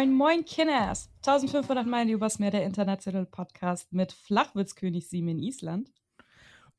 Moin, 0.00 0.14
moin, 0.14 0.44
Kinders. 0.46 1.10
1500 1.26 1.86
Meilen 1.86 2.08
übers 2.08 2.38
Meer, 2.38 2.50
der 2.50 2.64
internationale 2.64 3.26
Podcast 3.26 3.92
mit 3.92 4.12
Flachwitzkönig 4.12 5.06
Sim 5.06 5.28
in 5.28 5.38
Island. 5.38 5.92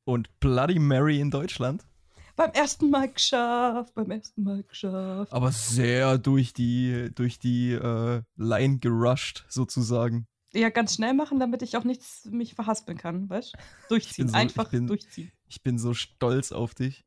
Und 0.02 0.28
Bloody 0.40 0.80
Mary 0.80 1.20
in 1.20 1.30
Deutschland. 1.30 1.86
Beim 2.34 2.50
ersten 2.50 2.90
Mal 2.90 3.12
geschafft, 3.12 3.94
beim 3.94 4.10
ersten 4.10 4.42
Mal 4.42 4.64
geschafft. 4.64 5.32
Aber 5.32 5.52
sehr 5.52 6.18
durch 6.18 6.52
die, 6.52 7.12
durch 7.14 7.38
die 7.38 7.74
äh, 7.74 8.22
Line 8.34 8.80
gerusht, 8.80 9.44
sozusagen. 9.48 10.26
Ja, 10.52 10.70
ganz 10.70 10.96
schnell 10.96 11.14
machen, 11.14 11.38
damit 11.38 11.62
ich 11.62 11.76
auch 11.76 11.84
nichts 11.84 12.24
mich 12.24 12.56
verhaspeln 12.56 12.98
kann, 12.98 13.30
weißt 13.30 13.54
Durchziehen, 13.88 14.30
so, 14.30 14.34
einfach 14.34 14.68
bin, 14.70 14.88
durchziehen. 14.88 15.30
Ich 15.46 15.62
bin 15.62 15.78
so 15.78 15.94
stolz 15.94 16.50
auf 16.50 16.74
dich. 16.74 17.04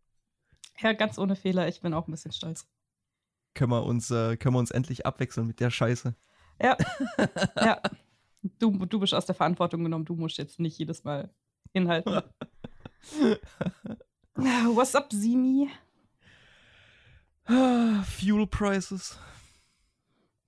Ja, 0.80 0.94
ganz 0.94 1.20
ohne 1.20 1.36
Fehler, 1.36 1.68
ich 1.68 1.82
bin 1.82 1.94
auch 1.94 2.08
ein 2.08 2.12
bisschen 2.12 2.32
stolz. 2.32 2.66
Können 3.56 3.72
wir 3.72 3.84
uns, 3.84 4.12
äh, 4.12 4.38
können 4.38 4.54
wir 4.54 4.60
uns 4.60 4.70
endlich 4.70 5.06
abwechseln 5.06 5.48
mit 5.48 5.60
der 5.60 5.72
Scheiße. 5.72 6.14
Ja. 6.62 6.78
ja. 7.58 7.82
Du, 8.60 8.86
du 8.86 9.00
bist 9.00 9.16
aus 9.16 9.26
der 9.26 9.34
Verantwortung 9.34 9.84
genommen, 9.84 10.06
du 10.06 10.14
musst 10.14 10.38
jetzt 10.38 10.60
nicht 10.60 10.78
jedes 10.78 11.04
Mal 11.04 11.34
hinhalten. 11.74 12.22
What's 14.36 14.94
up, 14.94 15.12
Simi? 15.12 15.72
Fuel 17.48 18.48
Prices. 18.48 19.18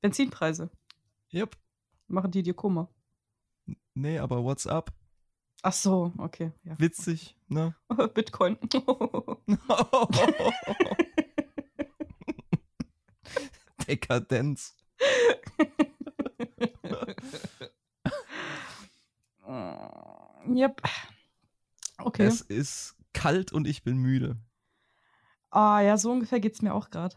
Benzinpreise. 0.02 0.70
Yep. 1.34 1.58
Machen 2.08 2.32
die 2.32 2.44
dir 2.44 2.54
Kummer? 2.54 2.90
Nee, 3.94 4.20
aber 4.20 4.44
what's 4.44 4.68
up? 4.68 4.94
Ach 5.64 5.74
so, 5.74 6.14
okay. 6.18 6.52
Ja. 6.64 6.80
Witzig, 6.80 7.36
ne? 7.48 7.76
Bitcoin. 8.14 8.58
Dekadenz. 13.88 14.76
yep. 20.56 20.82
Okay. 22.00 22.26
Es 22.26 22.42
ist 22.42 22.96
kalt 23.14 23.52
und 23.52 23.68
ich 23.68 23.84
bin 23.84 23.98
müde. 23.98 24.38
Ah, 25.50 25.82
ja, 25.82 25.98
so 25.98 26.12
ungefähr 26.12 26.40
geht 26.40 26.54
es 26.54 26.62
mir 26.62 26.74
auch 26.74 26.90
gerade. 26.90 27.16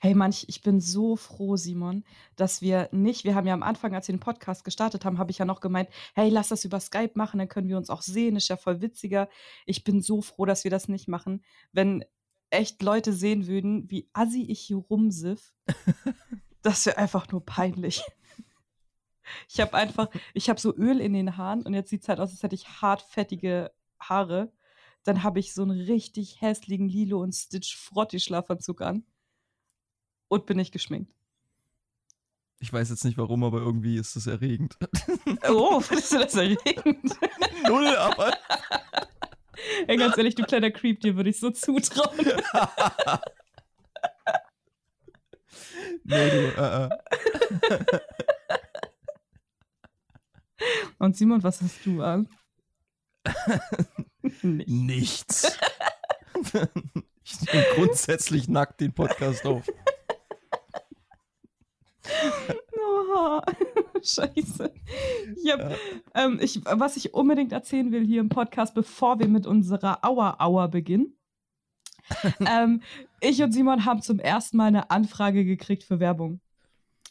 Hey 0.00 0.14
manch, 0.14 0.46
ich 0.48 0.62
bin 0.62 0.80
so 0.80 1.16
froh, 1.16 1.56
Simon, 1.56 2.04
dass 2.34 2.60
wir 2.60 2.88
nicht, 2.92 3.24
wir 3.24 3.36
haben 3.36 3.46
ja 3.46 3.54
am 3.54 3.62
Anfang, 3.62 3.94
als 3.94 4.08
wir 4.08 4.14
den 4.14 4.20
Podcast 4.20 4.64
gestartet 4.64 5.04
haben, 5.04 5.18
habe 5.18 5.30
ich 5.30 5.38
ja 5.38 5.44
noch 5.44 5.60
gemeint, 5.60 5.88
hey, 6.14 6.28
lass 6.28 6.48
das 6.48 6.64
über 6.64 6.80
Skype 6.80 7.12
machen, 7.14 7.38
dann 7.38 7.48
können 7.48 7.68
wir 7.68 7.76
uns 7.76 7.88
auch 7.88 8.02
sehen, 8.02 8.36
ist 8.36 8.48
ja 8.48 8.56
voll 8.56 8.80
witziger. 8.80 9.28
Ich 9.66 9.84
bin 9.84 10.02
so 10.02 10.22
froh, 10.22 10.44
dass 10.44 10.64
wir 10.64 10.72
das 10.72 10.88
nicht 10.88 11.08
machen. 11.08 11.44
Wenn 11.72 12.04
echt 12.50 12.82
Leute 12.82 13.12
sehen 13.12 13.46
würden, 13.46 13.90
wie 13.90 14.08
assi 14.12 14.42
ich 14.42 14.60
hier 14.60 14.76
rumsiff, 14.76 15.54
das 16.62 16.86
wäre 16.86 16.98
einfach 16.98 17.30
nur 17.30 17.44
peinlich. 17.44 18.02
Ich 19.48 19.60
habe 19.60 19.74
einfach, 19.74 20.08
ich 20.34 20.48
habe 20.48 20.60
so 20.60 20.74
Öl 20.76 21.00
in 21.00 21.12
den 21.12 21.36
Haaren 21.36 21.62
und 21.62 21.74
jetzt 21.74 21.90
sieht 21.90 22.02
es 22.02 22.08
halt 22.08 22.20
aus, 22.20 22.30
als 22.30 22.42
hätte 22.42 22.56
ich 22.56 22.82
hartfettige 22.82 23.70
Haare. 24.00 24.52
Dann 25.04 25.22
habe 25.22 25.38
ich 25.38 25.54
so 25.54 25.62
einen 25.62 25.80
richtig 25.80 26.40
hässlichen 26.40 26.88
Lilo 26.88 27.22
und 27.22 27.32
Stitch 27.32 27.76
Frotti-Schlafanzug 27.76 28.82
an 28.82 29.04
und 30.28 30.46
bin 30.46 30.56
nicht 30.56 30.72
geschminkt. 30.72 31.14
Ich 32.58 32.70
weiß 32.70 32.90
jetzt 32.90 33.04
nicht 33.04 33.16
warum, 33.16 33.42
aber 33.42 33.58
irgendwie 33.58 33.96
ist 33.96 34.16
das 34.16 34.26
erregend. 34.26 34.76
Oh, 35.48 35.80
findest 35.80 36.12
du 36.12 36.18
das 36.18 36.34
erregend? 36.34 37.16
Null, 37.66 37.96
aber. 37.96 38.32
Ey, 39.86 39.96
ganz 39.96 40.16
ehrlich, 40.16 40.34
du 40.34 40.42
kleiner 40.44 40.70
Creep, 40.70 41.00
dir 41.00 41.16
würde 41.16 41.30
ich 41.30 41.40
so 41.40 41.50
zutrauen. 41.50 42.16
nee, 46.04 46.30
du, 46.30 46.38
äh, 46.56 46.84
äh. 46.84 46.90
Und 50.98 51.16
Simon, 51.16 51.42
was 51.42 51.62
hast 51.62 51.86
du 51.86 52.02
an? 52.02 52.28
Nichts. 54.42 55.58
ich 57.24 57.40
nehme 57.52 57.64
grundsätzlich 57.74 58.46
nackt 58.48 58.80
den 58.80 58.92
Podcast 58.92 59.46
auf. 59.46 59.64
Oh, 63.12 63.40
scheiße. 64.02 64.72
Yep. 65.44 65.58
Ja. 65.58 65.70
Ähm, 66.14 66.38
ich, 66.40 66.64
was 66.64 66.96
ich 66.96 67.12
unbedingt 67.14 67.52
erzählen 67.52 67.90
will 67.90 68.06
hier 68.06 68.20
im 68.20 68.28
Podcast, 68.28 68.74
bevor 68.74 69.18
wir 69.18 69.28
mit 69.28 69.46
unserer 69.46 70.04
Auer-Auer 70.04 70.68
beginnen. 70.68 71.16
ähm, 72.40 72.82
ich 73.20 73.42
und 73.42 73.52
Simon 73.52 73.84
haben 73.84 74.02
zum 74.02 74.18
ersten 74.18 74.56
Mal 74.56 74.66
eine 74.66 74.90
Anfrage 74.90 75.44
gekriegt 75.44 75.82
für 75.82 76.00
Werbung. 76.00 76.40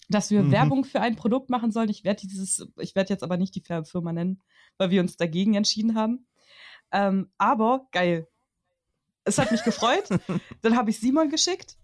Dass 0.09 0.31
wir 0.31 0.41
mhm. 0.41 0.51
Werbung 0.51 0.83
für 0.85 1.01
ein 1.01 1.15
Produkt 1.15 1.49
machen 1.49 1.71
sollen. 1.71 1.89
Ich 1.89 2.03
werde 2.03 2.27
dieses, 2.27 2.67
ich 2.77 2.95
werde 2.95 3.09
jetzt 3.09 3.23
aber 3.23 3.37
nicht 3.37 3.55
die 3.55 3.63
Firma 3.83 4.13
nennen, 4.13 4.41
weil 4.77 4.89
wir 4.89 5.01
uns 5.01 5.17
dagegen 5.17 5.53
entschieden 5.55 5.95
haben. 5.95 6.27
Ähm, 6.91 7.29
aber 7.37 7.87
geil. 7.91 8.27
Es 9.23 9.37
hat 9.37 9.51
mich 9.51 9.63
gefreut. 9.63 10.09
Dann 10.61 10.75
habe 10.75 10.89
ich 10.89 10.99
Simon 10.99 11.29
geschickt 11.29 11.77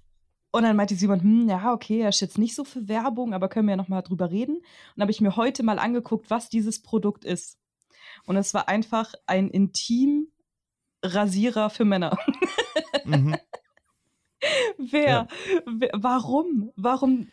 und 0.56 0.64
dann 0.64 0.76
meinte 0.78 0.96
Simon, 0.96 1.22
hm, 1.22 1.50
ja, 1.50 1.74
okay, 1.74 2.00
er 2.00 2.10
ist 2.10 2.22
jetzt 2.22 2.38
nicht 2.38 2.56
so 2.56 2.64
für 2.64 2.88
Werbung, 2.88 3.34
aber 3.34 3.50
können 3.50 3.68
wir 3.68 3.74
ja 3.74 3.78
noch 3.78 3.90
mal 3.90 4.02
drüber 4.02 4.32
reden. 4.32 4.62
Und 4.96 5.02
habe 5.02 5.12
ich 5.12 5.20
mir 5.20 5.36
heute 5.36 5.64
mal 5.64 5.80
angeguckt, 5.80 6.30
was 6.30 6.48
dieses 6.48 6.82
Produkt 6.82 7.26
ist. 7.26 7.60
Und 8.26 8.38
es 8.38 8.54
war 8.54 8.70
einfach 8.70 9.14
ein 9.26 9.50
Intim-Rasierer 9.50 11.70
für 11.70 11.84
Männer. 11.86 12.18
Mhm. 13.04 13.36
wer, 14.80 15.08
ja. 15.08 15.28
wer, 15.68 15.92
warum? 15.94 16.72
Warum 16.76 17.30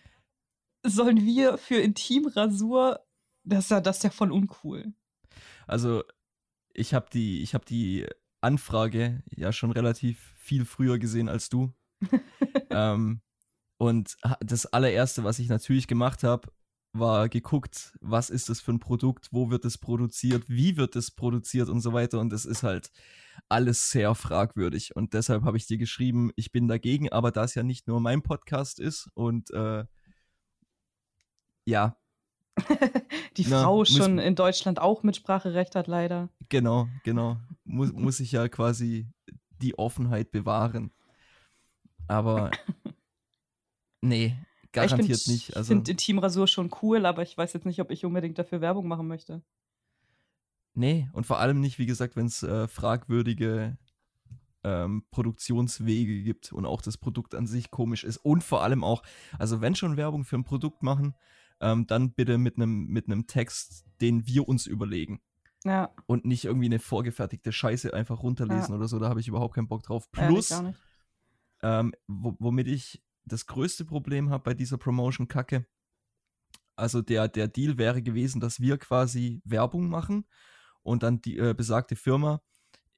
sollen 0.82 1.24
wir 1.24 1.56
für 1.56 1.76
Intimrasur, 1.76 3.00
das 3.42 3.64
ist 3.64 3.70
ja, 3.70 3.80
das 3.80 3.96
ist 3.98 4.02
ja 4.02 4.10
voll 4.10 4.32
uncool. 4.32 4.92
Also, 5.66 6.02
ich 6.74 6.92
habe 6.92 7.06
die, 7.10 7.42
ich 7.42 7.54
habe 7.54 7.64
die 7.64 8.06
Anfrage 8.42 9.22
ja 9.34 9.50
schon 9.50 9.70
relativ 9.70 10.34
viel 10.36 10.66
früher 10.66 10.98
gesehen 10.98 11.30
als 11.30 11.48
du. 11.48 11.72
Ähm, 12.74 13.20
und 13.78 14.16
das 14.40 14.66
allererste, 14.66 15.24
was 15.24 15.38
ich 15.38 15.48
natürlich 15.48 15.86
gemacht 15.86 16.22
habe, 16.22 16.48
war 16.92 17.28
geguckt, 17.28 17.96
was 18.00 18.30
ist 18.30 18.48
das 18.48 18.60
für 18.60 18.72
ein 18.72 18.80
Produkt, 18.80 19.28
wo 19.32 19.50
wird 19.50 19.64
es 19.64 19.78
produziert, 19.78 20.44
wie 20.48 20.76
wird 20.76 20.94
es 20.94 21.10
produziert 21.10 21.68
und 21.68 21.80
so 21.80 21.92
weiter. 21.92 22.20
Und 22.20 22.32
es 22.32 22.44
ist 22.44 22.62
halt 22.62 22.90
alles 23.48 23.90
sehr 23.90 24.14
fragwürdig. 24.14 24.94
Und 24.94 25.14
deshalb 25.14 25.44
habe 25.44 25.56
ich 25.56 25.66
dir 25.66 25.78
geschrieben, 25.78 26.30
ich 26.36 26.52
bin 26.52 26.68
dagegen, 26.68 27.10
aber 27.10 27.30
da 27.30 27.44
es 27.44 27.54
ja 27.54 27.62
nicht 27.62 27.88
nur 27.88 28.00
mein 28.00 28.22
Podcast 28.22 28.78
ist 28.78 29.08
und 29.14 29.50
äh, 29.52 29.84
ja. 31.64 31.96
Die 33.38 33.46
Na, 33.48 33.62
Frau 33.62 33.84
schon 33.86 34.18
in 34.18 34.34
Deutschland 34.34 34.78
auch 34.78 35.02
Mitspracherecht 35.02 35.74
hat, 35.74 35.86
leider. 35.86 36.28
Genau, 36.50 36.88
genau. 37.02 37.38
Muss, 37.64 37.92
muss 37.92 38.20
ich 38.20 38.32
ja 38.32 38.48
quasi 38.48 39.08
die 39.62 39.78
Offenheit 39.78 40.30
bewahren. 40.30 40.92
Aber 42.12 42.50
nee, 44.02 44.36
garantiert 44.72 45.18
ich 45.18 45.24
find, 45.24 45.34
nicht. 45.34 45.56
Also, 45.56 45.72
ich 45.72 45.76
finde 45.76 45.90
Intimrasur 45.90 46.46
schon 46.46 46.70
cool, 46.82 47.06
aber 47.06 47.22
ich 47.22 47.36
weiß 47.36 47.54
jetzt 47.54 47.64
nicht, 47.64 47.80
ob 47.80 47.90
ich 47.90 48.04
unbedingt 48.04 48.38
dafür 48.38 48.60
Werbung 48.60 48.86
machen 48.86 49.08
möchte. 49.08 49.42
Nee, 50.74 51.08
und 51.12 51.26
vor 51.26 51.38
allem 51.38 51.60
nicht, 51.60 51.78
wie 51.78 51.86
gesagt, 51.86 52.16
wenn 52.16 52.26
es 52.26 52.42
äh, 52.42 52.68
fragwürdige 52.68 53.78
ähm, 54.62 55.04
Produktionswege 55.10 56.22
gibt 56.22 56.52
und 56.52 56.66
auch 56.66 56.82
das 56.82 56.98
Produkt 56.98 57.34
an 57.34 57.46
sich 57.46 57.70
komisch 57.70 58.04
ist. 58.04 58.18
Und 58.18 58.44
vor 58.44 58.62
allem 58.62 58.84
auch, 58.84 59.02
also 59.38 59.60
wenn 59.60 59.74
schon 59.74 59.96
Werbung 59.96 60.24
für 60.24 60.36
ein 60.36 60.44
Produkt 60.44 60.82
machen, 60.82 61.14
ähm, 61.60 61.86
dann 61.86 62.12
bitte 62.12 62.36
mit 62.36 62.56
einem 62.56 62.88
mit 62.88 63.06
Text, 63.26 63.86
den 64.00 64.26
wir 64.26 64.48
uns 64.48 64.66
überlegen. 64.66 65.20
Ja. 65.64 65.90
Und 66.06 66.24
nicht 66.24 66.44
irgendwie 66.44 66.66
eine 66.66 66.78
vorgefertigte 66.78 67.52
Scheiße 67.52 67.94
einfach 67.94 68.22
runterlesen 68.22 68.70
ja. 68.70 68.76
oder 68.76 68.88
so, 68.88 68.98
da 68.98 69.08
habe 69.08 69.20
ich 69.20 69.28
überhaupt 69.28 69.54
keinen 69.54 69.68
Bock 69.68 69.82
drauf. 69.82 70.10
Plus, 70.10 70.50
ja, 70.50 70.74
ähm, 71.62 71.94
womit 72.06 72.68
ich 72.68 73.02
das 73.24 73.46
größte 73.46 73.84
Problem 73.84 74.30
habe 74.30 74.42
bei 74.42 74.54
dieser 74.54 74.78
Promotion-Kacke. 74.78 75.66
Also 76.76 77.02
der, 77.02 77.28
der 77.28 77.48
Deal 77.48 77.78
wäre 77.78 78.02
gewesen, 78.02 78.40
dass 78.40 78.60
wir 78.60 78.78
quasi 78.78 79.40
Werbung 79.44 79.88
machen 79.88 80.26
und 80.82 81.02
dann 81.02 81.20
die 81.20 81.38
äh, 81.38 81.54
besagte 81.54 81.96
Firma 81.96 82.42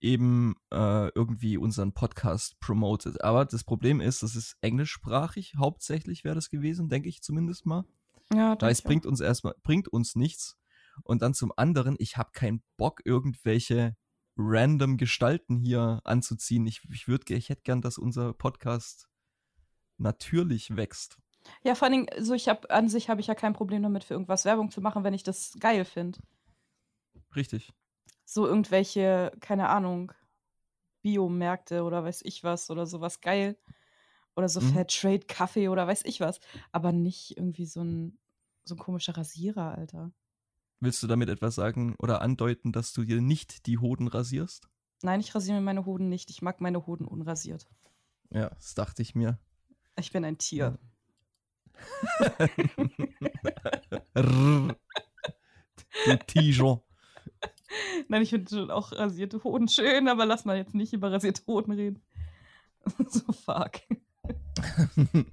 eben 0.01 0.55
äh, 0.71 1.09
irgendwie 1.15 1.57
unseren 1.57 1.93
Podcast 1.93 2.61
promotet. 2.61 3.23
Aber 3.23 3.45
das 3.45 3.65
Problem 3.65 4.01
ist, 4.01 4.23
das 4.23 4.37
ist 4.37 4.57
englischsprachig, 4.61 5.55
hauptsächlich 5.57 6.25
wäre 6.25 6.35
das 6.35 6.51
gewesen, 6.51 6.89
denke 6.89 7.09
ich 7.09 7.23
zumindest 7.23 7.67
mal. 7.67 7.85
Ja, 8.33 8.55
das 8.57 8.83
bringt 8.83 9.07
uns 9.07 9.21
erstmal, 9.21 9.55
bringt 9.63 9.89
uns 9.89 10.15
nichts. 10.15 10.57
Und 11.03 11.23
dann 11.23 11.35
zum 11.35 11.53
anderen, 11.57 11.97
ich 11.99 12.17
habe 12.17 12.31
keinen 12.33 12.63
Bock, 12.77 13.01
irgendwelche 13.05 13.97
random 14.37 14.97
Gestalten 14.97 15.59
hier 15.59 16.01
anzuziehen. 16.05 16.67
Ich, 16.67 16.83
ich 16.93 17.09
würde, 17.09 17.35
ich 17.35 17.49
hätte 17.49 17.63
gern, 17.63 17.81
dass 17.81 17.99
unser 17.99 18.33
Podcast 18.33 19.09
natürlich 19.99 20.77
wächst. 20.77 21.19
Ja, 21.63 21.75
vor 21.75 21.87
allen 21.87 22.07
Dingen, 22.07 22.25
so 22.25 22.35
ich 22.35 22.49
habe 22.49 22.71
an 22.71 22.89
sich 22.89 23.09
habe 23.09 23.21
ich 23.21 23.27
ja 23.27 23.35
kein 23.35 23.53
Problem 23.53 23.83
damit, 23.83 24.05
für 24.05 24.15
irgendwas 24.15 24.45
Werbung 24.45 24.71
zu 24.71 24.81
machen, 24.81 25.05
wenn 25.05 25.15
ich 25.15 25.23
das 25.23 25.55
geil 25.61 25.85
finde. 25.85 26.19
Richtig. 27.37 27.73
So 28.25 28.47
irgendwelche, 28.47 29.33
keine 29.41 29.69
Ahnung, 29.69 30.13
Biomärkte 31.03 31.83
oder 31.83 32.03
weiß 32.03 32.23
ich 32.25 32.43
was 32.45 32.71
oder 32.71 32.87
sowas 32.87 33.21
geil. 33.21 33.59
Oder 34.37 34.49
so 34.49 34.61
mhm. 34.61 34.73
Fairtrade 34.73 35.27
Kaffee 35.27 35.69
oder 35.69 35.87
weiß 35.87 36.03
ich 36.07 36.21
was. 36.21 36.41
Aber 36.73 36.93
nicht 36.93 37.37
irgendwie 37.37 37.67
so 37.67 37.83
ein, 37.83 38.19
so 38.65 38.75
ein 38.75 38.79
komischer 38.79 39.17
Rasierer, 39.17 39.77
Alter. 39.77 40.13
Willst 40.85 41.03
du 41.03 41.07
damit 41.07 41.31
etwas 41.31 41.55
sagen 41.55 41.95
oder 41.99 42.21
andeuten, 42.21 42.71
dass 42.71 42.93
du 42.93 43.05
dir 43.05 43.23
nicht 43.23 43.65
die 43.65 43.79
Hoden 43.79 44.07
rasierst? 44.07 44.69
Nein, 45.01 45.19
ich 45.21 45.35
rasiere 45.35 45.57
mir 45.57 45.65
meine 45.65 45.87
Hoden 45.87 46.11
nicht. 46.11 46.29
Ich 46.29 46.43
mag 46.43 46.61
meine 46.61 46.87
Hoden 46.87 47.07
unrasiert. 47.07 47.67
Ja, 48.29 48.51
das 48.51 48.75
dachte 48.75 49.01
ich 49.01 49.15
mir. 49.15 49.39
Ich 49.99 50.13
bin 50.13 50.27
ein 50.27 50.37
Tier. 50.37 50.79
du 54.15 54.75
Tiger. 56.27 56.83
Nein, 58.09 58.21
ich 58.21 58.29
finde 58.29 58.55
schon 58.55 58.71
auch 58.71 58.93
rasierte 58.93 59.43
Hoden 59.43 59.69
schön, 59.69 60.07
aber 60.07 60.27
lass 60.27 60.45
mal 60.45 60.59
jetzt 60.59 60.75
nicht 60.75 60.93
über 60.93 61.11
rasierte 61.11 61.47
Hoden 61.47 61.73
reden. 61.73 62.03
so 63.09 63.33
fuck. 63.33 63.81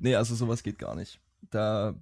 nee, 0.00 0.14
also 0.14 0.34
sowas 0.34 0.62
geht 0.62 0.78
gar 0.78 0.94
nicht. 0.94 1.20
Da. 1.50 1.94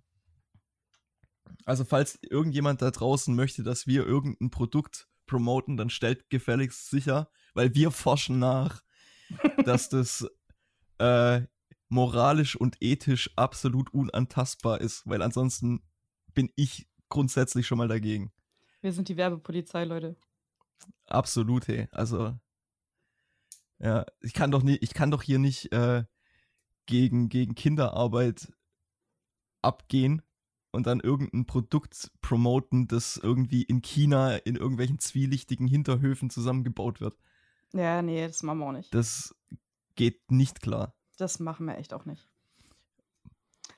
Also, 1.65 1.85
falls 1.85 2.19
irgendjemand 2.23 2.83
da 2.83 2.91
draußen 2.91 3.35
möchte, 3.35 3.63
dass 3.63 3.87
wir 3.87 4.05
irgendein 4.05 4.51
Produkt 4.51 5.09
promoten, 5.27 5.77
dann 5.77 5.91
stellt 5.91 6.29
gefälligst 6.31 6.91
sicher, 6.91 7.31
weil 7.55 7.75
wir 7.75 7.91
forschen 7.91 8.39
nach, 8.39 8.83
dass 9.65 9.89
das 9.89 10.27
äh, 10.99 11.43
moralisch 11.89 12.57
und 12.57 12.77
ethisch 12.81 13.31
absolut 13.37 13.93
unantastbar 13.93 14.81
ist, 14.81 15.07
weil 15.07 15.23
ansonsten 15.23 15.83
bin 16.35 16.51
ich 16.57 16.89
grundsätzlich 17.09 17.67
schon 17.67 17.79
mal 17.79 17.89
dagegen. 17.89 18.33
Wir 18.81 18.93
sind 18.93 19.09
die 19.09 19.17
Werbepolizei, 19.17 19.85
Leute. 19.85 20.17
Absolut, 21.07 21.69
hey. 21.69 21.89
Also, 21.93 22.37
ja, 23.79 24.07
ich 24.21 24.33
kann 24.33 24.51
doch 24.51 24.63
nie, 24.63 24.77
ich 24.77 24.95
kann 24.95 25.11
doch 25.11 25.23
hier 25.23 25.39
nicht 25.39 25.73
äh, 25.73 26.05
gegen, 26.87 27.29
gegen 27.29 27.55
Kinderarbeit 27.55 28.53
abgehen 29.61 30.23
und 30.73 30.87
dann 30.87 31.01
irgendein 31.01 31.47
Produkt 31.47 32.11
promoten, 32.21 32.89
das 32.89 33.17
irgendwie 33.17 33.63
in 33.63 33.83
China 33.83 34.37
in 34.37 34.57
irgendwelchen 34.57 34.99
zwielichtigen 34.99 35.67
Hinterhöfen 35.67 36.31
zusammengebaut 36.31 37.01
wird. 37.01 37.17
Ja, 37.73 38.03
nee, 38.03 38.27
das 38.27 38.43
machen 38.43 38.59
wir 38.59 38.67
auch 38.67 38.73
nicht. 38.73 38.93
Das 38.95 39.35
geht 39.95 40.31
nicht 40.31 40.61
klar. 40.61 40.95
Das 41.19 41.39
machen 41.39 41.67
wir 41.67 41.79
echt 41.79 41.93
auch 41.95 42.05
nicht. 42.05 42.27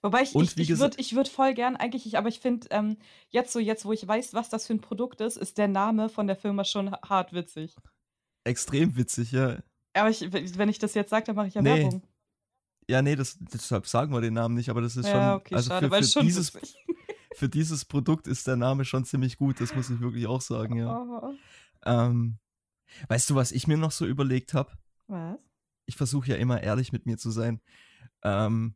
Wobei 0.03 0.23
ich, 0.23 0.35
ich, 0.35 0.59
ich 0.59 0.79
würde 0.79 0.99
ich 0.99 1.15
würd 1.15 1.29
voll 1.29 1.55
gern 1.55 1.77
eigentlich, 1.77 2.07
ich, 2.07 2.19
aber 2.19 2.29
ich 2.29 2.39
finde, 2.39 2.67
ähm, 2.71 2.99
jetzt 3.31 3.53
so, 3.53 3.59
jetzt 3.59 3.87
wo 3.87 3.93
ich 3.93 4.07
weiß, 4.07 4.35
was 4.35 4.51
das 4.51 4.67
für 4.67 4.75
ein 4.75 4.81
Produkt 4.81 5.21
ist, 5.21 5.37
ist 5.39 5.57
der 5.57 5.69
Name 5.69 6.09
von 6.11 6.27
der 6.27 6.37
Firma 6.37 6.65
schon 6.65 6.93
hart 6.93 7.33
witzig. 7.33 7.75
Extrem 8.45 8.97
witzig, 8.97 9.33
ja. 9.33 9.59
Aber 9.95 10.11
ich, 10.11 10.31
wenn 10.33 10.69
ich 10.69 10.79
das 10.79 10.93
jetzt 10.95 11.11
sage, 11.11 11.25
dann 11.25 11.37
mache 11.37 11.49
ich 11.49 11.55
ja 11.55 11.63
nee. 11.63 11.85
Werbung. 11.85 12.03
Ja, 12.89 13.03
nee, 13.03 13.17
das, 13.17 13.39
deshalb 13.41 13.87
sagen 13.87 14.13
wir 14.13 14.21
den 14.21 14.35
Namen 14.35 14.55
nicht, 14.55 14.69
aber 14.69 14.81
das 14.81 14.97
ist 14.97 15.07
ja, 15.07 15.13
schon. 15.13 15.41
Okay, 15.41 15.55
also 15.55 15.71
schade, 15.71 15.89
für, 15.89 16.03
für 16.03 16.21
dieses, 16.21 16.53
für 17.35 17.49
dieses 17.49 17.85
Produkt 17.85 18.27
ist 18.27 18.47
der 18.47 18.57
Name 18.57 18.85
schon 18.85 19.05
ziemlich 19.05 19.37
gut, 19.37 19.61
das 19.61 19.75
muss 19.75 19.91
ich 19.91 20.01
wirklich 20.01 20.27
auch 20.27 20.41
sagen, 20.41 20.77
ja. 20.77 20.99
Oh. 20.99 21.35
Ähm, 21.85 22.39
weißt 23.09 23.31
du, 23.31 23.35
was 23.35 23.53
ich 23.53 23.67
mir 23.67 23.77
noch 23.77 23.91
so 23.91 24.07
überlegt 24.07 24.55
habe? 24.55 24.73
Was? 25.07 25.39
Ich 25.87 25.97
versuche 25.97 26.29
ja 26.29 26.37
immer 26.37 26.63
ehrlich 26.63 26.93
mit 26.93 27.07
mir 27.07 27.19
zu 27.19 27.31
sein. 27.31 27.61
Ähm, 28.23 28.75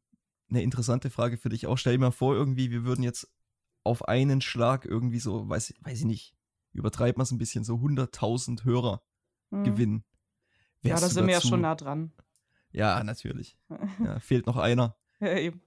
eine 0.50 0.62
interessante 0.62 1.10
Frage 1.10 1.36
für 1.36 1.48
dich 1.48 1.66
auch. 1.66 1.76
Stell 1.76 1.94
dir 1.94 2.00
mal 2.00 2.10
vor, 2.10 2.34
irgendwie, 2.34 2.70
wir 2.70 2.84
würden 2.84 3.02
jetzt 3.02 3.30
auf 3.84 4.06
einen 4.08 4.40
Schlag 4.40 4.84
irgendwie 4.84 5.20
so, 5.20 5.48
weiß, 5.48 5.74
weiß 5.80 6.00
ich 6.00 6.04
nicht, 6.04 6.34
übertreibt 6.72 7.18
man 7.18 7.24
es 7.24 7.30
ein 7.30 7.38
bisschen, 7.38 7.64
so 7.64 7.76
100.000 7.76 8.64
Hörer 8.64 9.02
hm. 9.50 9.64
gewinnen. 9.64 10.04
Wärst 10.82 11.02
ja, 11.02 11.08
da 11.08 11.12
sind 11.12 11.26
wir 11.26 11.34
ja 11.34 11.40
schon 11.40 11.62
nah 11.62 11.74
dran. 11.74 12.12
Ja, 12.72 13.02
natürlich. 13.04 13.56
Ja, 14.04 14.20
fehlt 14.20 14.46
noch 14.46 14.56
einer. 14.56 14.96
Ja, 15.20 15.36
eben. 15.36 15.60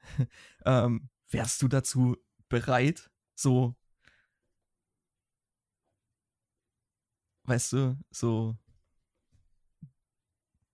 ähm, 0.64 1.08
wärst 1.30 1.60
du 1.62 1.68
dazu 1.68 2.16
bereit, 2.48 3.10
so, 3.34 3.74
weißt 7.44 7.72
du, 7.72 7.98
so 8.10 8.56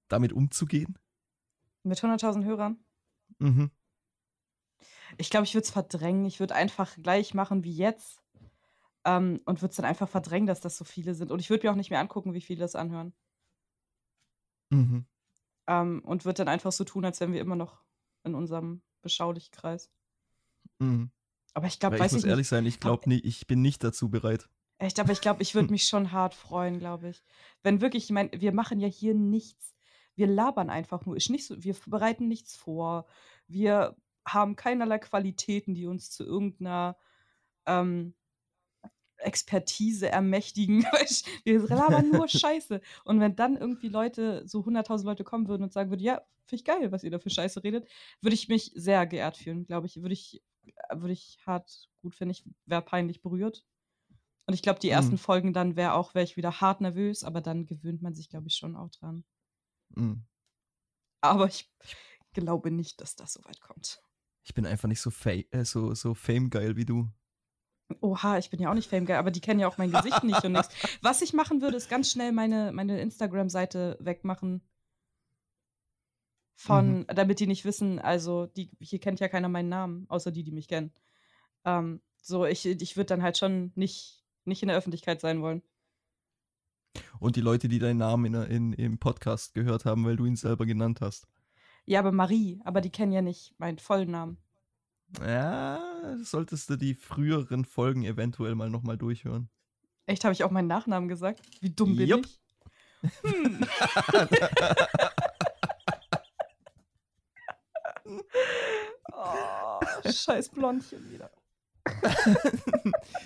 damit 0.08 0.32
umzugehen? 0.32 0.98
Mit 1.82 2.02
100.000 2.02 2.44
Hörern? 2.44 2.78
Mhm. 3.38 3.70
Ich 5.18 5.30
glaube, 5.30 5.44
ich 5.44 5.54
würde 5.54 5.64
es 5.64 5.70
verdrängen. 5.70 6.24
Ich 6.26 6.40
würde 6.40 6.54
einfach 6.54 6.96
gleich 6.96 7.34
machen 7.34 7.64
wie 7.64 7.72
jetzt. 7.72 8.22
Ähm, 9.04 9.40
und 9.46 9.62
würde 9.62 9.70
es 9.70 9.76
dann 9.76 9.86
einfach 9.86 10.08
verdrängen, 10.08 10.46
dass 10.46 10.60
das 10.60 10.76
so 10.76 10.84
viele 10.84 11.14
sind. 11.14 11.30
Und 11.30 11.40
ich 11.40 11.48
würde 11.50 11.66
mir 11.66 11.72
auch 11.72 11.76
nicht 11.76 11.90
mehr 11.90 12.00
angucken, 12.00 12.34
wie 12.34 12.40
viele 12.40 12.60
das 12.60 12.74
anhören. 12.76 13.14
Mhm. 14.70 15.04
Ähm, 15.70 16.02
und 16.04 16.24
würde 16.24 16.38
dann 16.38 16.48
einfach 16.48 16.72
so 16.72 16.84
tun, 16.84 17.04
als 17.04 17.20
wären 17.20 17.32
wir 17.32 17.40
immer 17.40 17.56
noch 17.56 17.82
in 18.24 18.34
unserem 18.34 18.82
beschaulichen 19.02 19.52
Kreis. 19.52 19.90
Mhm. 20.78 21.10
Aber 21.54 21.66
ich 21.66 21.78
glaube, 21.78 21.98
weiß 21.98 22.12
ich 22.12 22.18
muss 22.18 22.24
ehrlich 22.24 22.48
sein, 22.48 22.66
ich 22.66 22.80
glaube 22.80 23.08
nicht, 23.08 23.24
ich 23.24 23.46
bin 23.46 23.62
nicht 23.62 23.82
dazu 23.82 24.10
bereit. 24.10 24.48
Echt, 24.78 24.98
aber 24.98 25.12
ich 25.12 25.20
glaube, 25.20 25.42
ich 25.42 25.54
würde 25.54 25.70
mich 25.72 25.86
schon 25.86 26.12
hart 26.12 26.34
freuen, 26.34 26.78
glaube 26.78 27.08
ich. 27.08 27.22
Wenn 27.62 27.80
wirklich, 27.80 28.04
ich 28.04 28.10
meine, 28.10 28.30
wir 28.32 28.52
machen 28.52 28.80
ja 28.80 28.88
hier 28.88 29.14
nichts 29.14 29.70
wir 30.20 30.26
labern 30.26 30.70
einfach 30.70 31.06
nur. 31.06 31.16
Ist 31.16 31.30
nicht 31.30 31.46
so, 31.46 31.64
wir 31.64 31.74
bereiten 31.86 32.28
nichts 32.28 32.54
vor. 32.54 33.06
Wir 33.48 33.96
haben 34.26 34.54
keinerlei 34.54 34.98
Qualitäten, 34.98 35.74
die 35.74 35.86
uns 35.86 36.10
zu 36.10 36.24
irgendeiner 36.24 36.96
ähm, 37.66 38.14
Expertise 39.20 40.08
ermächtigen. 40.08 40.82
wir 41.44 41.60
labern 41.60 42.10
nur 42.10 42.28
Scheiße. 42.28 42.80
Und 43.04 43.20
wenn 43.20 43.36
dann 43.36 43.56
irgendwie 43.56 43.88
Leute, 43.88 44.46
so 44.46 44.60
100.000 44.60 45.04
Leute 45.04 45.24
kommen 45.24 45.48
würden 45.48 45.62
und 45.62 45.72
sagen 45.72 45.90
würden, 45.90 46.02
ja, 46.02 46.22
finde 46.46 46.56
ich 46.56 46.64
geil, 46.64 46.92
was 46.92 47.04
ihr 47.04 47.10
da 47.10 47.18
für 47.18 47.30
Scheiße 47.30 47.62
redet, 47.62 47.88
würde 48.20 48.34
ich 48.34 48.48
mich 48.48 48.72
sehr 48.74 49.06
geehrt 49.06 49.36
fühlen, 49.36 49.66
glaube 49.66 49.86
ich. 49.86 50.02
Würde 50.02 50.14
ich, 50.14 50.42
würde 50.92 51.12
ich 51.12 51.38
hart 51.46 51.88
gut 52.02 52.14
finden. 52.14 52.32
Ich 52.32 52.44
wäre 52.66 52.82
peinlich 52.82 53.22
berührt. 53.22 53.64
Und 54.46 54.54
ich 54.54 54.62
glaube, 54.62 54.80
die 54.80 54.90
ersten 54.90 55.12
mhm. 55.12 55.18
Folgen 55.18 55.52
dann 55.52 55.76
wäre 55.76 55.94
auch, 55.94 56.14
wäre 56.14 56.24
ich 56.24 56.36
wieder 56.36 56.60
hart 56.60 56.80
nervös, 56.80 57.22
aber 57.22 57.40
dann 57.40 57.66
gewöhnt 57.66 58.02
man 58.02 58.14
sich, 58.14 58.28
glaube 58.28 58.48
ich, 58.48 58.56
schon 58.56 58.74
auch 58.74 58.90
dran. 58.90 59.24
Mhm. 59.90 60.24
Aber 61.20 61.46
ich 61.46 61.70
glaube 62.32 62.70
nicht, 62.70 63.00
dass 63.00 63.14
das 63.14 63.34
so 63.34 63.44
weit 63.44 63.60
kommt. 63.60 64.02
Ich 64.42 64.54
bin 64.54 64.66
einfach 64.66 64.88
nicht 64.88 65.00
so, 65.00 65.10
fa 65.10 65.30
äh, 65.30 65.64
so, 65.64 65.94
so 65.94 66.14
fame-geil 66.14 66.76
wie 66.76 66.84
du. 66.84 67.08
Oha, 68.00 68.38
ich 68.38 68.50
bin 68.50 68.60
ja 68.60 68.70
auch 68.70 68.74
nicht 68.74 68.88
fame-geil, 68.88 69.18
aber 69.18 69.30
die 69.30 69.40
kennen 69.40 69.60
ja 69.60 69.68
auch 69.68 69.78
mein 69.78 69.90
Gesicht 69.90 70.22
nicht 70.24 70.44
und 70.44 70.52
nichts. 70.52 70.68
Was 71.02 71.22
ich 71.22 71.32
machen 71.32 71.60
würde, 71.60 71.76
ist 71.76 71.90
ganz 71.90 72.10
schnell 72.10 72.32
meine, 72.32 72.72
meine 72.72 73.00
Instagram-Seite 73.00 73.96
wegmachen. 74.00 74.62
Von, 76.54 76.98
mhm. 76.98 77.06
damit 77.06 77.40
die 77.40 77.46
nicht 77.46 77.64
wissen, 77.64 77.98
also 77.98 78.46
die, 78.46 78.70
hier 78.80 78.98
kennt 78.98 79.18
ja 79.18 79.28
keiner 79.28 79.48
meinen 79.48 79.70
Namen, 79.70 80.04
außer 80.10 80.30
die, 80.30 80.44
die 80.44 80.52
mich 80.52 80.68
kennen. 80.68 80.92
Ähm, 81.64 82.02
so, 82.20 82.44
ich, 82.44 82.66
ich 82.66 82.96
würde 82.96 83.06
dann 83.06 83.22
halt 83.22 83.38
schon 83.38 83.72
nicht, 83.76 84.22
nicht 84.44 84.62
in 84.62 84.68
der 84.68 84.76
Öffentlichkeit 84.76 85.22
sein 85.22 85.40
wollen. 85.40 85.62
Und 87.18 87.36
die 87.36 87.40
Leute, 87.40 87.68
die 87.68 87.78
deinen 87.78 87.98
Namen 87.98 88.34
in, 88.34 88.42
in, 88.42 88.72
im 88.74 88.98
Podcast 88.98 89.54
gehört 89.54 89.86
haben, 89.86 90.04
weil 90.04 90.16
du 90.16 90.26
ihn 90.26 90.36
selber 90.36 90.66
genannt 90.66 91.00
hast. 91.00 91.26
Ja, 91.86 92.00
aber 92.00 92.12
Marie, 92.12 92.60
aber 92.64 92.80
die 92.80 92.90
kennen 92.90 93.12
ja 93.12 93.22
nicht 93.22 93.54
meinen 93.58 93.78
vollen 93.78 94.10
Namen. 94.10 94.38
Ja, 95.18 96.16
solltest 96.22 96.70
du 96.70 96.76
die 96.76 96.94
früheren 96.94 97.64
Folgen 97.64 98.04
eventuell 98.04 98.54
mal 98.54 98.70
nochmal 98.70 98.96
durchhören. 98.96 99.50
Echt, 100.06 100.24
habe 100.24 100.32
ich 100.32 100.44
auch 100.44 100.50
meinen 100.50 100.68
Nachnamen 100.68 101.08
gesagt? 101.08 101.42
Wie 101.60 101.70
dumm 101.70 101.96
bin 101.96 102.08
Jupp. 102.08 102.26
ich? 102.26 102.40
Hm. 103.22 103.66
oh, 109.12 109.80
scheiß 110.04 110.50
Blondchen 110.50 111.10
wieder. 111.10 111.30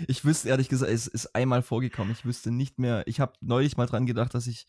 ich 0.07 0.25
wüsste 0.25 0.49
ehrlich 0.49 0.69
gesagt, 0.69 0.91
es 0.91 1.07
ist 1.07 1.35
einmal 1.35 1.63
vorgekommen. 1.63 2.13
Ich 2.13 2.25
wüsste 2.25 2.51
nicht 2.51 2.79
mehr. 2.79 3.03
Ich 3.07 3.21
habe 3.21 3.35
neulich 3.41 3.77
mal 3.77 3.87
dran 3.87 4.07
gedacht, 4.07 4.35
dass 4.35 4.47
ich 4.47 4.67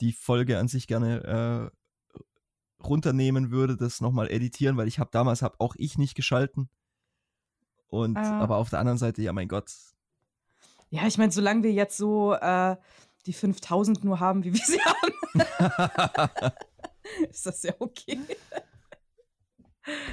die 0.00 0.12
Folge 0.12 0.58
an 0.58 0.68
sich 0.68 0.86
gerne 0.86 1.70
äh, 1.72 1.76
runternehmen 2.84 3.50
würde, 3.50 3.76
das 3.76 4.00
nochmal 4.00 4.30
editieren, 4.30 4.76
weil 4.76 4.88
ich 4.88 4.98
habe 4.98 5.10
damals 5.12 5.42
hab 5.42 5.60
auch 5.60 5.74
ich 5.76 5.98
nicht 5.98 6.14
geschalten. 6.14 6.68
Und 7.88 8.16
äh. 8.16 8.20
aber 8.20 8.56
auf 8.56 8.70
der 8.70 8.78
anderen 8.78 8.98
Seite, 8.98 9.22
ja 9.22 9.32
mein 9.32 9.48
Gott. 9.48 9.72
Ja, 10.90 11.06
ich 11.06 11.18
meine, 11.18 11.32
solange 11.32 11.62
wir 11.62 11.72
jetzt 11.72 11.96
so 11.96 12.34
äh, 12.34 12.76
die 13.26 13.32
5000 13.32 14.04
nur 14.04 14.20
haben, 14.20 14.44
wie 14.44 14.52
wir 14.52 14.64
sie 14.64 14.80
haben, 15.34 16.52
ist 17.30 17.46
das 17.46 17.62
ja 17.62 17.74
okay. 17.78 18.18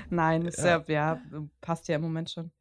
Nein, 0.09 0.43
ist 0.43 0.59
ja. 0.59 0.83
ja, 0.87 1.15
ja, 1.15 1.21
passt 1.61 1.87
ja 1.87 1.95
im 1.95 2.01
Moment 2.01 2.31
schon. 2.31 2.51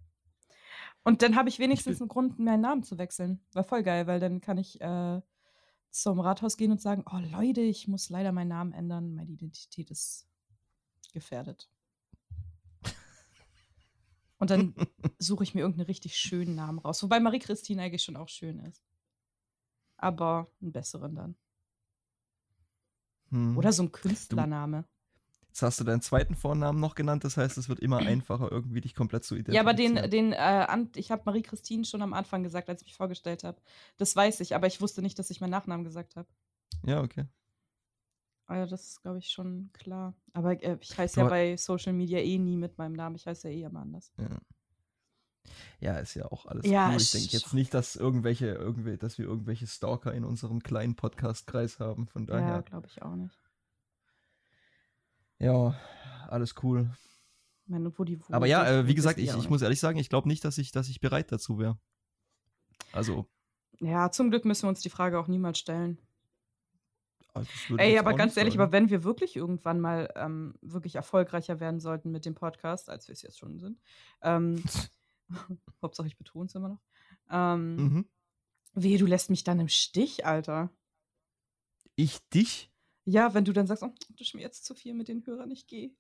Und 1.03 1.23
dann 1.23 1.37
habe 1.37 1.49
ich 1.49 1.59
wenigstens 1.59 2.01
einen 2.01 2.09
Grund, 2.09 2.39
meinen 2.39 2.63
Namen 2.63 2.83
zu 2.83 2.99
wechseln. 2.99 3.41
War 3.53 3.65
voll 3.65 3.83
geil, 3.83 4.07
weil 4.07 4.19
dann 4.19 4.41
kann 4.41 4.59
ich 4.59 4.81
äh, 4.81 5.21
zum 5.91 6.21
Rathaus 6.21 6.57
gehen 6.57 6.73
und 6.73 6.81
sagen, 6.81 7.05
oh 7.11 7.19
Leute, 7.19 7.61
ich 7.63 7.89
muss 7.89 8.11
leider 8.11 8.33
meinen 8.33 8.49
Namen 8.49 8.73
ändern, 8.73 9.15
meine 9.15 9.33
Identität 9.33 9.91
ist 9.91 10.29
gefährdet. 11.13 11.71
Und 14.39 14.51
dann 14.51 14.75
suche 15.19 15.45
ich 15.45 15.55
mir 15.55 15.61
irgendeinen 15.61 15.87
richtig 15.87 16.17
schönen 16.17 16.55
Namen 16.55 16.79
raus. 16.79 17.03
Wobei 17.03 17.21
Marie-Christine 17.21 17.83
eigentlich 17.83 18.03
schon 18.03 18.17
auch 18.17 18.29
schön 18.29 18.61
ist. 18.61 18.85
Aber 19.97 20.51
einen 20.61 20.73
besseren 20.73 21.15
dann. 21.15 21.37
Hm. 23.31 23.57
Oder 23.57 23.73
so 23.73 23.83
ein 23.83 23.93
Künstlername. 23.93 24.85
Jetzt 25.57 25.63
hast 25.63 25.81
du 25.81 25.85
deinen 25.85 26.03
zweiten 26.03 26.35
Vornamen 26.35 26.81
noch 26.81 26.95
genannt, 26.95 27.25
das 27.25 27.39
heißt, 27.39 27.57
es 27.57 27.71
wird 27.71 27.81
immer 27.81 27.97
einfacher, 27.97 28.53
irgendwie 28.53 28.83
dich 28.83 28.95
komplett 28.95 29.25
zu 29.25 29.37
identifizieren. 29.37 29.55
Ja, 29.55 29.63
aber 29.63 29.73
den, 29.73 30.11
den 30.11 30.35
äh, 30.35 30.67
ich 30.97 31.11
habe 31.11 31.23
Marie-Christine 31.25 31.87
schon 31.87 32.03
am 32.03 32.13
Anfang 32.13 32.43
gesagt, 32.43 32.69
als 32.69 32.83
ich 32.83 32.89
mich 32.89 32.95
vorgestellt 32.95 33.43
habe. 33.43 33.57
Das 33.97 34.15
weiß 34.15 34.41
ich, 34.41 34.55
aber 34.55 34.67
ich 34.67 34.83
wusste 34.83 35.01
nicht, 35.01 35.19
dass 35.19 35.31
ich 35.31 35.41
meinen 35.41 35.53
Nachnamen 35.53 35.83
gesagt 35.83 36.15
habe. 36.17 36.29
Ja, 36.85 37.01
okay. 37.01 37.25
Also 38.45 38.71
das 38.71 38.87
ist, 38.87 39.01
glaube 39.01 39.17
ich, 39.17 39.31
schon 39.31 39.71
klar. 39.73 40.13
Aber 40.35 40.63
äh, 40.63 40.77
ich 40.79 40.99
heiße 40.99 41.21
ja 41.21 41.27
bei 41.27 41.57
Social 41.57 41.95
Media 41.95 42.19
eh 42.19 42.37
nie 42.37 42.59
mit 42.59 42.77
meinem 42.77 42.93
Namen. 42.93 43.17
Ich 43.17 43.27
heiße 43.27 43.49
ja 43.49 43.55
eh 43.55 43.63
immer 43.63 43.81
anders. 43.81 44.13
Ja. 44.19 44.39
Ja, 45.81 45.99
ist 46.01 46.13
ja 46.13 46.27
auch 46.27 46.45
alles 46.45 46.67
ja, 46.67 46.91
cool. 46.91 46.97
Ich 46.99 47.13
denke 47.13 47.29
jetzt 47.31 47.55
nicht, 47.55 47.73
dass 47.73 47.97
irgendwelche, 47.97 48.49
irgendwelche, 48.49 48.99
dass 48.99 49.17
wir 49.17 49.25
irgendwelche 49.25 49.67
Stalker 49.67 50.13
in 50.13 50.25
unserem 50.25 50.63
kleinen 50.63 50.97
Podcast-Kreis 50.97 51.81
haben. 51.81 52.09
Von 52.09 52.27
daher. 52.27 52.47
Ja, 52.47 52.61
glaube 52.61 52.89
ich 52.89 53.01
auch 53.01 53.15
nicht. 53.15 53.46
Ja, 55.39 55.75
alles 56.29 56.55
cool. 56.63 56.91
Meine, 57.67 57.93
Aber 58.31 58.47
ja, 58.47 58.69
äh, 58.69 58.87
wie 58.87 58.95
gesagt, 58.95 59.19
ich, 59.19 59.35
ich 59.35 59.51
muss 59.51 59.63
ehrlich 59.63 59.81
sagen, 59.81 59.99
ich 59.99 60.09
glaube 60.09 60.29
nicht, 60.29 60.45
dass 60.45 60.57
ich, 60.59 60.71
dass 60.71 60.89
ich 60.89 61.01
bereit 61.01 61.33
dazu 61.33 61.59
wäre. 61.59 61.79
Also. 62.93 63.27
Ja, 63.81 64.11
zum 64.11 64.31
Glück 64.31 64.45
müssen 64.45 64.65
wir 64.65 64.69
uns 64.69 64.81
die 64.81 64.91
Frage 64.91 65.19
auch 65.19 65.27
niemals 65.27 65.59
stellen. 65.59 65.99
Ey, 67.77 67.99
aber 67.99 68.15
ganz 68.15 68.37
ehrlich, 68.37 68.55
sagen. 68.55 68.63
aber 68.63 68.73
wenn 68.73 68.89
wir 68.89 69.05
wirklich 69.05 69.37
irgendwann 69.37 69.81
mal 69.81 70.11
ähm, 70.17 70.55
wirklich 70.63 70.95
erfolgreicher 70.95 71.61
werden 71.61 71.81
sollten 71.81 72.11
mit 72.11 72.25
dem 72.25 72.35
Podcast, 72.35 72.89
als 72.89 73.09
wir 73.09 73.13
es 73.13 73.23
jetzt 73.23 73.39
schon 73.39 73.59
sind, 73.59 73.79
ähm, 74.23 74.63
Hauptsache 75.83 76.07
ich 76.07 76.17
betone 76.17 76.47
es 76.47 76.55
immer 76.55 76.69
noch, 76.69 76.83
ähm, 77.31 77.77
mhm. 77.77 78.09
wehe, 78.75 78.99
du 78.99 79.07
lässt 79.07 79.29
mich 79.29 79.45
dann 79.45 79.61
im 79.61 79.69
Stich, 79.69 80.25
Alter. 80.25 80.71
Ich 81.95 82.27
dich? 82.31 82.71
Ja, 83.07 83.35
wenn 83.35 83.45
du 83.45 83.53
dann 83.53 83.69
sagst, 83.69 83.85
oh, 83.85 83.95
das 84.11 84.29
ist 84.29 84.35
mir 84.35 84.43
jetzt 84.43 84.65
zu 84.65 84.75
viel 84.75 84.93
mit 84.93 85.09
den 85.09 85.25
Hörern, 85.25 85.51
ich 85.51 85.69
gehe. 85.69 85.93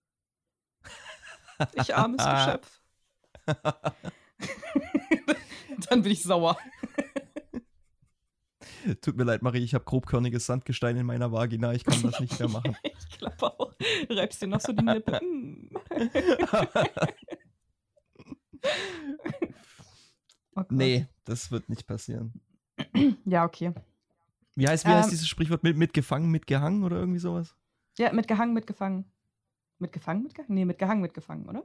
Ich 1.75 1.95
armes 1.95 2.23
Geschöpf. 2.23 2.83
dann 5.89 6.03
bin 6.03 6.13
ich 6.13 6.23
sauer. 6.23 6.59
Tut 9.01 9.17
mir 9.17 9.25
leid, 9.25 9.43
Marie, 9.43 9.65
ich 9.65 9.75
habe 9.75 9.85
grobkörniges 9.85 10.47
Sandgestein 10.47 10.97
in 10.97 11.07
meiner 11.07 11.33
Vagina. 11.33 11.73
Ich 11.73 11.83
kann 11.85 12.01
das 12.03 12.21
nicht 12.21 12.39
mehr 12.39 12.49
machen. 12.49 12.77
ich 12.83 13.19
glaube 13.19 13.43
auch. 13.43 13.73
Reibst 14.09 14.41
dir 14.43 14.49
noch 14.49 14.61
so 14.61 14.73
die 14.73 14.85
Lippe. 14.85 15.21
oh 20.57 20.63
nee, 20.71 21.07
das 21.25 21.51
wird 21.51 21.69
nicht 21.69 21.87
passieren. 21.87 22.41
Ja, 23.25 23.45
okay. 23.45 23.73
Wie 24.57 24.67
heißt, 24.67 24.85
wie 24.87 24.91
ähm, 24.91 24.97
heißt 24.97 25.11
dieses 25.13 25.29
Sprichwort? 25.29 25.63
Mit, 25.63 25.77
mitgefangen, 25.77 26.31
mitgehangen 26.31 26.83
oder 26.83 26.97
irgendwie 26.97 27.21
sowas? 27.21 27.55
Ja, 27.99 28.13
mitgehangen, 28.13 28.55
mitgefangen. 28.55 29.05
Mitgefangen, 29.79 30.23
mitgehangen? 30.23 30.55
Nee, 30.55 30.65
mitgehangen, 30.65 31.03
mitgefangen, 31.03 31.49
oder? 31.49 31.63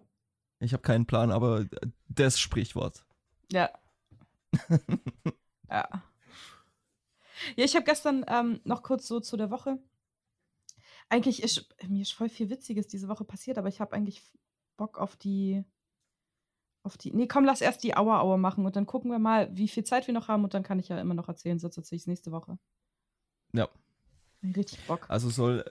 Ich 0.60 0.74
habe 0.74 0.84
keinen 0.84 1.06
Plan, 1.06 1.32
aber 1.32 1.66
das 2.08 2.40
Sprichwort. 2.40 3.06
Ja. 3.52 3.72
ja. 5.70 5.88
Ja, 7.56 7.66
ich 7.66 7.76
habe 7.76 7.86
gestern 7.86 8.26
ähm, 8.28 8.60
noch 8.66 8.84
kurz 8.84 9.08
so 9.08 9.20
zu 9.20 9.38
der 9.38 9.50
Woche. 9.50 9.80
Eigentlich 11.10 11.42
ist 11.42 11.68
mir 11.88 12.02
ist 12.02 12.14
voll 12.14 12.30
viel 12.30 12.50
Witziges 12.50 12.88
diese 12.88 13.08
Woche 13.08 13.26
passiert, 13.26 13.58
aber 13.58 13.68
ich 13.68 13.82
habe 13.82 13.96
eigentlich 13.96 14.22
Bock 14.78 14.98
auf 14.98 15.16
die. 15.16 15.64
Auf 16.84 16.98
die. 16.98 17.14
Nee, 17.14 17.28
komm, 17.28 17.46
lass 17.46 17.62
erst 17.62 17.84
die 17.84 17.96
Auer 17.96 18.38
machen 18.38 18.66
und 18.66 18.76
dann 18.76 18.88
gucken 18.88 19.12
wir 19.12 19.20
mal, 19.20 19.56
wie 19.56 19.68
viel 19.68 19.84
Zeit 19.84 20.08
wir 20.08 20.14
noch 20.14 20.28
haben 20.28 20.44
und 20.44 20.54
dann 20.54 20.64
kann 20.64 20.80
ich 20.80 20.90
ja 20.90 21.00
immer 21.00 21.14
noch 21.14 21.28
erzählen, 21.28 21.60
sonst 21.60 21.78
erzähle 21.78 21.98
ich 21.98 22.04
es 22.04 22.08
nächste 22.08 22.32
Woche. 22.32 22.58
Ja. 23.54 23.70
Richtig 24.44 24.80
Bock. 24.88 25.06
Also 25.08 25.30
soll, 25.30 25.64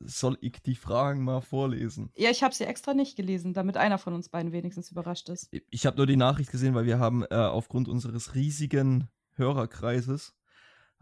soll 0.00 0.38
ich 0.40 0.62
die 0.62 0.74
Fragen 0.74 1.22
mal 1.22 1.42
vorlesen? 1.42 2.10
Ja, 2.16 2.30
ich 2.30 2.42
habe 2.42 2.54
sie 2.54 2.64
extra 2.64 2.94
nicht 2.94 3.16
gelesen, 3.16 3.52
damit 3.52 3.76
einer 3.76 3.98
von 3.98 4.14
uns 4.14 4.30
beiden 4.30 4.52
wenigstens 4.52 4.90
überrascht 4.90 5.28
ist. 5.28 5.50
Ich 5.70 5.84
habe 5.84 5.98
nur 5.98 6.06
die 6.06 6.16
Nachricht 6.16 6.50
gesehen, 6.50 6.74
weil 6.74 6.86
wir 6.86 6.98
haben 6.98 7.24
äh, 7.24 7.34
aufgrund 7.34 7.88
unseres 7.88 8.34
riesigen 8.34 9.08
Hörerkreises 9.34 10.34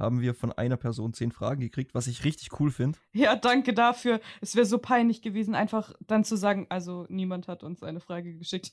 haben 0.00 0.20
wir 0.20 0.34
von 0.34 0.52
einer 0.52 0.76
Person 0.76 1.12
zehn 1.12 1.30
Fragen 1.30 1.60
gekriegt, 1.60 1.94
was 1.94 2.06
ich 2.06 2.24
richtig 2.24 2.58
cool 2.58 2.70
finde. 2.70 2.98
Ja, 3.12 3.36
danke 3.36 3.72
dafür. 3.72 4.20
Es 4.40 4.56
wäre 4.56 4.66
so 4.66 4.78
peinlich 4.78 5.22
gewesen, 5.22 5.54
einfach 5.54 5.92
dann 6.06 6.24
zu 6.24 6.36
sagen, 6.36 6.66
also 6.68 7.06
niemand 7.08 7.48
hat 7.48 7.62
uns 7.62 7.82
eine 7.82 8.00
Frage 8.00 8.34
geschickt. 8.34 8.72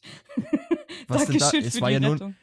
Was 1.07 1.25
denn 1.25 1.37
da? 1.37 1.51
Es 1.51 1.79
war 1.81 1.89
ja 1.89 1.99
nur. 1.99 2.33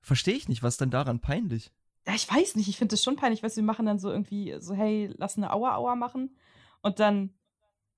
Verstehe 0.00 0.34
ich 0.34 0.48
nicht, 0.48 0.62
was 0.62 0.78
denn 0.78 0.90
daran 0.90 1.20
peinlich? 1.20 1.70
Ja, 2.06 2.14
ich 2.14 2.28
weiß 2.28 2.56
nicht, 2.56 2.68
ich 2.68 2.78
finde 2.78 2.94
das 2.94 3.04
schon 3.04 3.16
peinlich, 3.16 3.42
weil 3.42 3.50
sie 3.50 3.62
machen 3.62 3.86
dann 3.86 3.98
so 3.98 4.10
irgendwie 4.10 4.56
so, 4.58 4.74
hey, 4.74 5.12
lass 5.18 5.36
eine 5.36 5.52
Aua-Aua 5.52 5.94
machen 5.94 6.34
und 6.80 6.98
dann 6.98 7.34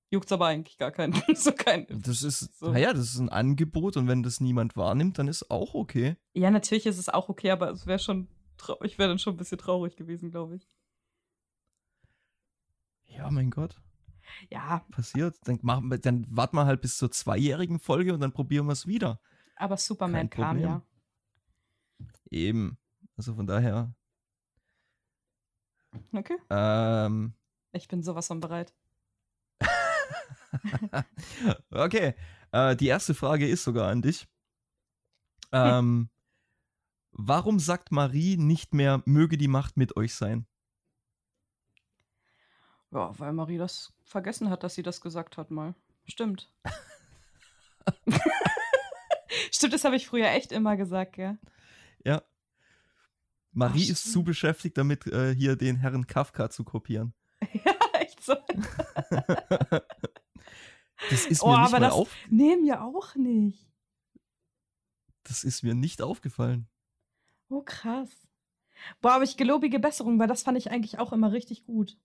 juckt 0.09 0.25
es 0.27 0.31
aber 0.31 0.47
eigentlich 0.47 0.77
gar 0.77 0.91
keinen. 0.91 1.13
so 1.35 1.51
kein, 1.51 1.87
das 1.89 2.21
ist, 2.21 2.59
so. 2.59 2.71
naja, 2.71 2.93
das 2.93 3.13
ist 3.13 3.19
ein 3.19 3.29
Angebot 3.29 3.97
und 3.97 4.07
wenn 4.07 4.21
das 4.21 4.41
niemand 4.41 4.75
wahrnimmt, 4.75 5.17
dann 5.17 5.27
ist 5.27 5.49
auch 5.49 5.73
okay. 5.73 6.17
Ja, 6.33 6.51
natürlich 6.51 6.85
ist 6.85 6.97
es 6.97 7.09
auch 7.09 7.29
okay, 7.29 7.51
aber 7.51 7.71
es 7.71 7.87
wäre 7.87 7.99
schon 7.99 8.27
ich 8.83 8.97
wäre 8.97 9.09
dann 9.09 9.19
schon 9.19 9.33
ein 9.33 9.37
bisschen 9.37 9.57
traurig 9.57 9.95
gewesen, 9.95 10.31
glaube 10.31 10.55
ich. 10.55 10.67
Ja, 13.05 13.29
mein 13.29 13.51
Gott. 13.51 13.79
Ja. 14.49 14.85
Passiert. 14.91 15.35
Dann, 15.43 15.59
machen 15.61 15.89
wir, 15.89 15.97
dann 15.97 16.25
warten 16.29 16.55
wir 16.55 16.65
halt 16.65 16.81
bis 16.81 16.97
zur 16.97 17.11
zweijährigen 17.11 17.79
Folge 17.79 18.13
und 18.13 18.21
dann 18.21 18.33
probieren 18.33 18.65
wir 18.65 18.73
es 18.73 18.87
wieder. 18.87 19.19
Aber 19.55 19.77
Superman 19.77 20.29
kam 20.29 20.59
ja. 20.59 20.81
Eben. 22.29 22.77
Also 23.15 23.35
von 23.35 23.45
daher. 23.45 23.93
Okay. 26.11 26.37
Ähm, 26.49 27.33
ich 27.71 27.87
bin 27.87 28.01
sowas 28.01 28.27
von 28.27 28.39
bereit. 28.39 28.73
okay. 31.71 32.15
Äh, 32.51 32.75
die 32.75 32.87
erste 32.87 33.13
Frage 33.13 33.47
ist 33.47 33.63
sogar 33.63 33.89
an 33.89 34.01
dich. 34.01 34.27
Ähm, 35.51 36.09
Warum 37.15 37.59
sagt 37.59 37.91
Marie 37.91 38.37
nicht 38.37 38.73
mehr, 38.73 39.03
möge 39.05 39.37
die 39.37 39.47
Macht 39.47 39.77
mit 39.77 39.95
euch 39.95 40.15
sein? 40.15 40.47
Ja, 42.91 43.17
weil 43.19 43.33
Marie 43.33 43.57
das 43.57 43.93
vergessen 44.03 44.49
hat, 44.49 44.63
dass 44.63 44.73
sie 44.75 44.83
das 44.83 44.99
gesagt 44.99 45.37
hat 45.37 45.51
mal. 45.51 45.75
Stimmt. 46.05 46.51
Stimmt, 49.51 49.73
das 49.73 49.83
habe 49.83 49.95
ich 49.95 50.07
früher 50.07 50.29
echt 50.29 50.51
immer 50.51 50.75
gesagt, 50.75 51.13
gell? 51.13 51.37
Ja. 52.03 52.23
Marie 53.51 53.85
Ach, 53.85 53.91
ist 53.91 54.11
zu 54.11 54.23
beschäftigt 54.23 54.77
damit, 54.77 55.05
äh, 55.07 55.35
hier 55.35 55.55
den 55.55 55.77
Herrn 55.77 56.07
Kafka 56.07 56.49
zu 56.49 56.63
kopieren. 56.63 57.13
ja, 57.53 57.75
echt 57.99 58.23
so. 58.23 58.33
das 61.09 61.25
ist 61.27 61.43
oh, 61.43 61.51
mir 61.51 61.61
nicht 61.61 61.71
mal 61.71 61.89
auf. 61.91 62.09
Nee, 62.29 62.55
mir 62.55 62.81
auch 62.83 63.13
nicht. 63.15 63.69
Das 65.23 65.43
ist 65.43 65.63
mir 65.63 65.75
nicht 65.75 66.01
aufgefallen. 66.01 66.67
Oh, 67.53 67.61
krass. 67.61 68.09
Boah, 68.99 69.13
aber 69.13 69.23
ich 69.23 69.37
gelobige 69.37 69.79
Besserung, 69.79 70.17
weil 70.17 70.27
das 70.27 70.41
fand 70.41 70.57
ich 70.57 70.71
eigentlich 70.71 70.97
auch 70.97 71.13
immer 71.13 71.31
richtig 71.31 71.65
gut. 71.65 71.97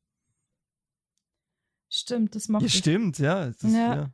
Stimmt, 1.88 2.35
das 2.35 2.49
macht. 2.49 2.62
Ja, 2.62 2.69
stimmt, 2.69 3.19
ja. 3.19 3.47
Das, 3.47 3.62
ja. 3.62 3.95
ja. 3.95 4.12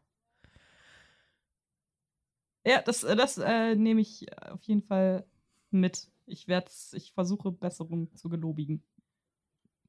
Ja, 2.65 2.83
das, 2.83 3.03
äh, 3.03 3.17
das 3.17 3.37
äh, 3.39 3.75
nehme 3.75 4.01
ich 4.01 4.27
auf 4.43 4.63
jeden 4.63 4.83
Fall 4.83 5.27
mit. 5.71 6.09
Ich 6.27 6.47
werde 6.47 6.71
ich 6.93 7.13
versuche 7.13 7.51
Besserung 7.51 8.15
zu 8.15 8.29
gelobigen. 8.29 8.83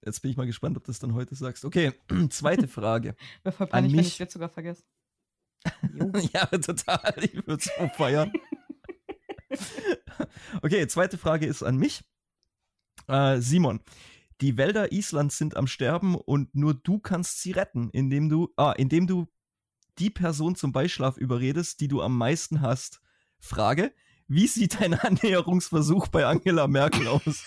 Jetzt 0.04 0.22
bin 0.22 0.32
ich 0.32 0.38
mal 0.38 0.48
gespannt, 0.48 0.76
ob 0.78 0.84
du 0.84 0.88
das 0.88 1.00
dann 1.00 1.14
heute 1.14 1.36
sagst. 1.36 1.64
Okay, 1.64 1.94
zweite 2.30 2.68
Frage. 2.68 3.16
Wäre 3.44 3.56
voll 3.56 3.68
peinlich, 3.68 3.94
wenn 3.94 4.00
ich 4.00 4.20
es 4.20 4.34
sogar 4.34 4.50
vergesse. 4.50 4.84
ja, 6.34 6.46
total. 6.48 7.14
Ich 7.24 7.36
würde 7.36 7.54
es 7.54 7.66
so 7.66 7.88
feiern. 7.90 8.34
okay, 10.62 10.88
zweite 10.88 11.18
Frage 11.18 11.46
ist 11.46 11.64
an 11.64 11.78
mich. 11.78 12.04
Äh, 13.08 13.40
Simon, 13.40 13.82
die 14.42 14.58
Wälder 14.58 14.92
Islands 14.92 15.38
sind 15.38 15.56
am 15.56 15.68
Sterben 15.68 16.16
und 16.16 16.54
nur 16.56 16.74
du 16.74 17.00
kannst 17.00 17.42
sie 17.42 17.52
retten, 17.52 17.90
indem 17.92 18.30
du, 18.30 18.52
ah, 18.58 18.74
indem 18.74 19.08
du 19.08 19.28
die 19.98 20.10
Person 20.10 20.56
zum 20.56 20.72
Beischlaf 20.74 21.18
überredest, 21.18 21.80
die 21.80 21.88
du 21.88 22.02
am 22.02 22.18
meisten 22.18 22.62
hast. 22.62 23.02
Frage, 23.40 23.94
wie 24.28 24.48
sieht 24.48 24.82
dein 24.82 24.94
Annäherungsversuch 25.00 26.08
bei 26.08 26.26
Angela 26.26 26.68
Merkel 26.68 27.08
aus? 27.08 27.44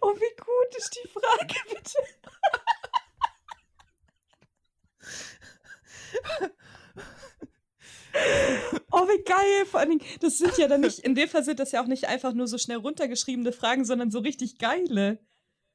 oh, 0.00 0.14
wie 0.14 0.36
gut 0.36 0.76
ist 0.76 0.96
die 0.96 1.08
Frage, 1.08 1.56
bitte? 1.68 1.98
Oh, 8.92 9.06
wie 9.06 9.22
geil. 9.22 9.66
Vor 9.66 9.80
allen 9.80 9.89
Dingen, 10.00 10.18
das 10.20 10.38
sind 10.38 10.56
ja 10.58 10.68
dann 10.68 10.80
nicht, 10.80 10.98
in 11.00 11.14
dem 11.14 11.28
Fall 11.28 11.44
sind 11.44 11.60
das 11.60 11.72
ja 11.72 11.82
auch 11.82 11.86
nicht 11.86 12.08
einfach 12.08 12.32
nur 12.32 12.46
so 12.46 12.58
schnell 12.58 12.78
runtergeschriebene 12.78 13.52
Fragen, 13.52 13.84
sondern 13.84 14.10
so 14.10 14.18
richtig 14.18 14.58
geile. 14.58 15.18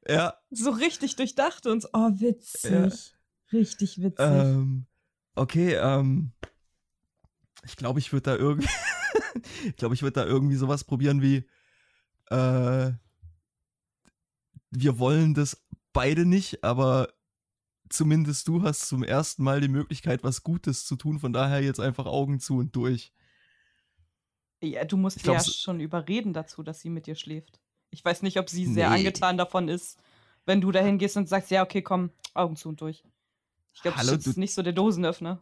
Ja. 0.08 0.34
So 0.50 0.70
richtig 0.70 1.16
durchdachte 1.16 1.70
und 1.72 1.82
so, 1.82 1.88
oh, 1.92 2.10
witzig. 2.14 2.70
Ja. 2.70 2.88
Richtig 3.52 4.02
witzig. 4.02 4.18
Ähm, 4.18 4.86
okay, 5.34 5.74
ähm, 5.74 6.32
ich 7.64 7.76
glaube, 7.76 7.98
ich 7.98 8.12
würde 8.12 8.30
da 8.30 8.36
irgendwie, 8.36 8.68
ich 9.64 9.76
glaube, 9.76 9.94
ich 9.94 10.02
würde 10.02 10.20
da 10.20 10.26
irgendwie 10.26 10.56
sowas 10.56 10.84
probieren 10.84 11.22
wie, 11.22 11.48
äh, 12.30 12.92
wir 14.70 14.98
wollen 14.98 15.34
das 15.34 15.64
beide 15.92 16.26
nicht, 16.26 16.62
aber 16.64 17.08
zumindest 17.88 18.48
du 18.48 18.62
hast 18.62 18.88
zum 18.88 19.02
ersten 19.02 19.42
Mal 19.42 19.60
die 19.60 19.68
Möglichkeit, 19.68 20.24
was 20.24 20.42
Gutes 20.42 20.84
zu 20.84 20.96
tun. 20.96 21.18
Von 21.18 21.32
daher 21.32 21.62
jetzt 21.62 21.80
einfach 21.80 22.06
Augen 22.06 22.40
zu 22.40 22.58
und 22.58 22.74
durch. 22.74 23.12
Ja, 24.62 24.84
du 24.84 24.96
musst 24.96 25.22
glaub, 25.22 25.36
ja 25.36 25.44
schon 25.44 25.80
überreden 25.80 26.32
dazu, 26.32 26.62
dass 26.62 26.80
sie 26.80 26.90
mit 26.90 27.06
dir 27.06 27.14
schläft. 27.14 27.60
Ich 27.90 28.04
weiß 28.04 28.22
nicht, 28.22 28.38
ob 28.38 28.48
sie 28.48 28.66
sehr 28.66 28.90
nee. 28.90 28.96
angetan 28.96 29.36
davon 29.36 29.68
ist, 29.68 29.98
wenn 30.44 30.60
du 30.60 30.72
dahin 30.72 30.98
gehst 30.98 31.16
und 31.16 31.28
sagst, 31.28 31.50
ja, 31.50 31.62
okay, 31.62 31.82
komm, 31.82 32.10
Augen 32.34 32.56
zu 32.56 32.68
und 32.68 32.80
durch. 32.80 33.04
Ich 33.74 33.82
glaube, 33.82 33.98
das 33.98 34.26
ist 34.26 34.38
nicht 34.38 34.54
so 34.54 34.62
der 34.62 34.72
Dosenöffner. 34.72 35.38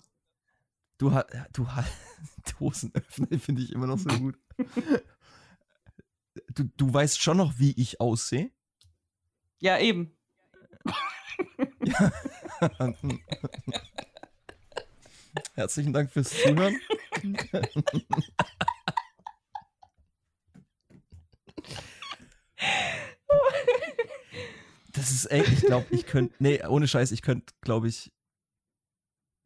Du 0.98 1.12
hast, 1.12 1.26
du 1.52 1.68
hast, 1.68 1.92
Dosenöffner 2.58 3.38
finde 3.38 3.62
ich 3.62 3.72
immer 3.72 3.86
noch 3.86 3.98
so 3.98 4.08
gut. 4.18 4.36
du, 6.54 6.64
du 6.76 6.92
weißt 6.92 7.20
schon 7.20 7.36
noch, 7.36 7.58
wie 7.58 7.72
ich 7.80 8.00
aussehe. 8.00 8.50
Ja, 9.60 9.78
eben. 9.78 10.16
Ja. 11.84 12.12
Herzlichen 15.54 15.92
Dank 15.92 16.12
fürs 16.12 16.30
Zuhören. 16.30 16.78
Das 24.92 25.10
ist 25.10 25.30
echt, 25.30 25.52
ich 25.52 25.60
glaube, 25.62 25.86
ich 25.90 26.06
könnte, 26.06 26.34
nee, 26.38 26.64
ohne 26.64 26.86
Scheiß, 26.86 27.10
ich 27.10 27.20
könnte, 27.20 27.52
glaube 27.60 27.88
ich, 27.88 28.12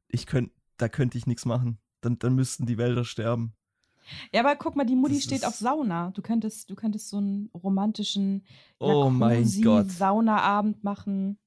ich 0.08 0.26
könnte, 0.26 0.52
da 0.76 0.88
könnte 0.88 1.16
ich 1.16 1.26
nichts 1.26 1.46
machen. 1.46 1.78
Dann, 2.02 2.18
dann 2.18 2.34
müssten 2.34 2.66
die 2.66 2.78
Wälder 2.78 3.04
sterben. 3.04 3.54
Ja, 4.32 4.40
aber 4.40 4.56
guck 4.56 4.76
mal, 4.76 4.84
die 4.84 4.96
Mutti 4.96 5.14
das 5.14 5.24
steht 5.24 5.44
auf 5.44 5.54
Sauna. 5.54 6.10
Du 6.12 6.22
könntest, 6.22 6.70
du 6.70 6.74
könntest 6.74 7.08
so 7.08 7.16
einen 7.16 7.50
romantischen 7.54 8.44
oh 8.78 9.10
mein 9.10 9.50
Gott. 9.62 9.90
Saunaabend 9.90 10.84
machen. 10.84 11.38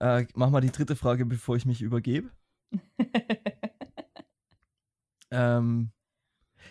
Äh, 0.00 0.26
mach 0.34 0.50
mal 0.50 0.60
die 0.60 0.70
dritte 0.70 0.96
Frage, 0.96 1.26
bevor 1.26 1.56
ich 1.56 1.66
mich 1.66 1.82
übergebe. 1.82 2.30
ähm, 5.30 5.90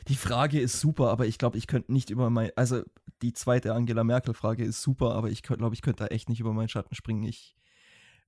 die 0.07 0.15
Frage 0.15 0.59
ist 0.59 0.79
super, 0.79 1.09
aber 1.09 1.25
ich 1.25 1.37
glaube, 1.37 1.57
ich 1.57 1.67
könnte 1.67 1.91
nicht 1.91 2.09
über 2.09 2.29
mein, 2.29 2.51
also 2.55 2.83
die 3.21 3.33
zweite 3.33 3.73
Angela 3.73 4.03
Merkel-Frage 4.03 4.63
ist 4.63 4.81
super, 4.81 5.15
aber 5.15 5.29
ich 5.29 5.43
glaube, 5.43 5.73
ich 5.73 5.81
könnte 5.81 6.03
da 6.03 6.07
echt 6.07 6.29
nicht 6.29 6.39
über 6.39 6.53
meinen 6.53 6.69
Schatten 6.69 6.95
springen. 6.95 7.23
Ich, 7.23 7.55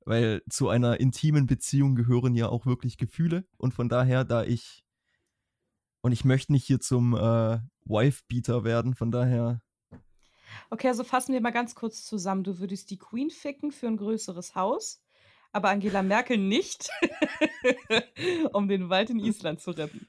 weil 0.05 0.41
zu 0.50 0.69
einer 0.69 1.00
intimen 1.00 1.45
Beziehung 1.45 1.95
gehören 1.95 2.36
ja 2.36 2.50
auch 2.50 2.65
wirklich 2.65 2.98
Gefühle 2.98 3.45
und 3.57 3.74
von 3.74 3.89
daher, 3.89 4.24
da 4.24 4.43
ich 4.43 4.83
und 6.01 6.12
ich 6.12 6.24
möchte 6.24 6.53
nicht 6.53 6.65
hier 6.65 6.79
zum 6.79 7.13
äh, 7.13 7.59
Wife-Beater 7.86 8.63
werden, 8.63 8.95
von 8.95 9.12
daher. 9.12 9.62
Okay, 10.69 10.88
also 10.88 11.03
fassen 11.03 11.33
wir 11.33 11.41
mal 11.41 11.51
ganz 11.51 11.75
kurz 11.75 12.05
zusammen. 12.05 12.43
Du 12.43 12.59
würdest 12.59 12.89
die 12.89 12.98
Queen 12.98 13.29
ficken 13.29 13.71
für 13.71 13.88
ein 13.88 13.98
größeres 13.98 14.55
Haus, 14.55 15.01
aber 15.51 15.69
Angela 15.69 16.01
Merkel 16.01 16.38
nicht, 16.38 16.89
um 18.53 18.67
den 18.67 18.89
Wald 18.89 19.09
in 19.09 19.19
Island 19.19 19.59
zu 19.59 19.71
retten. 19.71 20.07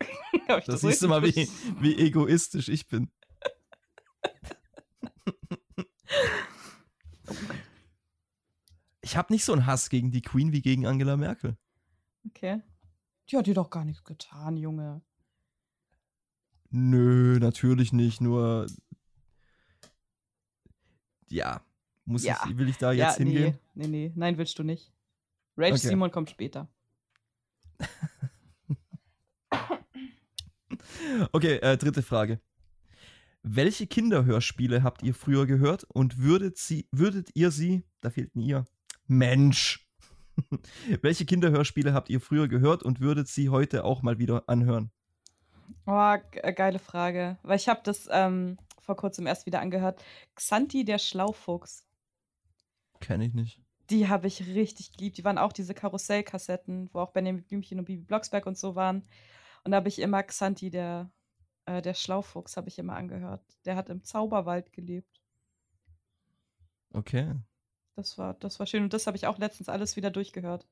das, 0.48 0.64
das 0.66 0.80
siehst 0.80 1.02
du 1.02 1.08
mal, 1.08 1.22
wie, 1.22 1.48
wie 1.80 1.96
egoistisch 1.98 2.68
ich 2.68 2.86
bin. 2.88 3.10
Ich 9.02 9.16
habe 9.16 9.32
nicht 9.32 9.44
so 9.44 9.52
einen 9.52 9.66
Hass 9.66 9.88
gegen 9.90 10.12
die 10.12 10.22
Queen 10.22 10.52
wie 10.52 10.62
gegen 10.62 10.86
Angela 10.86 11.16
Merkel. 11.16 11.56
Okay. 12.28 12.62
Die 13.28 13.36
hat 13.36 13.46
dir 13.46 13.54
doch 13.54 13.70
gar 13.70 13.84
nichts 13.84 14.04
getan, 14.04 14.56
Junge. 14.56 15.02
Nö, 16.70 17.38
natürlich 17.40 17.92
nicht, 17.92 18.20
nur 18.20 18.68
ja, 21.30 21.60
muss 22.04 22.24
ja. 22.24 22.40
ich, 22.46 22.58
will 22.58 22.68
ich 22.68 22.76
da 22.76 22.92
jetzt 22.92 23.18
ja, 23.18 23.24
hingehen? 23.24 23.58
Nee, 23.74 23.86
nee, 23.86 24.08
nee, 24.08 24.12
nein, 24.16 24.36
willst 24.36 24.58
du 24.58 24.64
nicht. 24.64 24.92
Rage 25.56 25.74
okay. 25.74 25.88
Simon 25.88 26.10
kommt 26.10 26.30
später. 26.30 26.68
okay, 31.32 31.56
äh, 31.56 31.76
dritte 31.76 32.02
Frage. 32.02 32.40
Welche 33.42 33.86
Kinderhörspiele 33.86 34.82
habt 34.82 35.02
ihr 35.02 35.14
früher 35.14 35.46
gehört 35.46 35.84
und 35.84 36.18
würdet, 36.18 36.58
sie, 36.58 36.88
würdet 36.92 37.30
ihr 37.34 37.50
sie, 37.50 37.84
da 38.00 38.10
fehlt 38.10 38.34
ein 38.36 38.40
ihr, 38.40 38.66
Mensch, 39.06 39.90
Welche 41.02 41.24
Kinderhörspiele 41.24 41.92
habt 41.92 42.10
ihr 42.10 42.20
früher 42.20 42.48
gehört 42.48 42.82
und 42.82 43.00
würdet 43.00 43.28
sie 43.28 43.48
heute 43.48 43.84
auch 43.84 44.02
mal 44.02 44.18
wieder 44.18 44.44
anhören? 44.46 44.90
Oh, 45.86 46.16
äh, 46.32 46.52
geile 46.52 46.78
Frage. 46.78 47.38
Weil 47.42 47.56
ich 47.56 47.68
habe 47.68 47.80
das 47.84 48.08
ähm, 48.10 48.58
vor 48.80 48.96
kurzem 48.96 49.26
erst 49.26 49.46
wieder 49.46 49.60
angehört. 49.60 50.02
Xanti 50.34 50.84
der 50.84 50.98
Schlaufuchs. 50.98 51.86
Kenne 53.00 53.24
ich 53.24 53.34
nicht. 53.34 53.60
Die 53.88 54.08
habe 54.08 54.26
ich 54.26 54.46
richtig 54.46 54.92
geliebt. 54.92 55.18
Die 55.18 55.24
waren 55.24 55.38
auch 55.38 55.52
diese 55.52 55.74
Karussellkassetten, 55.74 56.90
wo 56.92 57.00
auch 57.00 57.12
Benjamin 57.12 57.42
Blümchen 57.42 57.78
und 57.78 57.86
Bibi 57.86 58.04
Blocksberg 58.04 58.46
und 58.46 58.58
so 58.58 58.76
waren. 58.76 59.04
Und 59.64 59.72
da 59.72 59.76
habe 59.76 59.88
ich 59.88 59.98
immer 59.98 60.22
Xanti 60.22 60.70
der, 60.70 61.10
äh, 61.66 61.82
der 61.82 61.94
Schlaufuchs, 61.94 62.56
habe 62.56 62.68
ich 62.68 62.78
immer 62.78 62.96
angehört. 62.96 63.42
Der 63.64 63.76
hat 63.76 63.88
im 63.88 64.02
Zauberwald 64.02 64.72
gelebt. 64.72 65.20
Okay. 66.92 67.34
Das 67.94 68.16
war, 68.18 68.34
das 68.34 68.58
war 68.58 68.66
schön. 68.66 68.82
Und 68.82 68.92
das 68.92 69.06
habe 69.06 69.16
ich 69.16 69.26
auch 69.26 69.38
letztens 69.38 69.68
alles 69.68 69.96
wieder 69.96 70.10
durchgehört. 70.10 70.66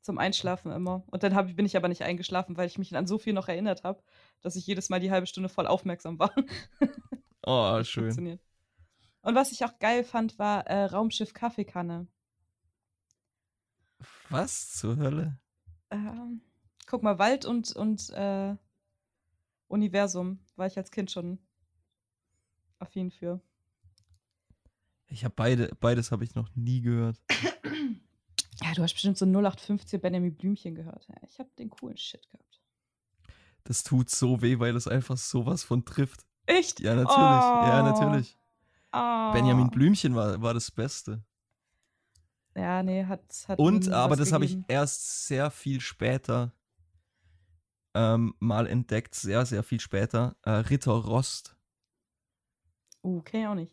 Zum 0.00 0.16
Einschlafen 0.16 0.72
immer. 0.72 1.04
Und 1.08 1.22
dann 1.22 1.48
ich, 1.48 1.56
bin 1.56 1.66
ich 1.66 1.76
aber 1.76 1.88
nicht 1.88 2.02
eingeschlafen, 2.02 2.56
weil 2.56 2.66
ich 2.66 2.78
mich 2.78 2.96
an 2.96 3.06
so 3.06 3.18
viel 3.18 3.34
noch 3.34 3.48
erinnert 3.48 3.84
habe, 3.84 4.02
dass 4.40 4.56
ich 4.56 4.66
jedes 4.66 4.88
Mal 4.88 5.00
die 5.00 5.10
halbe 5.10 5.26
Stunde 5.26 5.50
voll 5.50 5.66
aufmerksam 5.66 6.18
war. 6.18 6.34
oh, 7.42 7.82
schön. 7.84 8.40
Und 9.22 9.34
was 9.34 9.52
ich 9.52 9.64
auch 9.64 9.78
geil 9.78 10.02
fand, 10.02 10.38
war 10.38 10.66
äh, 10.66 10.84
Raumschiff 10.84 11.34
Kaffeekanne. 11.34 12.06
Was 14.30 14.72
zur 14.72 14.96
Hölle? 14.96 15.38
Ähm, 15.90 16.40
guck 16.90 17.04
mal, 17.04 17.20
Wald 17.20 17.44
und, 17.44 17.74
und 17.76 18.10
äh, 18.10 18.56
Universum 19.68 20.40
war 20.56 20.66
ich 20.66 20.76
als 20.76 20.90
Kind 20.90 21.10
schon 21.10 21.38
affin 22.80 23.12
für. 23.12 23.40
Ich 25.06 25.24
habe 25.24 25.34
beide, 25.36 25.70
beides 25.78 26.10
habe 26.10 26.24
ich 26.24 26.34
noch 26.34 26.48
nie 26.54 26.82
gehört. 26.82 27.20
Ja, 28.62 28.74
du 28.74 28.82
hast 28.82 28.92
bestimmt 28.92 29.16
so 29.16 29.24
0815 29.24 30.02
Benjamin 30.02 30.34
Blümchen 30.34 30.74
gehört. 30.74 31.06
Ja, 31.08 31.14
ich 31.26 31.38
habe 31.38 31.48
den 31.58 31.70
coolen 31.70 31.96
Shit 31.96 32.28
gehabt. 32.30 32.60
Das 33.64 33.82
tut 33.82 34.10
so 34.10 34.42
weh, 34.42 34.58
weil 34.58 34.76
es 34.76 34.86
einfach 34.86 35.16
sowas 35.16 35.64
von 35.64 35.86
trifft. 35.86 36.26
Echt? 36.44 36.78
Ja, 36.78 36.94
natürlich. 36.94 37.16
Oh. 37.16 37.16
Ja, 37.16 37.82
natürlich. 37.82 38.38
Oh. 38.92 39.32
Benjamin 39.32 39.70
Blümchen 39.70 40.14
war, 40.14 40.42
war 40.42 40.52
das 40.52 40.70
Beste. 40.70 41.24
Ja, 42.54 42.82
nee, 42.82 43.06
hat. 43.06 43.22
hat 43.48 43.58
Und, 43.58 43.88
aber 43.88 44.16
das 44.16 44.30
habe 44.30 44.44
ich 44.44 44.58
erst 44.68 45.26
sehr 45.26 45.50
viel 45.50 45.80
später 45.80 46.52
ähm, 47.94 48.34
mal 48.38 48.66
entdeckt, 48.66 49.14
sehr, 49.14 49.44
sehr 49.46 49.62
viel 49.62 49.80
später. 49.80 50.36
Äh, 50.42 50.50
Ritter 50.50 50.92
Rost. 50.92 51.56
Uh, 53.02 53.18
okay, 53.18 53.46
auch 53.46 53.54
nicht 53.54 53.72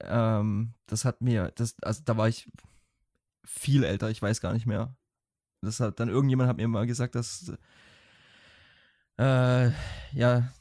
ähm, 0.00 0.74
das 0.86 1.04
hat 1.04 1.20
mir, 1.20 1.52
das, 1.54 1.76
also 1.82 2.02
da 2.04 2.16
war 2.16 2.28
ich 2.28 2.50
viel 3.44 3.84
älter, 3.84 4.10
ich 4.10 4.22
weiß 4.22 4.40
gar 4.40 4.52
nicht 4.52 4.66
mehr. 4.66 4.96
Das 5.60 5.80
hat 5.80 5.98
dann 5.98 6.08
irgendjemand 6.08 6.48
hat 6.48 6.56
mir 6.56 6.68
mal 6.68 6.86
gesagt, 6.86 7.14
dass 7.14 7.52
äh, 9.18 9.70
ja, 10.12 10.52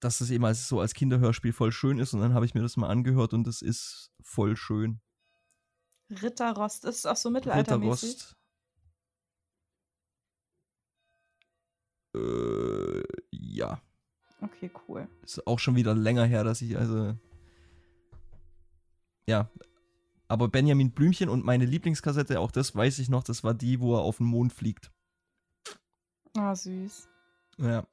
dass 0.00 0.18
das 0.18 0.30
eben 0.30 0.44
als 0.44 0.68
so 0.68 0.80
als 0.80 0.94
Kinderhörspiel 0.94 1.52
voll 1.52 1.72
schön 1.72 1.98
ist 1.98 2.14
und 2.14 2.20
dann 2.20 2.32
habe 2.32 2.46
ich 2.46 2.54
mir 2.54 2.62
das 2.62 2.76
mal 2.76 2.88
angehört 2.88 3.34
und 3.34 3.46
das 3.46 3.60
ist 3.60 4.10
voll 4.22 4.56
schön. 4.56 5.00
Ritterrost 6.22 6.84
ist 6.84 7.06
auch 7.06 7.16
so 7.16 7.30
mittelaltermäßig. 7.30 8.10
Ritterrost. 8.10 8.36
Äh, 12.16 13.02
ja. 13.30 13.80
Okay, 14.40 14.70
cool. 14.88 15.08
Ist 15.22 15.46
auch 15.46 15.58
schon 15.58 15.76
wieder 15.76 15.94
länger 15.94 16.24
her, 16.24 16.44
dass 16.44 16.62
ich 16.62 16.76
also 16.76 17.14
ja. 19.28 19.50
Aber 20.28 20.48
Benjamin 20.48 20.90
Blümchen 20.90 21.28
und 21.28 21.44
meine 21.44 21.66
Lieblingskassette, 21.66 22.40
auch 22.40 22.50
das 22.50 22.74
weiß 22.74 22.98
ich 22.98 23.08
noch, 23.08 23.22
das 23.22 23.44
war 23.44 23.54
die, 23.54 23.80
wo 23.80 23.94
er 23.94 24.00
auf 24.00 24.16
den 24.16 24.26
Mond 24.26 24.52
fliegt. 24.52 24.90
Ah, 26.36 26.54
süß. 26.54 27.08
Ja. 27.58 27.86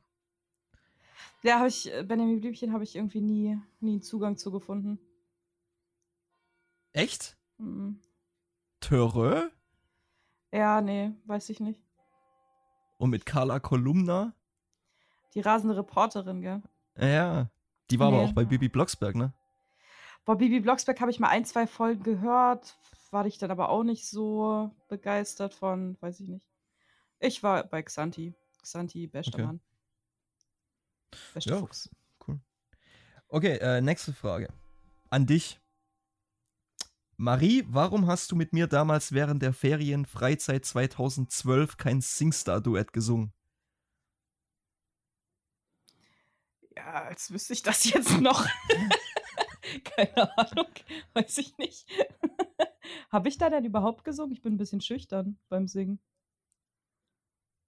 Ja, 1.43 1.59
habe 1.59 1.67
ich, 1.67 1.93
äh, 1.93 2.03
Benjamin 2.03 2.39
Blümchen 2.39 2.73
habe 2.73 2.83
ich 2.83 2.95
irgendwie 2.95 3.21
nie, 3.21 3.59
nie 3.81 3.91
einen 3.91 4.01
Zugang 4.01 4.37
zu 4.37 4.51
gefunden. 4.51 4.99
Echt? 6.93 7.37
Mhm. 7.57 7.99
Töre? 8.79 9.51
Ja, 10.51 10.81
nee, 10.81 11.11
weiß 11.25 11.49
ich 11.49 11.59
nicht. 11.59 11.81
Und 12.97 13.09
mit 13.09 13.25
Carla 13.25 13.59
Kolumna? 13.59 14.33
Die 15.33 15.41
rasende 15.41 15.75
Reporterin, 15.75 16.41
gell? 16.41 16.61
Ja, 16.97 17.49
die 17.89 17.99
war 17.99 18.11
nee. 18.11 18.17
aber 18.17 18.27
auch 18.27 18.33
bei 18.33 18.45
Bibi 18.45 18.69
Blocksberg, 18.69 19.15
ne? 19.15 19.33
Boah, 20.25 20.37
Bibi 20.37 20.59
Blocksberg 20.59 21.01
habe 21.01 21.11
ich 21.11 21.19
mal 21.19 21.29
ein, 21.29 21.45
zwei 21.45 21.67
Folgen 21.67 22.03
gehört. 22.03 22.77
War 23.11 23.25
ich 23.25 23.37
dann 23.37 23.51
aber 23.51 23.69
auch 23.69 23.83
nicht 23.83 24.07
so 24.07 24.71
begeistert 24.87 25.53
von, 25.53 25.97
weiß 26.01 26.19
ich 26.21 26.29
nicht. 26.29 26.47
Ich 27.19 27.43
war 27.43 27.63
bei 27.63 27.83
Xanti. 27.83 28.33
Xanti, 28.61 29.07
bester 29.07 29.35
okay. 29.35 29.45
Mann. 29.45 29.59
Bester 31.33 31.55
ja, 31.55 31.59
Fuchs. 31.59 31.89
Cool. 32.25 32.39
Okay, 33.27 33.57
äh, 33.57 33.81
nächste 33.81 34.13
Frage. 34.13 34.47
An 35.09 35.25
dich. 35.25 35.59
Marie, 37.17 37.63
warum 37.67 38.07
hast 38.07 38.31
du 38.31 38.35
mit 38.35 38.53
mir 38.53 38.67
damals 38.67 39.11
während 39.11 39.41
der 39.41 39.53
Ferien 39.53 40.05
Freizeit 40.05 40.65
2012 40.65 41.77
kein 41.77 42.01
Singstar-Duett 42.01 42.91
gesungen? 42.93 43.33
Ja, 46.75 47.03
als 47.03 47.31
wüsste 47.31 47.53
ich 47.53 47.61
das 47.61 47.83
jetzt 47.85 48.19
noch. 48.19 48.47
Keine 49.83 50.37
Ahnung, 50.37 50.67
weiß 51.13 51.37
ich 51.37 51.57
nicht. 51.57 51.87
Habe 53.11 53.29
ich 53.29 53.37
da 53.37 53.49
denn 53.49 53.63
überhaupt 53.65 54.03
gesungen? 54.03 54.33
Ich 54.33 54.41
bin 54.41 54.53
ein 54.53 54.57
bisschen 54.57 54.81
schüchtern 54.81 55.37
beim 55.49 55.67
Singen. 55.67 55.99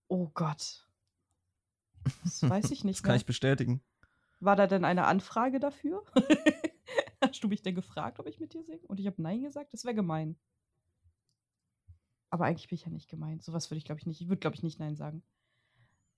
Oh 0.07 0.29
Gott. 0.33 0.87
Das 2.23 2.47
weiß 2.47 2.71
ich 2.71 2.83
nicht. 2.83 2.99
das 2.99 3.03
kann 3.03 3.11
mehr. 3.11 3.17
ich 3.17 3.25
bestätigen. 3.25 3.81
War 4.39 4.55
da 4.55 4.67
denn 4.67 4.85
eine 4.85 5.05
Anfrage 5.05 5.59
dafür? 5.59 6.03
Hast 7.29 7.43
du 7.43 7.47
mich 7.47 7.61
denn 7.61 7.75
gefragt, 7.75 8.19
ob 8.19 8.27
ich 8.27 8.39
mit 8.39 8.53
dir 8.53 8.63
singe? 8.63 8.85
Und 8.87 8.99
ich 8.99 9.07
habe 9.07 9.21
Nein 9.21 9.41
gesagt? 9.41 9.73
Das 9.73 9.83
wäre 9.85 9.95
gemein. 9.95 10.37
Aber 12.29 12.45
eigentlich 12.45 12.67
bin 12.67 12.75
ich 12.75 12.85
ja 12.85 12.91
nicht 12.91 13.09
gemein. 13.09 13.39
Sowas 13.39 13.69
würde 13.69 13.77
ich, 13.77 13.85
glaube 13.85 13.99
ich, 13.99 14.05
nicht. 14.05 14.21
Ich 14.21 14.27
würde, 14.27 14.39
glaube 14.39 14.55
ich, 14.55 14.63
nicht 14.63 14.79
Nein 14.79 14.95
sagen. 14.95 15.23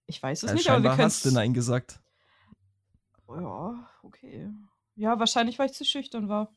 Ich 0.05 0.21
weiß 0.21 0.43
es 0.43 0.49
ja, 0.49 0.55
nicht, 0.55 0.69
aber 0.69 0.83
wir 0.83 0.89
können. 0.91 1.03
hast 1.03 1.25
du 1.25 1.31
Nein 1.31 1.53
gesagt. 1.53 2.01
Ja, 3.27 3.89
okay. 4.03 4.49
Ja, 4.95 5.19
wahrscheinlich, 5.19 5.59
weil 5.59 5.67
ich 5.67 5.73
zu 5.73 5.85
schüchtern 5.85 6.29
war. 6.29 6.55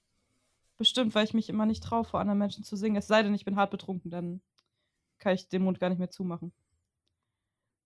Bestimmt, 0.78 1.14
weil 1.14 1.24
ich 1.24 1.34
mich 1.34 1.48
immer 1.48 1.66
nicht 1.66 1.82
traue, 1.82 2.04
vor 2.04 2.20
anderen 2.20 2.38
Menschen 2.38 2.64
zu 2.64 2.74
singen. 2.76 2.96
Es 2.96 3.06
sei 3.06 3.22
denn, 3.22 3.34
ich 3.34 3.44
bin 3.44 3.56
hart 3.56 3.70
betrunken, 3.70 4.10
dann 4.10 4.40
kann 5.18 5.34
ich 5.34 5.48
den 5.48 5.62
Mund 5.62 5.78
gar 5.78 5.90
nicht 5.90 5.98
mehr 5.98 6.10
zumachen. 6.10 6.52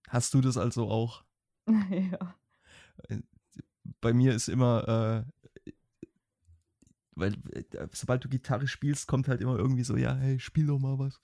Hast 0.09 0.35
du 0.35 0.41
das 0.41 0.57
also 0.57 0.89
auch? 0.89 1.25
ja. 1.67 2.37
Äh, 3.09 3.23
bei 4.01 4.13
mir 4.13 4.35
ist 4.35 4.49
immer, 4.49 5.27
äh, 5.27 5.33
weil 7.17 7.35
äh, 7.53 7.87
sobald 7.93 8.25
du 8.25 8.29
Gitarre 8.29 8.67
spielst, 8.67 9.07
kommt 9.07 9.29
halt 9.29 9.41
immer 9.41 9.57
irgendwie 9.57 9.85
so, 9.85 9.97
ja, 9.97 10.15
hey, 10.15 10.39
spiel 10.41 10.67
doch 10.67 10.79
mal 10.79 10.99
was. 10.99 11.21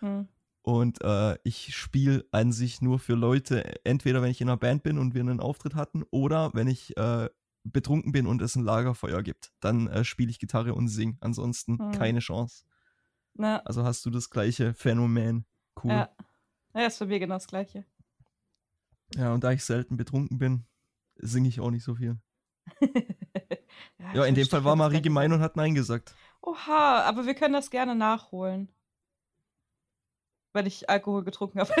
Hm. 0.00 0.28
Und 0.62 1.02
äh, 1.02 1.36
ich 1.42 1.74
spiele 1.74 2.24
an 2.30 2.52
sich 2.52 2.82
nur 2.82 2.98
für 2.98 3.14
Leute, 3.14 3.84
entweder 3.84 4.22
wenn 4.22 4.30
ich 4.30 4.40
in 4.40 4.48
einer 4.48 4.56
Band 4.56 4.82
bin 4.84 4.98
und 4.98 5.14
wir 5.14 5.20
einen 5.20 5.40
Auftritt 5.40 5.74
hatten, 5.74 6.04
oder 6.10 6.54
wenn 6.54 6.68
ich 6.68 6.96
äh, 6.96 7.28
betrunken 7.64 8.12
bin 8.12 8.26
und 8.26 8.42
es 8.42 8.56
ein 8.56 8.64
Lagerfeuer 8.64 9.22
gibt. 9.22 9.52
Dann 9.60 9.86
äh, 9.88 10.04
spiele 10.04 10.30
ich 10.30 10.38
Gitarre 10.38 10.74
und 10.74 10.88
sing. 10.88 11.18
Ansonsten 11.20 11.78
hm. 11.78 11.92
keine 11.92 12.20
Chance. 12.20 12.64
Na. 13.34 13.58
Also 13.60 13.84
hast 13.84 14.04
du 14.04 14.10
das 14.10 14.30
gleiche 14.30 14.74
Phänomen. 14.74 15.46
Cool. 15.82 15.90
Ja. 15.90 16.10
ja, 16.74 16.86
ist 16.86 16.98
für 16.98 17.06
mich 17.06 17.20
genau 17.20 17.34
das 17.34 17.46
gleiche. 17.46 17.84
Ja, 19.14 19.32
und 19.32 19.44
da 19.44 19.52
ich 19.52 19.64
selten 19.64 19.96
betrunken 19.96 20.38
bin, 20.38 20.64
singe 21.16 21.48
ich 21.48 21.60
auch 21.60 21.70
nicht 21.70 21.84
so 21.84 21.94
viel. 21.94 22.18
ja, 23.98 24.14
ja 24.14 24.24
in 24.24 24.34
dem 24.34 24.46
Fall 24.46 24.64
war 24.64 24.76
Marie 24.76 25.02
gemein 25.02 25.32
und 25.32 25.40
hat 25.40 25.56
Nein 25.56 25.74
gesagt. 25.74 26.14
Oha, 26.40 27.02
aber 27.02 27.26
wir 27.26 27.34
können 27.34 27.54
das 27.54 27.70
gerne 27.70 27.94
nachholen. 27.94 28.68
Weil 30.52 30.66
ich 30.66 30.90
Alkohol 30.90 31.24
getrunken 31.24 31.60
habe. 31.60 31.72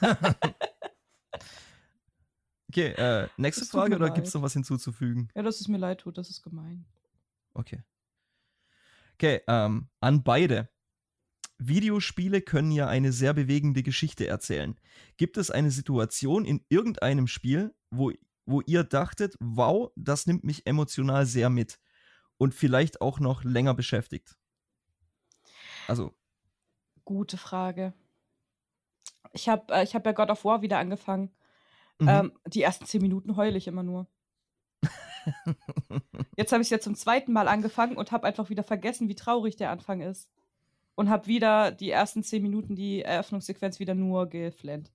okay, 2.68 2.88
äh, 2.92 3.28
nächste 3.36 3.64
Frage 3.64 3.96
oder 3.96 4.10
gibt 4.10 4.26
es 4.26 4.34
noch 4.34 4.42
was 4.42 4.52
hinzuzufügen? 4.52 5.30
Ja, 5.34 5.42
dass 5.42 5.60
es 5.60 5.68
mir 5.68 5.78
leid 5.78 6.00
tut, 6.00 6.18
das 6.18 6.28
ist 6.28 6.42
gemein. 6.42 6.84
Okay. 7.54 7.82
Okay, 9.14 9.40
ähm, 9.46 9.88
an 10.00 10.22
beide. 10.22 10.68
Videospiele 11.58 12.42
können 12.42 12.70
ja 12.70 12.86
eine 12.86 13.12
sehr 13.12 13.32
bewegende 13.32 13.82
Geschichte 13.82 14.26
erzählen. 14.26 14.78
Gibt 15.16 15.38
es 15.38 15.50
eine 15.50 15.70
Situation 15.70 16.44
in 16.44 16.62
irgendeinem 16.68 17.26
Spiel, 17.26 17.74
wo, 17.90 18.12
wo 18.46 18.60
ihr 18.62 18.84
dachtet, 18.84 19.36
wow, 19.40 19.90
das 19.96 20.26
nimmt 20.26 20.44
mich 20.44 20.66
emotional 20.66 21.26
sehr 21.26 21.50
mit 21.50 21.78
und 22.38 22.54
vielleicht 22.54 23.00
auch 23.00 23.20
noch 23.20 23.44
länger 23.44 23.74
beschäftigt? 23.74 24.36
Also. 25.88 26.14
Gute 27.04 27.36
Frage. 27.36 27.92
Ich 29.32 29.48
habe 29.48 29.72
äh, 29.74 29.84
ich 29.84 29.94
hab 29.94 30.06
ja 30.06 30.12
God 30.12 30.30
of 30.30 30.44
War 30.44 30.62
wieder 30.62 30.78
angefangen. 30.78 31.30
Mhm. 31.98 32.08
Ähm, 32.08 32.32
die 32.46 32.62
ersten 32.62 32.86
zehn 32.86 33.02
Minuten 33.02 33.36
heule 33.36 33.58
ich 33.58 33.66
immer 33.66 33.82
nur. 33.82 34.06
Jetzt 36.36 36.52
habe 36.52 36.62
ich 36.62 36.66
es 36.66 36.70
ja 36.70 36.80
zum 36.80 36.94
zweiten 36.94 37.32
Mal 37.32 37.48
angefangen 37.48 37.96
und 37.96 38.12
habe 38.12 38.26
einfach 38.26 38.50
wieder 38.50 38.62
vergessen, 38.62 39.08
wie 39.08 39.14
traurig 39.14 39.56
der 39.56 39.70
Anfang 39.70 40.00
ist 40.00 40.30
und 40.94 41.10
habe 41.10 41.26
wieder 41.26 41.70
die 41.72 41.90
ersten 41.90 42.22
zehn 42.22 42.42
Minuten 42.42 42.74
die 42.74 43.02
Eröffnungssequenz 43.02 43.78
wieder 43.78 43.94
nur 43.94 44.28
geflennt. 44.28 44.92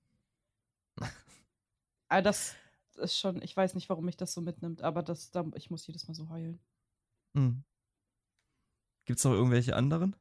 aber 2.08 2.22
das 2.22 2.54
ist 2.96 3.18
schon, 3.18 3.42
ich 3.42 3.56
weiß 3.56 3.74
nicht, 3.74 3.88
warum 3.88 4.04
mich 4.04 4.16
das 4.16 4.32
so 4.32 4.40
mitnimmt, 4.40 4.82
aber 4.82 5.02
das, 5.02 5.30
da, 5.30 5.44
ich 5.54 5.70
muss 5.70 5.86
jedes 5.86 6.06
Mal 6.08 6.14
so 6.14 6.28
heulen. 6.28 6.60
Hm. 7.34 7.64
Gibt 9.04 9.18
es 9.18 9.24
noch 9.24 9.32
irgendwelche 9.32 9.76
anderen? 9.76 10.16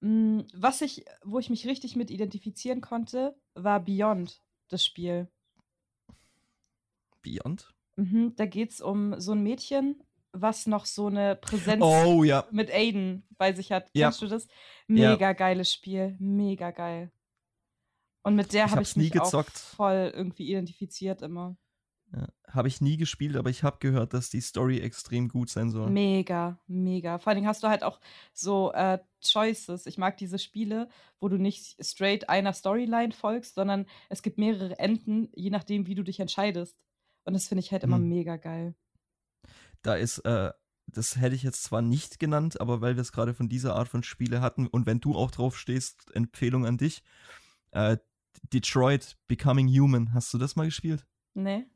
Hm, 0.00 0.46
was 0.54 0.82
ich, 0.82 1.04
wo 1.22 1.38
ich 1.38 1.50
mich 1.50 1.66
richtig 1.66 1.96
mit 1.96 2.10
identifizieren 2.10 2.80
konnte, 2.80 3.34
war 3.54 3.80
Beyond, 3.80 4.42
das 4.68 4.84
Spiel. 4.84 5.28
Beyond? 7.22 7.72
Mhm, 7.96 8.34
da 8.36 8.46
geht 8.46 8.72
es 8.72 8.80
um 8.80 9.18
so 9.20 9.32
ein 9.32 9.42
Mädchen, 9.42 10.02
was 10.32 10.66
noch 10.66 10.84
so 10.84 11.06
eine 11.06 11.36
Präsenz 11.36 11.82
oh, 11.82 12.24
ja. 12.24 12.46
mit 12.50 12.70
Aiden 12.70 13.26
bei 13.38 13.52
sich 13.52 13.72
hat. 13.72 13.88
Ja. 13.94 14.08
Kennst 14.08 14.20
du 14.22 14.26
das? 14.26 14.46
Mega 14.88 15.16
ja. 15.18 15.32
geiles 15.32 15.72
Spiel. 15.72 16.16
Mega 16.18 16.70
geil. 16.70 17.10
Und 18.24 18.36
mit 18.36 18.52
der 18.52 18.70
habe 18.70 18.82
ich 18.82 18.96
mich 18.96 19.20
auch 19.20 19.44
voll 19.44 20.10
irgendwie 20.14 20.50
identifiziert 20.50 21.22
immer. 21.22 21.56
Ja. 22.12 22.26
Habe 22.48 22.68
ich 22.68 22.80
nie 22.80 22.96
gespielt, 22.96 23.36
aber 23.36 23.50
ich 23.50 23.62
habe 23.62 23.78
gehört, 23.80 24.14
dass 24.14 24.30
die 24.30 24.40
Story 24.40 24.80
extrem 24.80 25.28
gut 25.28 25.50
sein 25.50 25.70
soll. 25.70 25.90
Mega, 25.90 26.58
mega. 26.66 27.18
Vor 27.18 27.30
allen 27.30 27.36
Dingen 27.36 27.48
hast 27.48 27.62
du 27.62 27.68
halt 27.68 27.82
auch 27.82 28.00
so 28.32 28.72
äh, 28.72 28.98
Choices. 29.22 29.86
Ich 29.86 29.98
mag 29.98 30.16
diese 30.16 30.38
Spiele, 30.38 30.88
wo 31.20 31.28
du 31.28 31.36
nicht 31.36 31.76
straight 31.84 32.28
einer 32.30 32.54
Storyline 32.54 33.12
folgst, 33.12 33.56
sondern 33.56 33.86
es 34.08 34.22
gibt 34.22 34.38
mehrere 34.38 34.78
Enden, 34.78 35.28
je 35.34 35.50
nachdem, 35.50 35.86
wie 35.86 35.94
du 35.94 36.02
dich 36.02 36.20
entscheidest. 36.20 36.78
Und 37.24 37.34
das 37.34 37.48
finde 37.48 37.60
ich 37.60 37.72
halt 37.72 37.82
immer 37.82 37.96
hm. 37.96 38.08
mega 38.08 38.36
geil. 38.36 38.74
Da 39.82 39.96
ist, 39.96 40.18
äh, 40.20 40.50
das 40.86 41.16
hätte 41.16 41.34
ich 41.34 41.42
jetzt 41.42 41.64
zwar 41.64 41.82
nicht 41.82 42.18
genannt, 42.18 42.60
aber 42.60 42.80
weil 42.80 42.96
wir 42.96 43.02
es 43.02 43.12
gerade 43.12 43.34
von 43.34 43.48
dieser 43.50 43.74
Art 43.76 43.88
von 43.88 44.02
Spiele 44.02 44.40
hatten 44.40 44.66
und 44.66 44.86
wenn 44.86 45.00
du 45.00 45.14
auch 45.14 45.30
drauf 45.30 45.58
stehst, 45.58 46.14
Empfehlung 46.14 46.64
an 46.64 46.78
dich. 46.78 47.02
Äh, 47.72 47.98
Detroit 48.52 49.16
Becoming 49.26 49.68
Human, 49.68 50.12
hast 50.12 50.32
du 50.34 50.38
das 50.38 50.56
mal 50.56 50.66
gespielt? 50.66 51.06
Nee. 51.34 51.66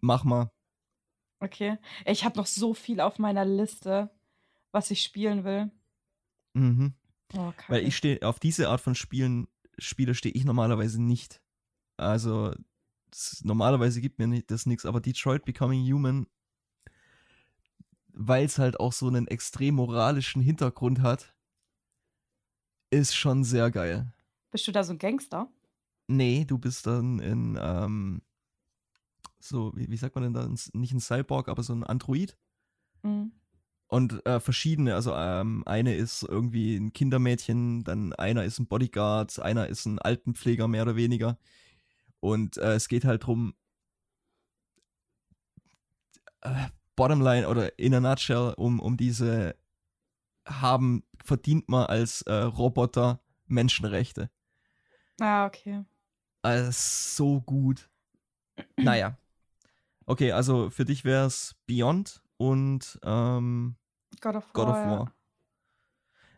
Mach 0.00 0.24
mal. 0.24 0.50
Okay. 1.40 1.78
Ich 2.06 2.24
habe 2.24 2.38
noch 2.38 2.46
so 2.46 2.74
viel 2.74 3.00
auf 3.00 3.18
meiner 3.18 3.44
Liste, 3.44 4.10
was 4.72 4.90
ich 4.90 5.02
spielen 5.02 5.44
will. 5.44 5.70
Mhm. 6.54 6.94
Oh, 7.34 7.52
Weil 7.68 7.86
ich 7.86 7.96
stehe 7.96 8.26
auf 8.26 8.40
diese 8.40 8.68
Art 8.68 8.80
von 8.80 8.94
Spielen, 8.94 9.46
Spiele 9.78 10.14
stehe 10.14 10.34
ich 10.34 10.44
normalerweise 10.44 11.00
nicht. 11.00 11.40
Also 11.96 12.54
das, 13.10 13.42
normalerweise 13.44 14.00
gibt 14.00 14.18
mir 14.18 14.42
das 14.42 14.66
nichts, 14.66 14.84
aber 14.86 15.00
Detroit 15.00 15.44
Becoming 15.44 15.82
Human 15.92 16.26
weil 18.12 18.44
es 18.44 18.58
halt 18.58 18.78
auch 18.78 18.92
so 18.92 19.08
einen 19.08 19.26
extrem 19.28 19.76
moralischen 19.76 20.42
Hintergrund 20.42 21.00
hat, 21.00 21.34
ist 22.90 23.14
schon 23.16 23.44
sehr 23.44 23.70
geil. 23.70 24.12
Bist 24.50 24.66
du 24.66 24.72
da 24.72 24.84
so 24.84 24.92
ein 24.92 24.98
Gangster? 24.98 25.48
Nee, 26.08 26.44
du 26.44 26.58
bist 26.58 26.86
dann 26.86 27.20
in, 27.20 27.58
ähm, 27.60 28.22
so, 29.38 29.72
wie, 29.76 29.90
wie, 29.90 29.96
sagt 29.96 30.14
man 30.14 30.24
denn 30.24 30.34
da, 30.34 30.48
nicht 30.72 30.92
ein 30.92 31.00
Cyborg, 31.00 31.48
aber 31.48 31.62
so 31.62 31.72
ein 31.72 31.84
Android. 31.84 32.36
Mhm. 33.02 33.32
Und 33.86 34.24
äh, 34.26 34.38
verschiedene, 34.38 34.94
also 34.94 35.14
ähm, 35.14 35.64
eine 35.66 35.94
ist 35.94 36.22
irgendwie 36.22 36.76
ein 36.76 36.92
Kindermädchen, 36.92 37.82
dann 37.82 38.12
einer 38.12 38.44
ist 38.44 38.58
ein 38.60 38.66
Bodyguard, 38.66 39.40
einer 39.40 39.66
ist 39.66 39.86
ein 39.86 39.98
Altenpfleger 39.98 40.68
mehr 40.68 40.82
oder 40.82 40.96
weniger. 40.96 41.38
Und 42.20 42.56
äh, 42.58 42.74
es 42.74 42.88
geht 42.88 43.04
halt 43.04 43.26
drum, 43.26 43.54
äh, 46.42 46.68
Bottomline 46.96 47.48
oder 47.48 47.78
in 47.78 47.94
a 47.94 48.00
nutshell 48.00 48.54
um, 48.56 48.78
um 48.78 48.96
diese 48.96 49.56
haben, 50.46 51.02
verdient 51.24 51.68
man 51.68 51.86
als 51.86 52.22
äh, 52.22 52.32
Roboter 52.32 53.20
Menschenrechte. 53.46 54.30
Ah, 55.20 55.46
okay. 55.46 55.84
Also 56.42 56.70
so 56.72 57.40
gut. 57.40 57.88
naja. 58.76 59.16
Okay, 60.06 60.32
also 60.32 60.70
für 60.70 60.84
dich 60.84 61.04
wäre 61.04 61.26
es 61.26 61.54
Beyond 61.66 62.22
und 62.36 62.98
ähm, 63.04 63.76
God 64.20 64.36
of 64.36 64.44
War. 64.46 64.52
God 64.52 64.68
of 64.68 64.74
War. 64.74 65.14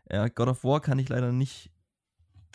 Ja. 0.09 0.15
ja, 0.17 0.27
God 0.27 0.49
of 0.49 0.63
War 0.63 0.81
kann 0.81 0.99
ich 0.99 1.09
leider 1.09 1.31
nicht 1.31 1.73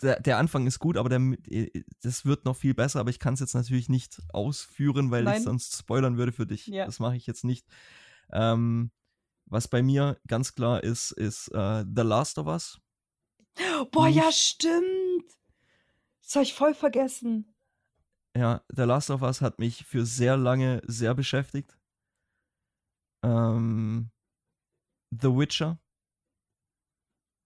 der, 0.01 0.19
der 0.21 0.37
Anfang 0.37 0.65
ist 0.67 0.79
gut, 0.79 0.97
aber 0.97 1.09
der, 1.09 1.19
äh, 1.49 1.83
das 2.01 2.25
wird 2.25 2.45
noch 2.45 2.55
viel 2.55 2.73
besser, 2.73 2.99
aber 2.99 3.09
ich 3.09 3.19
kann 3.19 3.33
es 3.33 3.39
jetzt 3.39 3.53
natürlich 3.53 3.89
nicht 3.89 4.21
ausführen, 4.29 5.11
weil 5.11 5.23
Nein. 5.23 5.37
ich 5.37 5.43
sonst 5.43 5.77
spoilern 5.77 6.17
würde 6.17 6.31
für 6.31 6.45
dich. 6.45 6.67
Ja. 6.67 6.85
Das 6.85 6.99
mache 6.99 7.15
ich 7.15 7.27
jetzt 7.27 7.43
nicht. 7.43 7.65
Ähm, 8.31 8.91
was 9.45 9.67
bei 9.67 9.81
mir 9.81 10.19
ganz 10.27 10.53
klar 10.53 10.83
ist, 10.83 11.11
ist 11.11 11.49
uh, 11.53 11.83
The 11.83 12.03
Last 12.03 12.37
of 12.37 12.47
Us. 12.47 12.79
Boah, 13.91 14.07
nicht, 14.07 14.17
ja, 14.17 14.31
stimmt. 14.31 15.25
Das 16.29 16.35
habe 16.35 16.43
ich 16.43 16.53
voll 16.53 16.75
vergessen. 16.75 17.55
Ja, 18.37 18.63
The 18.69 18.83
Last 18.83 19.09
of 19.09 19.23
Us 19.23 19.41
hat 19.41 19.57
mich 19.57 19.83
für 19.83 20.05
sehr 20.05 20.37
lange 20.37 20.79
sehr 20.85 21.15
beschäftigt. 21.15 21.75
Ähm, 23.23 24.11
The 25.09 25.29
Witcher. 25.29 25.79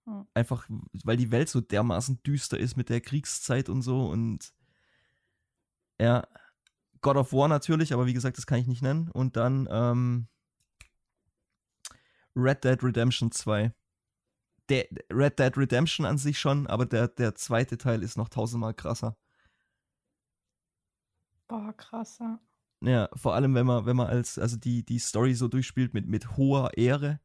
Hm. 0.05 0.27
Einfach, 0.33 0.67
weil 1.05 1.15
die 1.15 1.31
Welt 1.31 1.47
so 1.47 1.61
dermaßen 1.61 2.23
düster 2.23 2.59
ist 2.59 2.75
mit 2.75 2.89
der 2.89 2.99
Kriegszeit 2.99 3.69
und 3.69 3.83
so 3.83 4.05
und 4.07 4.53
ja, 5.97 6.27
God 6.99 7.15
of 7.15 7.31
War 7.31 7.47
natürlich, 7.47 7.93
aber 7.93 8.05
wie 8.05 8.13
gesagt, 8.13 8.37
das 8.37 8.45
kann 8.45 8.59
ich 8.59 8.67
nicht 8.67 8.81
nennen. 8.81 9.09
Und 9.11 9.37
dann 9.37 9.65
ähm, 9.71 10.27
Red 12.35 12.65
Dead 12.65 12.83
Redemption 12.83 13.31
2. 13.31 13.73
Der 14.69 14.87
Red 15.11 15.39
Dead 15.39 15.57
Redemption 15.57 16.05
an 16.05 16.17
sich 16.17 16.39
schon, 16.39 16.67
aber 16.67 16.85
der, 16.85 17.09
der 17.09 17.35
zweite 17.35 17.77
Teil 17.77 18.01
ist 18.01 18.17
noch 18.17 18.29
tausendmal 18.29 18.73
krasser. 18.73 19.17
Boah, 21.47 21.73
krasser. 21.73 22.39
Ja, 22.81 23.09
vor 23.13 23.33
allem, 23.33 23.55
wenn 23.55 23.65
man, 23.65 23.85
wenn 23.85 23.95
man 23.95 24.07
als, 24.07 24.37
also 24.37 24.57
die, 24.57 24.83
die 24.83 24.99
Story 24.99 25.35
so 25.35 25.47
durchspielt 25.47 25.93
mit, 25.93 26.07
mit 26.07 26.35
hoher 26.37 26.77
Ehre, 26.77 27.19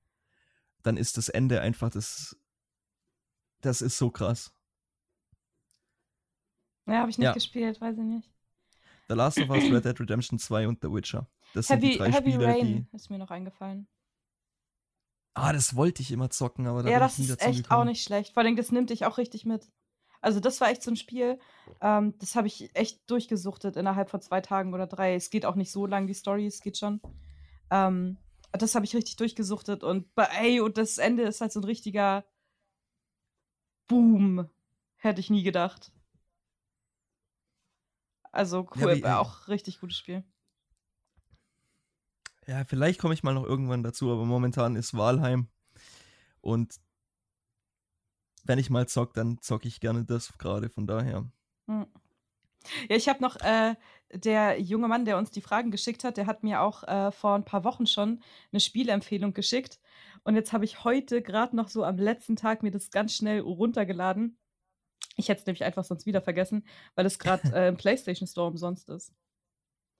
dann 0.83 0.96
ist 0.96 1.16
das 1.16 1.29
Ende 1.29 1.61
einfach 1.61 1.90
das. 1.90 2.37
Das 3.61 3.81
ist 3.81 3.98
so 3.98 4.11
krass. 4.11 4.53
Ja, 6.87 7.01
habe 7.01 7.11
ich 7.11 7.18
nicht 7.18 7.24
ja. 7.24 7.33
gespielt, 7.33 7.81
weiß 7.81 7.98
ich 7.98 8.05
nicht. 8.05 8.31
The 9.09 9.14
Last 9.14 9.38
of 9.38 9.51
Us, 9.51 9.64
Red 9.64 9.85
Dead 9.85 9.98
Redemption 9.98 10.38
2 10.38 10.68
und 10.68 10.81
The 10.81 10.92
Witcher. 10.92 11.29
Das 11.55 11.68
Heavy, 11.68 11.81
sind 11.81 11.92
die 11.92 11.98
drei 11.98 12.12
Heavy 12.12 12.33
Spiele, 12.33 12.46
Rain 12.46 12.66
die... 12.90 12.96
ist 12.96 13.11
mir 13.11 13.18
noch 13.18 13.31
eingefallen. 13.31 13.88
Ah, 15.38 15.53
das 15.53 15.77
wollte 15.77 16.03
ich 16.03 16.11
immer 16.11 16.31
zocken, 16.31 16.66
aber 16.66 16.83
da 16.83 16.90
Ja, 16.90 16.98
das 16.98 17.18
ist 17.18 17.40
echt 17.42 17.64
gekommen. 17.64 17.81
auch 17.81 17.85
nicht 17.85 18.03
schlecht. 18.03 18.35
Vor 18.35 18.42
allem, 18.42 18.57
das 18.57 18.72
nimmt 18.72 18.90
dich 18.90 19.07
auch 19.07 19.18
richtig 19.18 19.44
mit. 19.44 19.70
Also, 20.20 20.40
das 20.40 20.61
war 20.61 20.68
echt 20.68 20.83
so 20.83 20.90
ein 20.90 20.96
Spiel, 20.96 21.38
ähm, 21.81 22.14
das 22.18 22.35
habe 22.35 22.48
ich 22.48 22.74
echt 22.74 23.09
durchgesuchtet 23.09 23.77
innerhalb 23.77 24.11
von 24.11 24.20
zwei 24.20 24.40
Tagen 24.40 24.74
oder 24.74 24.87
drei. 24.87 25.14
Es 25.14 25.31
geht 25.31 25.46
auch 25.46 25.55
nicht 25.55 25.70
so 25.70 25.87
lang, 25.87 26.07
die 26.07 26.14
Story, 26.14 26.46
es 26.46 26.61
geht 26.61 26.77
schon. 26.77 27.01
Ähm, 27.70 28.16
das 28.53 28.74
habe 28.74 28.85
ich 28.85 28.96
richtig 28.96 29.16
durchgesuchtet 29.16 29.85
und 29.85 30.07
ey, 30.16 30.61
und 30.61 30.79
das 30.79 30.98
Ende 30.98 31.22
ist 31.22 31.40
halt 31.40 31.53
so 31.53 31.61
ein 31.61 31.64
richtiger 31.64 32.24
Boom. 33.87 34.48
Hätte 34.96 35.20
ich 35.20 35.31
nie 35.31 35.42
gedacht. 35.42 35.92
Also 38.33 38.68
cool, 38.77 38.90
ja, 38.90 38.96
wie, 38.96 39.05
auch 39.05 39.48
richtig 39.48 39.81
gutes 39.81 39.96
Spiel. 39.96 40.24
Ja, 42.48 42.64
vielleicht 42.64 42.98
komme 42.98 43.12
ich 43.12 43.22
mal 43.22 43.34
noch 43.34 43.44
irgendwann 43.44 43.82
dazu, 43.82 44.11
aber 44.11 44.24
momentan 44.24 44.74
ist 44.74 44.96
Wahlheim. 44.96 45.48
Und 46.40 46.76
wenn 48.44 48.58
ich 48.58 48.70
mal 48.70 48.88
zock, 48.88 49.12
dann 49.12 49.38
zocke 49.42 49.68
ich 49.68 49.80
gerne 49.80 50.06
das 50.06 50.32
gerade, 50.38 50.70
von 50.70 50.87
daher. 50.87 51.30
Hm. 51.66 51.87
Ja, 52.88 52.96
ich 52.96 53.06
habe 53.11 53.20
noch 53.20 53.37
äh, 53.42 53.74
der 54.14 54.58
junge 54.62 54.88
Mann, 54.88 55.04
der 55.04 55.18
uns 55.18 55.30
die 55.30 55.42
Fragen 55.42 55.70
geschickt 55.70 56.04
hat, 56.04 56.16
der 56.16 56.26
hat 56.26 56.42
mir 56.42 56.62
auch 56.62 56.84
äh, 56.84 57.12
vor 57.12 57.34
ein 57.34 57.44
paar 57.44 57.64
Wochen 57.64 57.87
schon 57.87 58.22
eine 58.50 58.61
Spielempfehlung 58.61 59.34
geschickt. 59.34 59.78
Und 60.24 60.34
jetzt 60.34 60.54
habe 60.54 60.64
ich 60.64 60.84
heute 60.84 61.20
gerade 61.20 61.54
noch 61.54 61.68
so 61.68 61.84
am 61.84 61.98
letzten 61.98 62.37
Tag 62.37 62.62
mir 62.62 62.70
das 62.70 62.90
ganz 62.90 63.14
schnell 63.14 63.40
runtergeladen. 63.40 64.38
Ich 65.16 65.28
hätte 65.28 65.40
es 65.40 65.46
nämlich 65.46 65.64
einfach 65.64 65.84
sonst 65.84 66.06
wieder 66.06 66.22
vergessen, 66.22 66.66
weil 66.94 67.04
es 67.04 67.18
gerade 67.18 67.42
äh, 67.54 67.68
im 67.68 67.76
PlayStation 67.76 68.26
Store 68.26 68.48
umsonst 68.48 68.88
ist. 68.88 69.12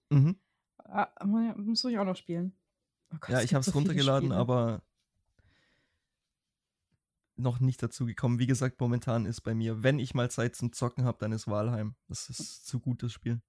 Mhm. 0.09 0.41
Ah, 0.89 1.09
muss 1.25 1.85
ich 1.85 1.99
auch 1.99 2.05
noch 2.05 2.17
spielen. 2.17 2.53
Oh 3.13 3.17
Gott, 3.21 3.31
ja, 3.31 3.43
ich 3.43 3.55
habe 3.55 3.61
es 3.61 3.67
so 3.67 3.73
runtergeladen, 3.73 4.33
aber 4.33 4.83
noch 7.37 7.61
nicht 7.61 7.83
dazu 7.83 8.05
gekommen. 8.07 8.39
Wie 8.39 8.47
gesagt, 8.47 8.81
momentan 8.81 9.25
ist 9.27 9.43
bei 9.43 9.55
mir, 9.55 9.83
wenn 9.83 9.99
ich 9.99 10.15
mal 10.15 10.31
Zeit 10.31 10.57
zum 10.57 10.73
Zocken 10.73 11.05
habe, 11.05 11.19
dann 11.19 11.33
ist 11.33 11.47
Walheim. 11.47 11.95
Das 12.09 12.29
ist 12.29 12.67
zu 12.67 12.81
gut, 12.81 13.03
das 13.03 13.13
Spiel. 13.13 13.41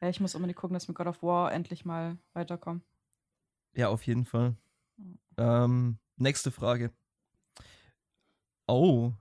Ja, 0.00 0.08
ich 0.08 0.20
muss 0.20 0.34
unbedingt 0.34 0.58
gucken, 0.58 0.74
dass 0.74 0.88
mit 0.88 0.96
God 0.96 1.06
of 1.06 1.22
War 1.22 1.52
endlich 1.52 1.84
mal 1.84 2.18
weiterkomme. 2.34 2.82
Ja, 3.72 3.88
auf 3.88 4.06
jeden 4.06 4.24
Fall. 4.24 4.56
Ähm, 5.36 5.98
nächste 6.16 6.50
Frage. 6.50 6.92
Oh. 8.66 9.12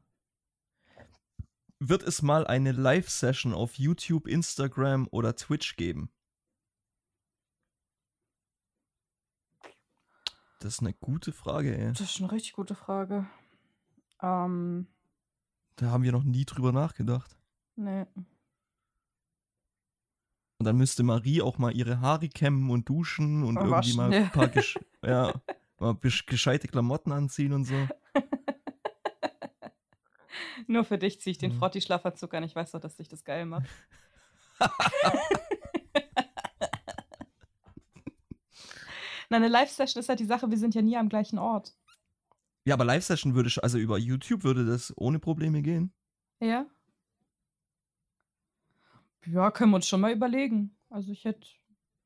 Wird 1.79 2.03
es 2.03 2.21
mal 2.21 2.45
eine 2.47 2.71
Live-Session 2.71 3.53
auf 3.53 3.75
YouTube, 3.75 4.27
Instagram 4.27 5.07
oder 5.11 5.35
Twitch 5.35 5.75
geben? 5.75 6.09
Das 10.63 10.75
ist 10.75 10.79
eine 10.79 10.93
gute 10.93 11.33
Frage, 11.33 11.77
ey. 11.77 11.89
Das 11.91 11.99
ist 11.99 12.21
eine 12.21 12.31
richtig 12.31 12.53
gute 12.53 12.73
Frage. 12.73 13.27
Ähm, 14.21 14.87
da 15.75 15.87
haben 15.87 16.03
wir 16.03 16.13
noch 16.13 16.23
nie 16.23 16.45
drüber 16.45 16.71
nachgedacht. 16.71 17.37
Nee. 17.75 18.05
Und 20.57 20.65
dann 20.65 20.77
müsste 20.77 21.03
Marie 21.03 21.41
auch 21.41 21.57
mal 21.57 21.75
ihre 21.75 21.99
Haare 21.99 22.29
kämmen 22.29 22.69
und 22.69 22.87
duschen 22.87 23.43
und 23.43 23.57
irgendwie 23.57 23.71
waschen, 23.71 23.97
mal 23.97 24.13
ein 24.13 24.29
paar 24.29 24.47
gesch 24.47 24.79
ja, 25.03 25.33
mal 25.79 25.97
gescheite 26.27 26.69
Klamotten 26.69 27.11
anziehen 27.11 27.51
und 27.51 27.65
so. 27.65 27.75
Nur 30.67 30.85
für 30.85 30.97
dich 30.97 31.19
ziehe 31.19 31.31
ich 31.31 31.39
den. 31.39 31.51
Frotti-Schlafanzug 31.51 32.33
an. 32.35 32.43
Ich 32.43 32.55
weiß 32.55 32.71
doch, 32.71 32.79
dass 32.79 32.95
dich 32.95 33.09
das 33.09 33.25
geil 33.25 33.45
macht. 33.45 33.67
Na, 39.33 39.37
eine 39.37 39.47
Live-Session 39.47 39.99
ist 39.99 40.09
halt 40.09 40.19
die 40.19 40.25
Sache, 40.25 40.51
wir 40.51 40.59
sind 40.59 40.75
ja 40.75 40.83
nie 40.83 40.95
am 40.95 41.09
gleichen 41.09 41.39
Ort. 41.39 41.75
Ja, 42.65 42.75
aber 42.75 42.85
Live-Session 42.85 43.33
würde, 43.33 43.49
also 43.63 43.79
über 43.79 43.97
YouTube 43.97 44.43
würde 44.43 44.63
das 44.63 44.93
ohne 44.95 45.17
Probleme 45.17 45.63
gehen. 45.63 45.91
Ja. 46.39 46.67
Ja, 49.25 49.49
können 49.49 49.71
wir 49.71 49.77
uns 49.77 49.87
schon 49.87 50.01
mal 50.01 50.13
überlegen. 50.13 50.77
Also 50.91 51.11
ich 51.11 51.25
hätte 51.25 51.47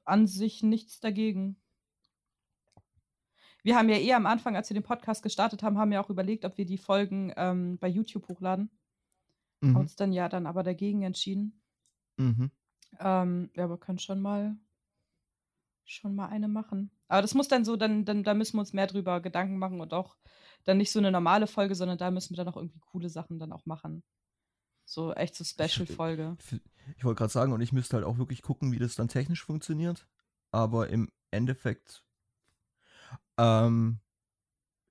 an 0.05 0.25
sich 0.25 0.63
nichts 0.63 1.01
dagegen. 1.01 1.61
Wir 3.61 3.75
haben 3.75 3.89
ja 3.89 3.97
eh 3.97 4.13
am 4.13 4.25
Anfang, 4.25 4.55
als 4.55 4.69
wir 4.69 4.75
den 4.75 4.83
Podcast 4.83 5.21
gestartet 5.21 5.63
haben, 5.63 5.77
haben 5.77 5.91
wir 5.91 5.99
auch 5.99 6.09
überlegt, 6.09 6.45
ob 6.45 6.57
wir 6.57 6.65
die 6.65 6.77
Folgen 6.77 7.33
ähm, 7.35 7.77
bei 7.77 7.89
YouTube 7.89 8.29
hochladen. 8.29 8.71
Mhm. 9.59 9.75
Haben 9.75 9.81
uns 9.81 9.97
dann 9.97 10.13
ja 10.13 10.29
dann 10.29 10.47
aber 10.47 10.63
dagegen 10.63 11.03
entschieden. 11.03 11.61
Mhm. 12.15 12.51
Ähm, 12.99 13.49
ja, 13.53 13.65
aber 13.65 13.77
können 13.77 13.99
schon 13.99 14.21
mal 14.21 14.55
schon 15.87 16.15
mal 16.15 16.27
eine 16.27 16.47
machen. 16.47 16.91
Aber 17.07 17.21
das 17.21 17.33
muss 17.33 17.47
dann 17.47 17.65
so, 17.65 17.75
dann, 17.75 18.05
dann 18.05 18.23
da 18.23 18.33
müssen 18.33 18.57
wir 18.57 18.61
uns 18.61 18.73
mehr 18.73 18.87
drüber 18.87 19.21
Gedanken 19.21 19.57
machen 19.57 19.81
und 19.81 19.93
auch 19.93 20.17
dann 20.65 20.77
nicht 20.77 20.91
so 20.91 20.99
eine 20.99 21.11
normale 21.11 21.47
Folge, 21.47 21.75
sondern 21.75 21.97
da 21.97 22.11
müssen 22.11 22.35
wir 22.35 22.43
dann 22.43 22.53
auch 22.53 22.57
irgendwie 22.57 22.79
coole 22.79 23.09
Sachen 23.09 23.39
dann 23.39 23.53
auch 23.53 23.65
machen. 23.65 24.03
So 24.85 25.13
echt 25.13 25.35
so 25.35 25.43
Special-Folge. 25.43 26.37
Ich, 26.39 26.61
ich 26.97 27.03
wollte 27.03 27.19
gerade 27.19 27.31
sagen, 27.31 27.53
und 27.53 27.61
ich 27.61 27.73
müsste 27.73 27.97
halt 27.97 28.05
auch 28.05 28.17
wirklich 28.17 28.41
gucken, 28.41 28.71
wie 28.71 28.79
das 28.79 28.95
dann 28.95 29.07
technisch 29.07 29.43
funktioniert. 29.43 30.07
Aber 30.51 30.89
im 30.89 31.09
Endeffekt, 31.31 32.03
ähm, 33.37 33.99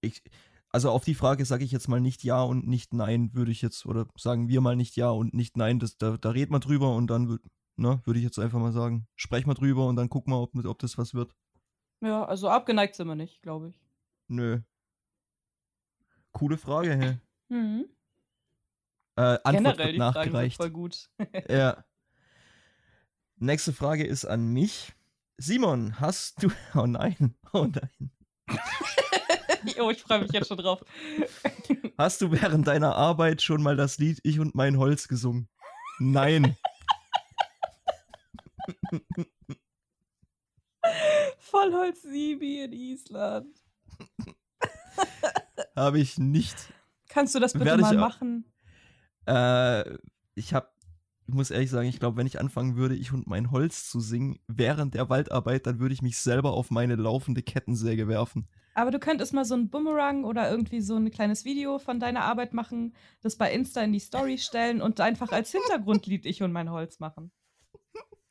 ich, 0.00 0.22
also 0.70 0.90
auf 0.90 1.04
die 1.04 1.14
Frage 1.14 1.44
sage 1.44 1.64
ich 1.64 1.72
jetzt 1.72 1.88
mal 1.88 2.00
nicht 2.00 2.24
ja 2.24 2.42
und 2.42 2.66
nicht 2.66 2.92
nein, 2.92 3.30
würde 3.32 3.50
ich 3.50 3.62
jetzt, 3.62 3.86
oder 3.86 4.06
sagen 4.16 4.48
wir 4.48 4.60
mal 4.60 4.76
nicht 4.76 4.96
ja 4.96 5.10
und 5.10 5.32
nicht 5.32 5.56
nein, 5.56 5.78
das, 5.78 5.96
da, 5.96 6.16
da 6.18 6.30
redet 6.30 6.50
man 6.50 6.60
drüber 6.60 6.94
und 6.94 7.06
dann 7.06 7.38
ne, 7.76 8.00
würde 8.04 8.18
ich 8.18 8.24
jetzt 8.24 8.38
einfach 8.38 8.58
mal 8.58 8.72
sagen. 8.72 9.06
Sprech 9.14 9.46
mal 9.46 9.54
drüber 9.54 9.86
und 9.86 9.96
dann 9.96 10.08
guck 10.08 10.26
mal, 10.26 10.36
ob, 10.36 10.54
ob 10.64 10.78
das 10.78 10.98
was 10.98 11.14
wird. 11.14 11.34
Ja, 12.00 12.24
also 12.24 12.48
abgeneigt 12.48 12.94
sind 12.94 13.08
wir 13.08 13.14
nicht, 13.14 13.42
glaube 13.42 13.68
ich. 13.68 13.80
Nö. 14.28 14.60
Coole 16.32 16.58
Frage, 16.58 16.96
hä? 16.96 17.18
Mhm. 17.48 17.86
Äh, 19.14 19.38
Antwort 19.44 19.54
Generell 19.54 19.86
wird 19.86 19.98
nachgereicht. 19.98 20.56
voll 20.56 20.70
gut. 20.70 21.08
ja. 21.48 21.84
Nächste 23.36 23.72
Frage 23.72 24.04
ist 24.04 24.24
an 24.24 24.48
mich. 24.48 24.92
Simon, 25.38 26.00
hast 26.00 26.42
du. 26.42 26.50
Oh 26.74 26.86
nein, 26.86 27.36
oh 27.52 27.66
nein. 27.66 28.10
oh, 29.78 29.90
ich 29.90 30.02
freue 30.02 30.22
mich 30.22 30.32
jetzt 30.32 30.48
schon 30.48 30.58
drauf. 30.58 30.84
Hast 31.96 32.20
du 32.20 32.32
während 32.32 32.66
deiner 32.66 32.96
Arbeit 32.96 33.42
schon 33.42 33.62
mal 33.62 33.76
das 33.76 33.98
Lied 33.98 34.18
Ich 34.24 34.40
und 34.40 34.56
mein 34.56 34.76
Holz 34.76 35.06
gesungen? 35.06 35.48
Nein. 36.00 36.56
Vollholz 41.38 42.02
Sibi 42.02 42.62
in 42.62 42.72
Island. 42.72 43.56
Habe 45.76 45.98
ich 46.00 46.18
nicht. 46.18 46.72
Kannst 47.08 47.34
du 47.34 47.40
das 47.40 47.52
bitte 47.52 47.76
mal 47.78 47.96
machen? 47.96 48.44
Äh, 49.26 49.96
ich 50.34 50.54
habe, 50.54 50.68
ich 51.26 51.34
muss 51.34 51.50
ehrlich 51.50 51.70
sagen, 51.70 51.88
ich 51.88 51.98
glaube, 51.98 52.16
wenn 52.16 52.26
ich 52.26 52.38
anfangen 52.38 52.76
würde, 52.76 52.94
ich 52.94 53.12
und 53.12 53.26
mein 53.26 53.50
Holz 53.50 53.88
zu 53.88 54.00
singen 54.00 54.38
während 54.46 54.94
der 54.94 55.08
Waldarbeit, 55.08 55.66
dann 55.66 55.78
würde 55.78 55.94
ich 55.94 56.02
mich 56.02 56.18
selber 56.18 56.52
auf 56.52 56.70
meine 56.70 56.96
laufende 56.96 57.42
Kettensäge 57.42 58.06
werfen. 58.06 58.46
Aber 58.74 58.90
du 58.90 58.98
könntest 58.98 59.32
mal 59.32 59.46
so 59.46 59.54
ein 59.54 59.70
Boomerang 59.70 60.24
oder 60.24 60.50
irgendwie 60.50 60.82
so 60.82 60.96
ein 60.96 61.10
kleines 61.10 61.46
Video 61.46 61.78
von 61.78 61.98
deiner 61.98 62.24
Arbeit 62.24 62.52
machen, 62.52 62.94
das 63.22 63.36
bei 63.36 63.50
Insta 63.50 63.80
in 63.80 63.92
die 63.92 63.98
Story 63.98 64.36
stellen 64.36 64.82
und 64.82 65.00
einfach 65.00 65.32
als 65.32 65.50
Hintergrundlied 65.50 66.26
ich 66.26 66.42
und 66.42 66.52
mein 66.52 66.70
Holz 66.70 67.00
machen. 67.00 67.32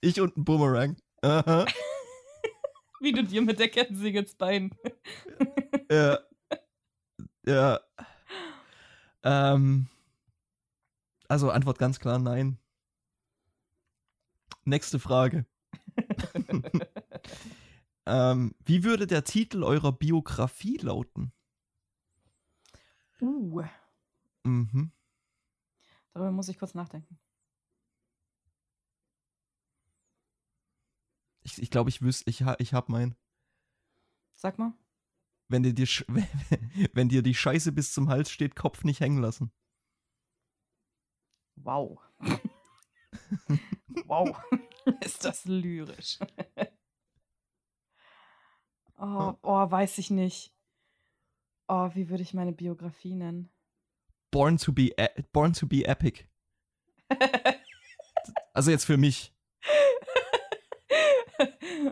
Ich 0.06 0.22
und 0.22 0.38
ein 0.38 0.46
Boomerang. 0.46 0.98
Aha. 1.24 1.66
Wie 3.00 3.12
du 3.12 3.24
dir 3.24 3.42
mit 3.42 3.58
der 3.58 3.70
Kettensäge 3.70 4.20
ins 4.20 4.36
Bein. 4.36 4.70
ja. 5.92 6.20
Ja. 7.48 7.80
Ähm. 9.24 9.88
Also 11.28 11.50
Antwort 11.50 11.80
ganz 11.80 12.00
klar 12.00 12.20
nein. 12.20 12.60
Nächste 14.64 15.00
Frage. 15.00 15.46
Ähm, 18.08 18.54
wie 18.64 18.84
würde 18.84 19.08
der 19.08 19.24
Titel 19.24 19.64
eurer 19.64 19.92
Biografie 19.92 20.78
lauten? 20.78 21.34
Uh. 23.20 23.64
Mhm. 24.44 24.92
Darüber 26.14 26.32
muss 26.32 26.48
ich 26.48 26.60
kurz 26.60 26.76
nachdenken. 26.76 27.18
Ich, 31.46 31.62
ich 31.62 31.70
glaube, 31.70 31.92
ich 31.92 32.02
wüsste, 32.02 32.28
ich, 32.28 32.44
ich 32.58 32.74
habe 32.74 32.92
meinen. 32.92 33.16
Sag 34.34 34.58
mal. 34.58 34.74
Wenn 35.48 35.62
dir, 35.62 35.74
die, 35.74 35.86
wenn 36.94 37.08
dir 37.08 37.22
die 37.22 37.36
Scheiße 37.36 37.72
bis 37.72 37.94
zum 37.94 38.10
Hals 38.10 38.32
steht, 38.32 38.56
Kopf 38.56 38.84
nicht 38.84 39.00
hängen 39.00 39.22
lassen. 39.22 39.52
Wow. 41.58 42.00
wow. 44.08 44.36
Ist 45.02 45.24
das 45.24 45.46
lyrisch. 45.46 46.18
oh, 48.98 49.36
oh, 49.44 49.72
weiß 49.72 50.00
ich 50.00 50.10
nicht. 50.10 50.52
Oh, 51.68 51.92
wie 51.94 52.10
würde 52.10 52.24
ich 52.24 52.34
meine 52.34 52.54
Biografie 52.54 53.14
nennen? 53.14 53.52
Born 54.32 54.58
to 54.58 54.74
be, 54.74 54.90
e, 54.98 55.22
born 55.32 55.54
to 55.54 55.68
be 55.68 55.86
epic. 55.86 56.28
also 58.54 58.72
jetzt 58.72 58.86
für 58.86 58.98
mich. 58.98 59.35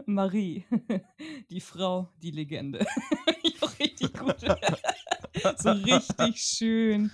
Marie, 0.06 0.65
die 1.49 1.62
Frau, 1.62 2.10
die 2.21 2.32
Legende. 2.32 2.79
richtig 3.79 4.13
gut. 4.13 4.39
so 5.58 5.71
richtig 5.71 6.38
schön 6.38 7.12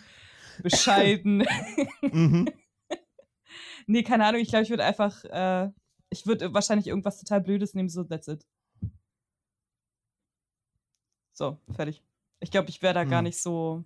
bescheiden. 0.61 1.45
mhm. 2.01 2.49
Nee, 3.87 4.03
keine 4.03 4.25
Ahnung, 4.25 4.41
ich 4.41 4.49
glaube, 4.49 4.63
ich 4.63 4.69
würde 4.69 4.85
einfach, 4.85 5.23
äh, 5.25 5.71
ich 6.09 6.27
würde 6.27 6.53
wahrscheinlich 6.53 6.87
irgendwas 6.87 7.19
total 7.19 7.41
Blödes 7.41 7.73
nehmen, 7.73 7.89
so, 7.89 8.03
that's 8.03 8.27
it. 8.27 8.45
So, 11.33 11.57
fertig. 11.71 12.03
Ich 12.41 12.51
glaube, 12.51 12.69
ich 12.69 12.81
wäre 12.81 12.93
da 12.93 13.01
hm. 13.03 13.09
gar 13.09 13.21
nicht 13.21 13.41
so. 13.41 13.83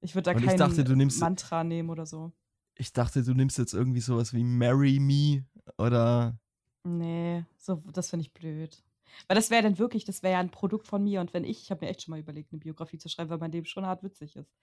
Ich 0.00 0.14
würde 0.14 0.32
da 0.32 0.34
kein 0.34 0.56
dachte, 0.56 0.84
Mantra 1.20 1.62
nehmen 1.64 1.90
oder 1.90 2.06
so. 2.06 2.32
Ich 2.76 2.92
dachte, 2.92 3.22
du 3.22 3.34
nimmst 3.34 3.58
jetzt 3.58 3.74
irgendwie 3.74 4.00
sowas 4.00 4.32
wie 4.32 4.42
Marry 4.42 4.98
Me 4.98 5.44
oder. 5.76 6.38
Nee, 6.84 7.44
so, 7.58 7.76
das 7.92 8.10
finde 8.10 8.24
ich 8.24 8.32
blöd. 8.32 8.82
Weil 9.26 9.34
das 9.34 9.50
wäre 9.50 9.62
dann 9.62 9.78
wirklich, 9.78 10.04
das 10.04 10.22
wäre 10.22 10.34
ja 10.34 10.40
ein 10.40 10.50
Produkt 10.50 10.86
von 10.86 11.02
mir. 11.02 11.20
Und 11.20 11.34
wenn 11.34 11.44
ich, 11.44 11.62
ich 11.62 11.70
habe 11.70 11.84
mir 11.84 11.90
echt 11.90 12.02
schon 12.02 12.12
mal 12.12 12.20
überlegt, 12.20 12.52
eine 12.52 12.60
Biografie 12.60 12.98
zu 12.98 13.08
schreiben, 13.08 13.30
weil 13.30 13.38
mein 13.38 13.52
Leben 13.52 13.66
schon 13.66 13.86
hart 13.86 14.02
witzig 14.02 14.36
ist. 14.36 14.54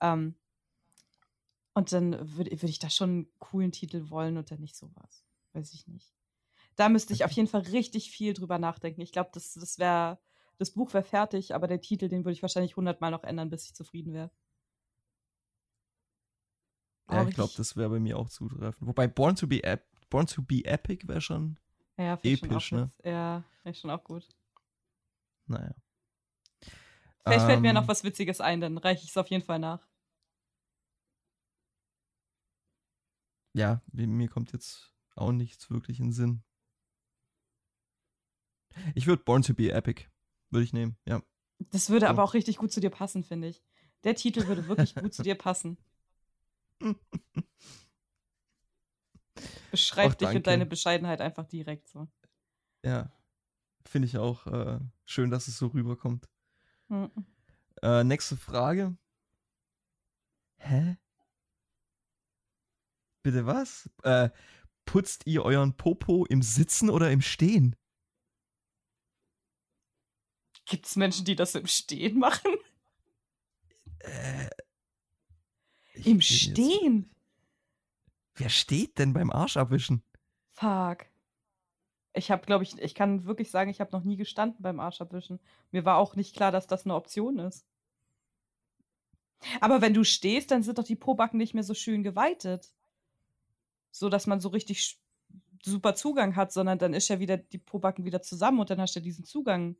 Ähm, 0.00 0.34
und 1.74 1.92
dann 1.92 2.12
würde 2.36 2.50
würd 2.50 2.70
ich 2.70 2.78
da 2.78 2.90
schon 2.90 3.10
einen 3.10 3.32
coolen 3.38 3.72
Titel 3.72 4.10
wollen 4.10 4.36
und 4.36 4.50
dann 4.50 4.60
nicht 4.60 4.76
sowas. 4.76 5.24
Weiß 5.52 5.72
ich 5.74 5.86
nicht. 5.86 6.14
Da 6.76 6.88
müsste 6.88 7.12
ich 7.12 7.24
auf 7.24 7.32
jeden 7.32 7.48
Fall 7.48 7.62
richtig 7.62 8.10
viel 8.10 8.34
drüber 8.34 8.58
nachdenken. 8.58 9.00
Ich 9.00 9.12
glaube, 9.12 9.30
das, 9.32 9.54
das 9.54 9.78
wäre, 9.78 10.18
das 10.58 10.70
Buch 10.70 10.92
wäre 10.94 11.04
fertig, 11.04 11.54
aber 11.54 11.66
der 11.66 11.80
Titel, 11.80 12.08
den 12.08 12.24
würde 12.24 12.32
ich 12.32 12.42
wahrscheinlich 12.42 12.76
hundertmal 12.76 13.10
noch 13.10 13.24
ändern, 13.24 13.50
bis 13.50 13.64
ich 13.64 13.74
zufrieden 13.74 14.12
wäre. 14.12 14.30
Ja, 17.10 17.28
ich 17.28 17.34
glaube, 17.34 17.52
das 17.56 17.76
wäre 17.76 17.90
bei 17.90 18.00
mir 18.00 18.18
auch 18.18 18.30
zutreffend. 18.30 18.88
Wobei 18.88 19.06
Born 19.06 19.36
to 19.36 19.46
be, 19.46 19.62
Ep 19.62 19.91
Born 20.12 20.26
to 20.26 20.42
be 20.42 20.62
Epic 20.66 21.08
wäre 21.08 21.22
schon 21.22 21.58
ja, 21.96 22.18
episch, 22.22 22.72
ne? 22.72 22.90
Ja, 23.02 23.44
wäre 23.62 23.74
schon 23.74 23.88
auch 23.88 24.04
gut. 24.04 24.28
Naja. 25.46 25.74
Vielleicht 27.24 27.40
ähm, 27.40 27.46
fällt 27.46 27.60
mir 27.62 27.72
noch 27.72 27.82
ähm. 27.82 27.88
was 27.88 28.04
Witziges 28.04 28.42
ein, 28.42 28.60
dann 28.60 28.76
reiche 28.76 29.04
ich 29.04 29.08
es 29.08 29.16
auf 29.16 29.28
jeden 29.28 29.42
Fall 29.42 29.58
nach. 29.58 29.88
Ja, 33.54 33.80
mir 33.90 34.28
kommt 34.28 34.52
jetzt 34.52 34.92
auch 35.14 35.32
nichts 35.32 35.70
wirklich 35.70 35.98
in 35.98 36.12
Sinn. 36.12 36.42
Ich 38.94 39.06
würde 39.06 39.22
Born 39.24 39.40
to 39.40 39.54
be 39.54 39.72
Epic, 39.72 40.10
würde 40.50 40.64
ich 40.64 40.74
nehmen, 40.74 40.98
ja. 41.06 41.22
Das 41.70 41.88
würde 41.88 42.04
so. 42.04 42.10
aber 42.10 42.22
auch 42.22 42.34
richtig 42.34 42.58
gut 42.58 42.70
zu 42.70 42.80
dir 42.80 42.90
passen, 42.90 43.24
finde 43.24 43.48
ich. 43.48 43.62
Der 44.04 44.14
Titel 44.14 44.46
würde 44.46 44.68
wirklich 44.68 44.94
gut 44.94 45.14
zu 45.14 45.22
dir 45.22 45.36
passen. 45.36 45.78
Beschreib 49.70 50.18
dich 50.18 50.28
und 50.28 50.46
deine 50.46 50.66
Bescheidenheit 50.66 51.20
einfach 51.20 51.46
direkt 51.46 51.88
so. 51.88 52.08
Ja, 52.84 53.10
finde 53.86 54.06
ich 54.06 54.18
auch 54.18 54.46
äh, 54.46 54.80
schön, 55.04 55.30
dass 55.30 55.48
es 55.48 55.58
so 55.58 55.68
rüberkommt. 55.68 56.28
Mhm. 56.88 57.10
Äh, 57.82 58.04
nächste 58.04 58.36
Frage. 58.36 58.96
Hä? 60.58 60.96
Bitte 63.22 63.46
was? 63.46 63.88
Äh, 64.02 64.30
putzt 64.84 65.26
ihr 65.26 65.44
euren 65.44 65.76
Popo 65.76 66.24
im 66.26 66.42
Sitzen 66.42 66.90
oder 66.90 67.10
im 67.10 67.20
Stehen? 67.20 67.76
Gibt 70.66 70.86
es 70.86 70.96
Menschen, 70.96 71.24
die 71.24 71.36
das 71.36 71.54
im 71.54 71.66
Stehen 71.66 72.18
machen? 72.18 72.52
Äh, 73.98 74.50
Im 75.94 76.20
Stehen? 76.20 77.10
Wer 78.34 78.48
steht 78.48 78.98
denn 78.98 79.12
beim 79.12 79.30
Arsch 79.30 79.56
abwischen? 79.56 80.02
Fuck. 80.54 81.06
Ich 82.14 82.30
habe, 82.30 82.44
glaube 82.44 82.64
ich, 82.64 82.78
ich 82.78 82.94
kann 82.94 83.24
wirklich 83.24 83.50
sagen, 83.50 83.70
ich 83.70 83.80
habe 83.80 83.92
noch 83.92 84.04
nie 84.04 84.16
gestanden 84.16 84.62
beim 84.62 84.80
Arsch 84.80 85.00
abwischen. 85.00 85.40
Mir 85.70 85.84
war 85.84 85.96
auch 85.96 86.14
nicht 86.14 86.36
klar, 86.36 86.52
dass 86.52 86.66
das 86.66 86.84
eine 86.84 86.94
Option 86.94 87.38
ist. 87.38 87.66
Aber 89.60 89.80
wenn 89.80 89.94
du 89.94 90.04
stehst, 90.04 90.50
dann 90.50 90.62
sind 90.62 90.78
doch 90.78 90.84
die 90.84 90.96
Pobacken 90.96 91.38
nicht 91.38 91.54
mehr 91.54 91.64
so 91.64 91.74
schön 91.74 92.02
geweitet 92.02 92.72
so 93.92 94.08
dass 94.08 94.26
man 94.26 94.40
so 94.40 94.48
richtig 94.48 94.98
super 95.62 95.94
Zugang 95.94 96.34
hat, 96.34 96.52
sondern 96.52 96.78
dann 96.78 96.94
ist 96.94 97.08
ja 97.08 97.20
wieder 97.20 97.36
die 97.36 97.58
Pobacken 97.58 98.04
wieder 98.04 98.22
zusammen 98.22 98.58
und 98.58 98.70
dann 98.70 98.80
hast 98.80 98.96
du 98.96 99.00
ja 99.00 99.04
diesen 99.04 99.24
Zugang 99.24 99.76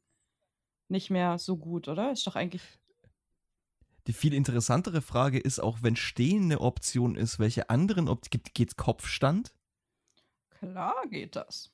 nicht 0.88 1.10
mehr 1.10 1.38
so 1.38 1.56
gut, 1.56 1.88
oder? 1.88 2.12
Ist 2.12 2.26
doch 2.26 2.36
eigentlich. 2.36 2.62
Die 4.06 4.12
viel 4.12 4.34
interessantere 4.34 5.00
Frage 5.00 5.38
ist 5.38 5.60
auch, 5.60 5.78
wenn 5.82 5.94
Stehen 5.94 6.44
eine 6.44 6.60
Option 6.60 7.14
ist, 7.14 7.38
welche 7.38 7.70
anderen 7.70 8.08
Optionen 8.08 8.44
gibt 8.52 8.70
es 8.70 8.76
Kopfstand? 8.76 9.54
Klar 10.50 11.06
geht 11.08 11.36
das. 11.36 11.72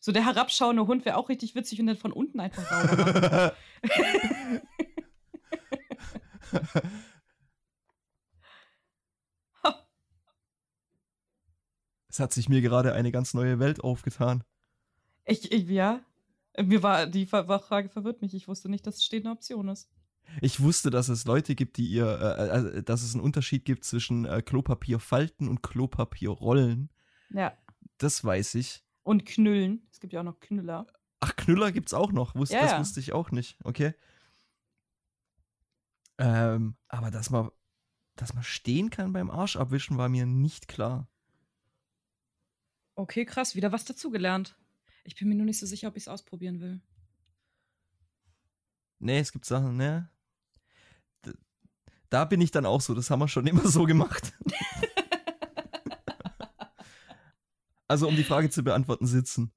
So 0.00 0.12
der 0.12 0.24
herabschauende 0.24 0.86
Hund 0.86 1.04
wäre 1.04 1.16
auch 1.16 1.28
richtig 1.28 1.54
witzig 1.54 1.80
und 1.80 1.86
dann 1.86 1.96
von 1.96 2.12
unten 2.12 2.40
einfach 2.40 2.62
sauber. 2.68 3.56
Es 12.14 12.20
hat 12.20 12.32
sich 12.32 12.48
mir 12.48 12.60
gerade 12.60 12.92
eine 12.92 13.10
ganz 13.10 13.34
neue 13.34 13.58
Welt 13.58 13.82
aufgetan. 13.82 14.44
Ich, 15.24 15.50
ich 15.50 15.66
ja. 15.68 16.00
Mir 16.56 16.80
war 16.84 17.08
die 17.08 17.26
Frage 17.26 17.88
verwirrt 17.88 18.22
mich. 18.22 18.34
Ich 18.34 18.46
wusste 18.46 18.68
nicht, 18.68 18.86
dass 18.86 18.98
es 18.98 19.04
stehende 19.04 19.30
Option 19.30 19.66
ist. 19.66 19.90
Ich 20.40 20.60
wusste, 20.60 20.90
dass 20.90 21.08
es 21.08 21.24
Leute 21.24 21.54
gibt, 21.54 21.76
die 21.76 21.86
ihr, 21.86 22.06
äh, 22.06 22.78
äh, 22.78 22.82
dass 22.82 23.02
es 23.02 23.14
einen 23.14 23.22
Unterschied 23.22 23.64
gibt 23.64 23.84
zwischen 23.84 24.24
äh, 24.24 24.42
Klopapierfalten 24.42 25.48
und 25.48 25.62
Klopapierrollen. 25.62 26.90
Ja. 27.30 27.56
Das 27.98 28.24
weiß 28.24 28.56
ich. 28.56 28.84
Und 29.02 29.26
Knüllen. 29.26 29.86
Es 29.92 30.00
gibt 30.00 30.12
ja 30.12 30.20
auch 30.20 30.24
noch 30.24 30.40
Knüller. 30.40 30.86
Ach, 31.20 31.36
Knüller 31.36 31.72
gibt's 31.72 31.94
auch 31.94 32.12
noch. 32.12 32.34
Wusst, 32.34 32.52
ja, 32.52 32.60
das 32.62 32.72
ja. 32.72 32.80
wusste 32.80 33.00
ich 33.00 33.12
auch 33.12 33.30
nicht. 33.30 33.58
Okay. 33.64 33.94
Ähm, 36.18 36.76
aber 36.88 37.10
dass 37.10 37.30
man, 37.30 37.50
dass 38.16 38.34
man 38.34 38.44
stehen 38.44 38.90
kann 38.90 39.12
beim 39.12 39.30
Arsch 39.30 39.56
abwischen, 39.56 39.98
war 39.98 40.08
mir 40.08 40.26
nicht 40.26 40.68
klar. 40.68 41.08
Okay, 42.94 43.24
krass, 43.24 43.56
wieder 43.56 43.72
was 43.72 43.84
dazugelernt. 43.84 44.56
Ich 45.04 45.16
bin 45.16 45.28
mir 45.28 45.34
nur 45.34 45.46
nicht 45.46 45.58
so 45.58 45.66
sicher, 45.66 45.88
ob 45.88 45.96
ich 45.96 46.04
es 46.04 46.08
ausprobieren 46.08 46.60
will. 46.60 46.80
Nee, 49.00 49.18
es 49.18 49.32
gibt 49.32 49.44
Sachen, 49.44 49.76
ne? 49.76 50.08
Da 52.10 52.24
bin 52.24 52.40
ich 52.40 52.50
dann 52.50 52.66
auch 52.66 52.80
so, 52.80 52.94
das 52.94 53.10
haben 53.10 53.20
wir 53.20 53.28
schon 53.28 53.46
immer 53.48 53.66
so 53.66 53.84
gemacht. 53.84 54.32
also, 57.88 58.08
um 58.08 58.16
die 58.16 58.24
Frage 58.24 58.50
zu 58.50 58.62
beantworten, 58.62 59.06
sitzen. 59.06 59.52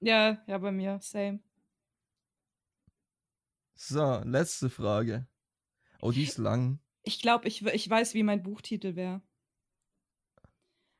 Ja, 0.00 0.42
ja, 0.46 0.58
bei 0.58 0.72
mir, 0.72 0.98
same. 1.00 1.40
So, 3.74 4.20
letzte 4.24 4.70
Frage. 4.70 5.26
Oh, 6.00 6.12
die 6.12 6.24
ist 6.24 6.38
lang. 6.38 6.80
Ich 7.02 7.20
glaube, 7.20 7.48
ich, 7.48 7.64
ich 7.64 7.88
weiß, 7.88 8.14
wie 8.14 8.22
mein 8.22 8.42
Buchtitel 8.42 8.96
wäre. 8.96 9.22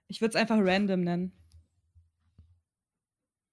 Ich 0.07 0.21
würde 0.21 0.31
es 0.31 0.37
einfach 0.37 0.59
random 0.59 1.01
nennen. 1.01 1.33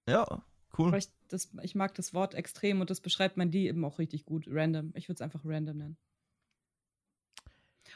Ja, 0.08 0.44
cool. 0.78 0.94
Ich, 0.96 1.08
das, 1.28 1.50
ich, 1.62 1.74
mag 1.74 1.94
das 1.94 2.12
Wort 2.12 2.34
extrem 2.34 2.80
und 2.80 2.90
das 2.90 3.00
beschreibt 3.00 3.36
mein 3.36 3.50
Die 3.50 3.66
eben 3.68 3.84
auch 3.84 3.98
richtig 3.98 4.24
gut. 4.24 4.46
Random. 4.48 4.92
Ich 4.94 5.08
würde 5.08 5.16
es 5.16 5.22
einfach 5.22 5.40
random 5.44 5.78
nennen. 5.78 5.96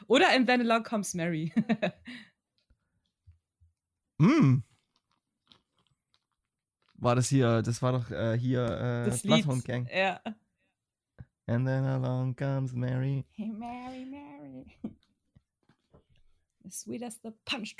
Oder 0.05 0.35
in 0.35 0.47
When 0.47 0.61
Along 0.61 0.83
Comes 0.83 1.13
Mary. 1.13 1.51
mm. 4.19 4.61
War 6.99 7.15
das 7.15 7.29
hier, 7.29 7.61
das 7.61 7.81
war 7.83 7.91
doch 7.91 8.09
äh, 8.09 8.37
hier 8.39 8.65
äh, 8.65 9.05
das 9.05 9.21
Bloodhound 9.21 9.63
Gang. 9.65 9.87
Ja. 9.93 10.19
And 11.45 11.65
then 11.65 11.85
along 11.85 12.35
comes 12.35 12.73
Mary. 12.73 13.23
Hey 13.31 13.49
Mary, 13.49 14.05
Mary. 14.05 14.65
Sweet 16.69 17.03
as 17.03 17.21
the 17.23 17.31
punch. 17.45 17.77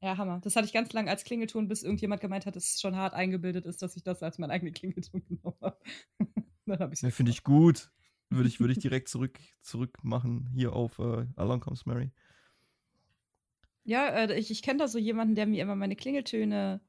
Ja, 0.00 0.16
Hammer. 0.16 0.40
Das 0.40 0.54
hatte 0.54 0.66
ich 0.66 0.72
ganz 0.72 0.92
lange 0.92 1.10
als 1.10 1.24
Klingelton, 1.24 1.66
bis 1.66 1.82
irgendjemand 1.82 2.20
gemeint 2.20 2.46
hat, 2.46 2.54
dass 2.54 2.74
es 2.74 2.80
schon 2.80 2.94
hart 2.94 3.14
eingebildet 3.14 3.66
ist, 3.66 3.82
dass 3.82 3.96
ich 3.96 4.04
das 4.04 4.22
als 4.22 4.38
mein 4.38 4.52
eigener 4.52 4.70
Klingelton 4.70 5.24
genommen 5.28 5.56
habe. 5.60 5.78
Dann 6.66 6.92
ich 6.92 7.02
ja, 7.02 7.10
Finde 7.10 7.32
ich 7.32 7.42
gut. 7.42 7.90
Würde 8.30 8.48
ich, 8.48 8.60
würde 8.60 8.72
ich 8.72 8.78
direkt 8.80 9.08
zurück, 9.08 9.38
zurück 9.62 9.98
machen 10.02 10.50
hier 10.54 10.72
auf 10.72 10.98
äh, 10.98 11.26
Along 11.36 11.60
Comes 11.60 11.86
Mary. 11.86 12.10
Ja, 13.84 14.08
äh, 14.08 14.38
ich, 14.38 14.50
ich 14.50 14.62
kenne 14.62 14.80
da 14.80 14.88
so 14.88 14.98
jemanden, 14.98 15.34
der 15.34 15.46
mir 15.46 15.62
immer 15.62 15.76
meine 15.76 15.96
Klingeltöne 15.96 16.80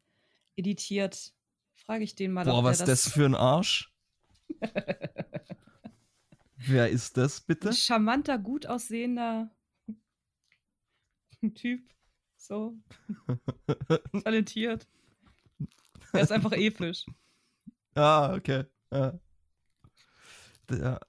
editiert. 0.56 1.34
Frage 1.76 2.04
ich 2.04 2.16
den 2.16 2.32
mal. 2.32 2.46
Boah, 2.46 2.64
was 2.64 2.80
ist 2.80 2.88
das, 2.88 3.04
das 3.04 3.14
für 3.14 3.26
ein 3.26 3.36
Arsch? 3.36 3.94
Wer 6.58 6.90
ist 6.90 7.18
das 7.18 7.40
bitte? 7.42 7.70
Ein 7.70 7.76
charmanter, 7.76 8.40
gut 8.40 8.66
aussehender 8.66 9.52
Typ. 11.56 11.82
So. 12.36 12.76
Talentiert. 14.24 14.88
Er 16.14 16.22
ist 16.22 16.32
einfach 16.32 16.54
episch. 16.54 17.06
Ah, 17.96 18.34
okay. 18.34 18.66
Ja. 18.92 19.20
Der, 20.70 21.00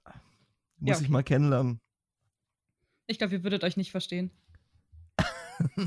muss 0.77 0.89
ja, 0.89 0.95
okay. 0.95 1.03
ich 1.03 1.09
mal 1.09 1.23
kennenlernen. 1.23 1.81
Ich 3.07 3.17
glaube, 3.17 3.33
ihr 3.33 3.43
würdet 3.43 3.63
euch 3.63 3.75
nicht 3.75 3.91
verstehen. 3.91 4.31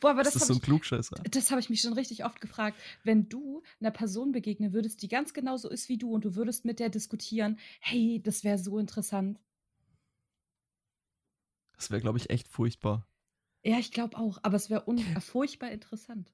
Boah, 0.00 0.10
aber 0.10 0.22
das, 0.22 0.34
das 0.34 0.42
ist 0.42 0.48
so 0.48 0.54
ein 0.54 0.60
Klugscheißer. 0.60 1.16
Das 1.30 1.50
habe 1.50 1.60
ich 1.60 1.70
mich 1.70 1.80
schon 1.80 1.92
richtig 1.92 2.24
oft 2.24 2.40
gefragt. 2.40 2.78
Wenn 3.04 3.28
du 3.28 3.62
einer 3.80 3.90
Person 3.90 4.32
begegnen 4.32 4.72
würdest, 4.72 5.02
die 5.02 5.08
ganz 5.08 5.32
genauso 5.32 5.68
ist 5.70 5.88
wie 5.88 5.98
du 5.98 6.12
und 6.12 6.24
du 6.24 6.34
würdest 6.34 6.64
mit 6.64 6.80
der 6.80 6.88
diskutieren, 6.88 7.58
hey, 7.80 8.20
das 8.22 8.44
wäre 8.44 8.58
so 8.58 8.78
interessant. 8.78 9.40
Das 11.76 11.90
wäre, 11.90 12.00
glaube 12.00 12.18
ich, 12.18 12.30
echt 12.30 12.48
furchtbar. 12.48 13.06
Ja, 13.64 13.78
ich 13.78 13.92
glaube 13.92 14.16
auch, 14.18 14.38
aber 14.42 14.56
es 14.56 14.70
wäre 14.70 14.84
furchtbar 15.20 15.70
interessant. 15.70 16.32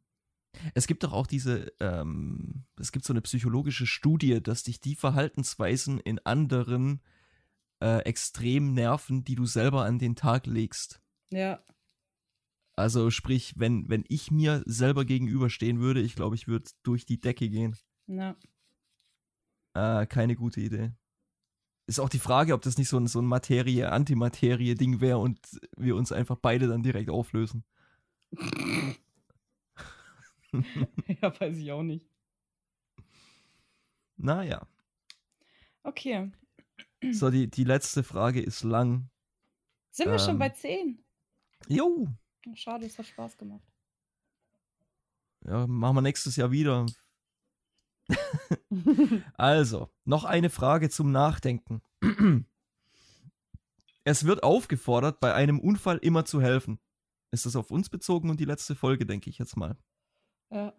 Es 0.75 0.87
gibt 0.87 1.05
doch 1.05 1.13
auch 1.13 1.27
diese, 1.27 1.73
ähm, 1.81 2.65
es 2.79 2.93
gibt 2.93 3.05
so 3.05 3.13
eine 3.13 3.23
psychologische 3.23 3.87
Studie, 3.87 4.43
dass 4.43 4.63
dich 4.63 4.81
die 4.81 4.95
Verhaltensweisen 4.95 6.01
in 6.01 6.19
anderen 6.25 7.01
äh, 7.81 7.99
extrem 8.01 8.75
nerven, 8.75 9.25
die 9.25 9.35
du 9.35 9.47
selber 9.47 9.85
an 9.85 9.99
den 9.99 10.17
Tag 10.17 10.47
legst. 10.47 11.01
Ja. 11.31 11.63
Also 12.77 13.11
sprich, 13.11 13.55
wenn, 13.57 13.89
wenn 13.89 14.05
ich 14.09 14.31
mir 14.31 14.63
selber 14.67 15.05
gegenüberstehen 15.05 15.81
würde, 15.81 16.01
ich 16.01 16.17
glaube, 16.17 16.35
ich 16.35 16.49
würde 16.49 16.71
durch 16.83 17.07
die 17.07 17.21
Decke 17.21 17.49
gehen. 17.49 17.77
Ja. 18.07 18.37
Äh, 19.75 20.07
keine 20.07 20.35
gute 20.35 20.61
Idee. 20.61 20.93
Ist 21.87 22.01
auch 22.01 22.09
die 22.09 22.19
Frage, 22.19 22.55
ob 22.55 22.63
das 22.63 22.79
nicht 22.79 22.89
so 22.89 22.99
ein, 22.99 23.07
so 23.07 23.21
ein 23.21 23.27
Materie-Antimaterie-Ding 23.27 25.01
wäre 25.01 25.19
und 25.19 25.39
wir 25.77 25.97
uns 25.97 26.13
einfach 26.13 26.37
beide 26.37 26.67
dann 26.67 26.83
direkt 26.83 27.11
auflösen. 27.11 27.65
ja, 31.23 31.41
weiß 31.41 31.57
ich 31.57 31.73
auch 31.73 31.83
nicht. 31.83 32.07
Naja. 34.17 34.67
Okay. 35.83 36.31
So, 37.13 37.31
die, 37.31 37.51
die 37.51 37.65
letzte 37.65 38.03
Frage 38.03 38.41
ist 38.41 38.63
lang. 38.63 39.11
Sind 39.91 40.07
wir 40.07 40.15
ähm, 40.15 40.19
schon 40.19 40.39
bei 40.39 40.49
10? 40.49 41.05
Jo. 41.69 42.09
Schade, 42.55 42.87
es 42.87 42.99
hat 42.99 43.07
Spaß 43.07 43.37
gemacht. 43.37 43.63
Ja, 45.45 45.67
machen 45.67 45.97
wir 45.97 46.03
nächstes 46.03 46.37
Jahr 46.37 46.51
wieder. 46.51 46.87
also, 49.35 49.91
noch 50.05 50.25
eine 50.25 50.51
Frage 50.51 50.89
zum 50.89 51.13
Nachdenken. 51.13 51.83
es 54.05 54.25
wird 54.25 54.43
aufgefordert, 54.43 55.21
bei 55.21 55.35
einem 55.35 55.61
Unfall 55.61 55.99
immer 55.99 56.25
zu 56.25 56.41
helfen. 56.41 56.81
Ist 57.31 57.47
das 57.47 57.57
auf 57.57 57.71
uns 57.71 57.91
bezogen 57.91 58.31
und 58.31 58.41
die 58.41 58.45
letzte 58.45 58.75
Folge, 58.75 59.07
denke 59.07 59.29
ich 59.29 59.39
jetzt 59.39 59.57
mal. 59.57 59.77
Ja. 60.55 60.73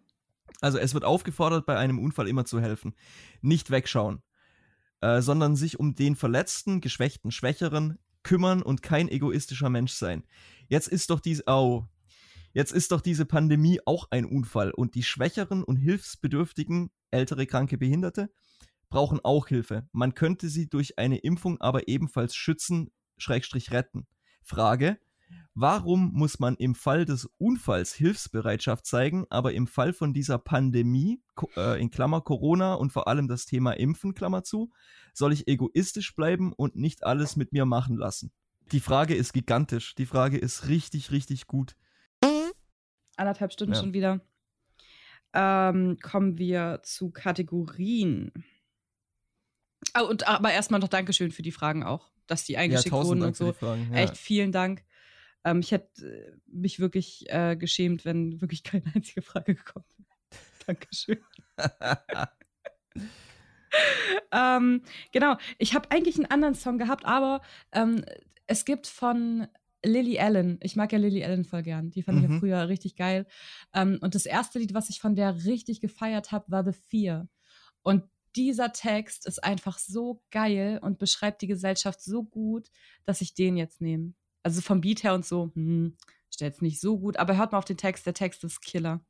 Also, 0.62 0.78
es 0.78 0.94
wird 0.94 1.04
aufgefordert, 1.04 1.66
bei 1.66 1.78
einem 1.78 2.00
Unfall 2.00 2.30
immer 2.30 2.46
zu 2.46 2.62
helfen. 2.62 2.96
Nicht 3.42 3.72
wegschauen, 3.72 4.24
äh, 5.02 5.22
sondern 5.22 5.56
sich 5.56 5.80
um 5.80 5.96
den 5.96 6.16
Verletzten, 6.16 6.80
Geschwächten, 6.80 7.32
Schwächeren 7.32 8.00
kümmern 8.24 8.64
und 8.64 8.82
kein 8.82 9.10
egoistischer 9.10 9.70
Mensch 9.70 9.92
sein. 9.92 10.24
Jetzt 10.70 10.88
ist 10.88 11.10
doch 11.10 11.20
dies, 11.20 11.44
oh, 11.46 11.84
jetzt 12.54 12.72
ist 12.72 12.92
doch 12.94 13.02
diese 13.02 13.26
Pandemie 13.26 13.80
auch 13.86 14.08
ein 14.12 14.26
Unfall 14.26 14.72
und 14.72 14.96
die 14.96 15.04
Schwächeren 15.04 15.64
und 15.64 15.76
Hilfsbedürftigen, 15.76 16.90
ältere, 17.12 17.46
kranke, 17.46 17.78
Behinderte, 17.78 18.32
brauchen 18.90 19.20
auch 19.24 19.48
Hilfe. 19.48 19.90
Man 19.92 20.14
könnte 20.14 20.48
sie 20.48 20.70
durch 20.70 20.98
eine 20.98 21.18
Impfung 21.18 21.60
aber 21.60 21.88
ebenfalls 21.90 22.34
schützen, 22.34 22.92
Schrägstrich 23.18 23.72
retten. 23.72 24.08
Frage, 24.42 24.98
warum 25.54 26.12
muss 26.14 26.40
man 26.40 26.56
im 26.56 26.76
Fall 26.76 27.06
des 27.06 27.30
Unfalls 27.38 27.94
Hilfsbereitschaft 27.94 28.86
zeigen, 28.86 29.26
aber 29.30 29.54
im 29.54 29.68
Fall 29.68 29.94
von 29.94 30.14
dieser 30.14 30.38
Pandemie, 30.38 31.22
äh, 31.56 31.80
in 31.82 31.90
Klammer 31.90 32.22
Corona 32.22 32.74
und 32.76 32.92
vor 32.92 33.08
allem 33.08 33.28
das 33.28 33.46
Thema 33.46 33.72
Impfen, 33.72 34.14
Klammer 34.14 34.44
zu, 34.44 34.72
soll 35.14 35.34
ich 35.34 35.48
egoistisch 35.48 36.16
bleiben 36.16 36.54
und 36.54 36.76
nicht 36.76 37.04
alles 37.06 37.36
mit 37.36 37.54
mir 37.54 37.66
machen 37.66 37.98
lassen? 37.98 38.32
Die 38.72 38.80
Frage 38.80 39.16
ist 39.16 39.34
gigantisch. 39.34 39.96
Die 39.96 40.06
Frage 40.06 40.38
ist 40.38 40.68
richtig, 40.68 41.12
richtig 41.12 41.48
gut. 41.48 41.76
Anderthalb 43.18 43.54
Stunden 43.54 43.74
ja. 43.74 43.80
schon 43.80 43.94
wieder. 43.94 44.22
Ähm, 45.34 45.98
kommen 46.02 46.38
wir 46.38 46.80
zu 46.84 47.12
Kategorien. 47.12 48.32
Oh, 49.98 50.06
und 50.06 50.28
aber 50.28 50.52
erstmal 50.52 50.80
noch 50.80 50.88
Dankeschön 50.88 51.32
für 51.32 51.42
die 51.42 51.52
Fragen 51.52 51.84
auch, 51.84 52.10
dass 52.28 52.44
die 52.44 52.58
eingeschickt 52.58 52.96
ja, 52.96 53.04
wurden 53.04 53.22
und 53.22 53.36
so. 53.36 53.54
Fragen, 53.54 53.90
ja. 53.92 54.00
Echt 54.00 54.18
vielen 54.18 54.52
Dank. 54.52 54.84
Ähm, 55.46 55.60
ich 55.62 55.72
hätte 55.72 56.06
äh, 56.06 56.34
mich 56.48 56.80
wirklich 56.80 57.26
äh, 57.30 57.56
geschämt, 57.56 58.04
wenn 58.04 58.42
wirklich 58.42 58.64
keine 58.66 58.92
einzige 58.94 59.22
Frage 59.22 59.56
gekommen 59.56 59.86
wäre. 59.96 60.10
Dankeschön. 60.68 61.20
ähm, 64.32 64.82
genau, 65.12 65.38
ich 65.60 65.76
habe 65.76 65.92
eigentlich 65.92 66.16
einen 66.16 66.26
anderen 66.32 66.56
Song 66.56 66.78
gehabt, 66.78 67.06
aber 67.06 67.42
ähm, 67.72 68.04
es 68.48 68.66
gibt 68.66 68.88
von 68.88 69.48
Lily 69.84 70.20
Allen. 70.20 70.58
Ich 70.62 70.76
mag 70.76 70.92
ja 70.92 70.98
Lily 70.98 71.24
Allen 71.24 71.46
voll 71.46 71.62
gern. 71.62 71.92
Die 71.92 72.02
fand 72.02 72.18
mhm. 72.18 72.26
ich 72.26 72.32
ja 72.32 72.40
früher 72.40 72.68
richtig 72.68 72.96
geil. 72.96 73.28
Ähm, 73.74 74.00
und 74.02 74.16
das 74.16 74.26
erste 74.26 74.58
Lied, 74.58 74.74
was 74.74 74.90
ich 74.90 75.00
von 75.00 75.16
der 75.16 75.46
richtig 75.46 75.80
gefeiert 75.80 76.32
habe, 76.32 76.52
war 76.52 76.66
The 76.66 76.74
Fear. 76.74 77.30
Und 77.84 78.04
dieser 78.36 78.74
Text 78.74 79.28
ist 79.28 79.44
einfach 79.44 79.78
so 79.78 80.24
geil 80.32 80.80
und 80.82 80.98
beschreibt 80.98 81.42
die 81.44 81.48
Gesellschaft 81.48 82.02
so 82.02 82.24
gut, 82.24 82.70
dass 83.06 83.22
ich 83.22 83.36
den 83.36 83.56
jetzt 83.58 83.80
nehme. 83.80 84.14
Also 84.46 84.62
vom 84.62 84.80
Beat 84.80 85.04
her 85.04 85.16
und 85.16 85.26
so, 85.26 85.52
hm, 85.56 85.98
ist 86.30 86.40
jetzt 86.40 86.62
nicht 86.62 86.80
so 86.80 87.00
gut, 87.00 87.18
aber 87.18 87.36
hört 87.36 87.52
mal 87.52 87.58
auf 87.58 87.66
den 87.66 87.78
Text, 87.78 88.06
der 88.06 88.14
Text 88.14 88.44
ist 88.44 88.62
Killer. 88.62 89.04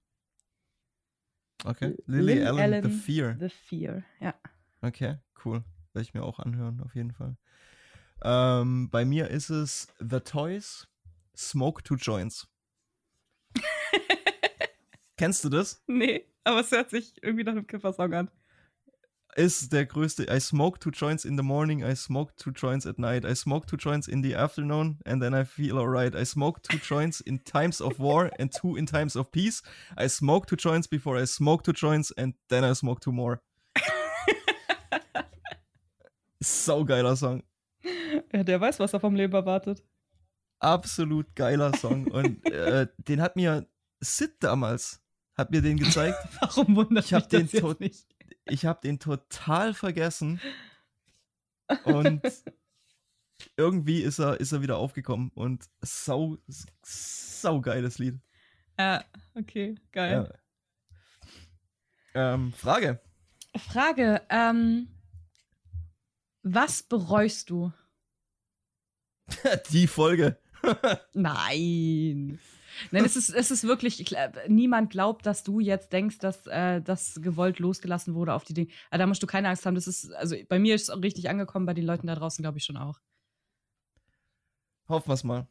Okay. 1.66 1.94
Lily, 2.06 2.36
Lily 2.36 2.46
Allen, 2.46 2.60
Allen, 2.60 2.84
The 2.84 2.90
Fear. 2.90 3.38
The 3.38 3.50
Fear, 3.50 4.04
ja. 4.22 4.34
Okay, 4.82 5.18
cool. 5.44 5.66
Werde 5.92 6.04
ich 6.04 6.14
mir 6.14 6.24
auch 6.24 6.40
anhören, 6.40 6.80
auf 6.80 6.96
jeden 6.96 7.12
Fall. 7.12 7.36
Ähm, 8.24 8.90
bei 8.90 9.04
mir 9.04 9.30
ist 9.30 9.50
es 9.50 9.94
The 10.00 10.22
Toys, 10.22 10.88
Smoke 11.36 11.84
Two 11.84 11.96
Joints. 11.96 12.48
Kennst 15.18 15.44
du 15.44 15.50
das? 15.50 15.84
Nee, 15.86 16.30
aber 16.46 16.62
es 16.62 16.72
hört 16.72 16.92
sich 16.92 17.22
irgendwie 17.22 17.44
nach 17.44 17.52
einem 17.52 17.68
Kiffersong 17.68 18.14
an. 18.14 18.32
Ist 19.38 19.74
der 19.74 19.86
größte. 19.86 20.28
I 20.34 20.40
smoke 20.40 20.80
two 20.80 20.92
joints 20.92 21.26
in 21.26 21.36
the 21.36 21.44
morning, 21.44 21.84
I 21.84 21.94
smoke 21.94 22.34
two 22.38 22.52
joints 22.52 22.86
at 22.86 22.98
night, 22.98 23.26
I 23.26 23.36
smoke 23.36 23.68
two 23.68 23.76
joints 23.76 24.08
in 24.08 24.24
the 24.24 24.34
afternoon, 24.34 25.00
and 25.06 25.22
then 25.22 25.34
I 25.34 25.44
feel 25.44 25.78
alright. 25.78 26.16
I 26.16 26.24
smoke 26.24 26.62
two 26.64 26.78
joints 26.78 27.20
in 27.20 27.44
times 27.44 27.82
of 27.82 28.00
war 28.00 28.32
and 28.40 28.50
two 28.50 28.78
in 28.78 28.86
times 28.86 29.18
of 29.18 29.34
peace. 29.34 29.62
I 29.98 30.08
smoke 30.08 30.48
two 30.48 30.56
joints 30.56 30.88
before 30.88 31.22
I 31.22 31.26
smoke 31.26 31.64
two 31.64 31.74
joints, 31.74 32.14
and 32.18 32.34
then 32.48 32.64
I 32.64 32.72
smoke 32.74 33.02
two 33.02 33.12
more. 33.12 33.42
Saugeiler 36.42 37.18
Song. 37.18 37.44
Ja, 38.32 38.44
der 38.44 38.62
weiß, 38.62 38.80
was 38.80 38.94
er 38.94 39.02
vom 39.02 39.16
Leben 39.16 39.34
erwartet. 39.34 39.84
Absolut 40.60 41.36
geiler 41.36 41.76
Song. 41.76 42.08
Und 42.08 42.46
äh, 42.50 42.88
den 42.98 43.22
hat 43.22 43.36
mir 43.36 43.68
Sid 44.00 44.36
damals, 44.40 45.02
hat 45.38 45.52
mir 45.52 45.62
den 45.62 45.78
gezeigt. 45.78 46.18
Warum 46.40 46.78
wundert 46.78 47.04
ich 47.04 47.12
mich 47.12 47.28
den 47.28 47.42
das 47.42 47.52
jetzt 47.52 47.80
nicht? 47.82 48.15
Ich 48.46 48.66
habe 48.66 48.80
den 48.82 49.00
total 49.00 49.74
vergessen. 49.74 50.40
Und 51.84 52.22
irgendwie 53.58 54.02
ist 54.02 54.20
er, 54.20 54.40
ist 54.40 54.52
er 54.52 54.62
wieder 54.62 54.78
aufgekommen. 54.78 55.32
Und 55.34 55.66
sau, 55.82 56.38
sau 56.84 57.62
geiles 57.62 57.98
Lied. 57.98 58.20
Ja, 58.78 59.04
okay, 59.34 59.76
geil. 59.92 60.30
Ja. 62.14 62.34
Ähm, 62.34 62.54
Frage. 62.54 63.02
Frage, 63.58 64.22
ähm, 64.30 64.88
was 66.44 66.84
bereust 66.84 67.50
du? 67.50 67.72
Die 69.72 69.88
Folge. 69.88 70.38
Nein. 71.14 72.40
Nein, 72.92 73.06
es 73.06 73.16
ist, 73.16 73.30
es 73.30 73.52
ist 73.52 73.64
wirklich, 73.64 74.16
niemand 74.48 74.90
glaubt, 74.90 75.26
dass 75.26 75.44
du 75.44 75.60
jetzt 75.60 75.94
denkst, 75.94 76.20
dass 76.20 76.46
äh, 76.48 76.82
das 76.82 77.20
gewollt 77.22 77.60
losgelassen 77.60 78.14
wurde 78.16 78.34
auf 78.34 78.44
die 78.44 78.54
Dinge. 78.54 78.72
Aber 78.90 79.00
da 79.00 79.08
musst 79.08 79.24
du 79.24 79.28
keine 79.28 79.50
Angst 79.50 79.66
haben. 79.66 79.76
Das 79.76 79.88
ist, 79.88 80.12
also 80.14 80.36
bei 80.50 80.60
mir 80.60 80.76
ist 80.76 80.90
es 80.90 81.04
richtig 81.04 81.30
angekommen, 81.30 81.66
bei 81.66 81.74
den 81.74 81.86
Leuten 81.86 82.08
da 82.08 82.16
draußen 82.16 82.42
glaube 82.42 82.58
ich 82.58 82.64
schon 82.64 82.78
auch. 82.78 83.00
Hoffen 84.88 85.10
wir 85.10 85.14
es 85.14 85.24
mal. 85.24 85.48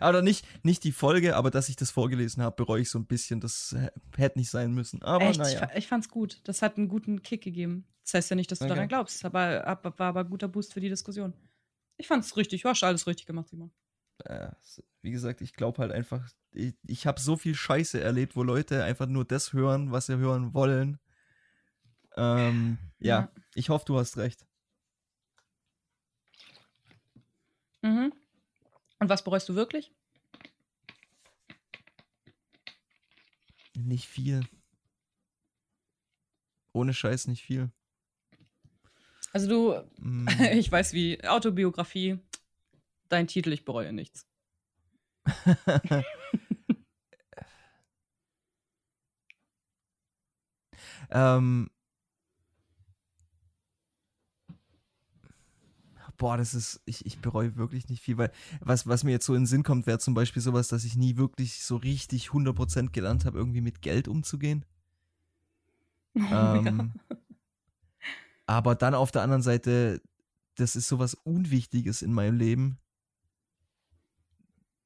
Aber 0.00 0.22
nicht, 0.22 0.44
nicht 0.64 0.84
die 0.84 0.92
Folge, 0.92 1.36
aber 1.36 1.50
dass 1.50 1.68
ich 1.68 1.76
das 1.76 1.90
vorgelesen 1.90 2.42
habe, 2.42 2.56
bereue 2.56 2.82
ich 2.82 2.90
so 2.90 2.98
ein 2.98 3.06
bisschen. 3.06 3.40
Das 3.40 3.74
hätte 4.16 4.38
nicht 4.38 4.50
sein 4.50 4.72
müssen. 4.74 5.02
Aber 5.02 5.26
Echt? 5.26 5.38
naja. 5.38 5.68
Ich, 5.72 5.78
ich 5.78 5.88
fand's 5.88 6.08
gut. 6.08 6.40
Das 6.44 6.62
hat 6.62 6.76
einen 6.76 6.88
guten 6.88 7.22
Kick 7.22 7.42
gegeben. 7.42 7.86
Das 8.04 8.14
heißt 8.14 8.30
ja 8.30 8.36
nicht, 8.36 8.50
dass 8.50 8.58
du 8.58 8.64
okay. 8.64 8.74
daran 8.74 8.88
glaubst, 8.88 9.24
aber 9.24 9.64
war 9.66 10.08
aber 10.08 10.20
ein 10.20 10.30
guter 10.30 10.48
Boost 10.48 10.72
für 10.72 10.80
die 10.80 10.88
Diskussion. 10.88 11.34
Ich 11.96 12.06
fand's 12.06 12.36
richtig. 12.36 12.62
Du 12.62 12.68
hast 12.68 12.82
alles 12.82 13.06
richtig 13.06 13.26
gemacht, 13.26 13.48
Simon. 13.48 13.70
Äh, 14.24 14.50
wie 15.02 15.10
gesagt, 15.10 15.40
ich 15.40 15.54
glaube 15.54 15.78
halt 15.78 15.92
einfach, 15.92 16.28
ich, 16.52 16.74
ich 16.86 17.06
habe 17.06 17.20
so 17.20 17.36
viel 17.36 17.54
Scheiße 17.54 18.00
erlebt, 18.00 18.36
wo 18.36 18.42
Leute 18.42 18.84
einfach 18.84 19.06
nur 19.06 19.24
das 19.24 19.52
hören, 19.52 19.92
was 19.92 20.06
sie 20.06 20.18
hören 20.18 20.54
wollen. 20.54 20.98
Ähm, 22.16 22.78
ja. 22.98 23.20
ja, 23.20 23.32
ich 23.54 23.68
hoffe, 23.68 23.84
du 23.86 23.98
hast 23.98 24.16
recht. 24.16 24.44
Mhm. 27.82 28.12
Und 28.98 29.08
was 29.08 29.22
bereust 29.22 29.48
du 29.48 29.54
wirklich? 29.54 29.92
Nicht 33.74 34.08
viel. 34.08 34.40
Ohne 36.72 36.92
Scheiß 36.92 37.28
nicht 37.28 37.42
viel. 37.42 37.70
Also 39.32 39.48
du, 39.48 39.84
mm. 40.00 40.26
ich 40.54 40.70
weiß 40.70 40.92
wie, 40.92 41.22
Autobiografie, 41.24 42.18
dein 43.08 43.26
Titel, 43.26 43.52
ich 43.52 43.64
bereue 43.64 43.92
nichts. 43.92 44.26
ähm, 51.10 51.70
boah, 56.18 56.36
das 56.36 56.52
ist, 56.52 56.82
ich, 56.84 57.06
ich 57.06 57.20
bereue 57.20 57.56
wirklich 57.56 57.88
nicht 57.88 58.02
viel, 58.02 58.18
weil 58.18 58.30
was, 58.60 58.86
was 58.86 59.04
mir 59.04 59.12
jetzt 59.12 59.24
so 59.26 59.34
in 59.34 59.42
den 59.42 59.46
Sinn 59.46 59.62
kommt, 59.62 59.86
wäre 59.86 59.98
zum 59.98 60.14
Beispiel 60.14 60.42
sowas, 60.42 60.68
dass 60.68 60.84
ich 60.84 60.96
nie 60.96 61.16
wirklich 61.16 61.64
so 61.64 61.76
richtig 61.76 62.28
100% 62.28 62.90
gelernt 62.90 63.24
habe, 63.24 63.38
irgendwie 63.38 63.60
mit 63.60 63.80
Geld 63.80 64.08
umzugehen. 64.08 64.64
Oh, 66.20 66.34
ähm, 66.34 66.64
ja. 66.64 67.18
Aber 68.46 68.74
dann 68.74 68.94
auf 68.94 69.12
der 69.12 69.22
anderen 69.22 69.42
Seite, 69.42 70.00
das 70.56 70.74
ist 70.74 70.88
sowas 70.88 71.14
Unwichtiges 71.14 72.02
in 72.02 72.12
meinem 72.12 72.36
Leben. 72.36 72.80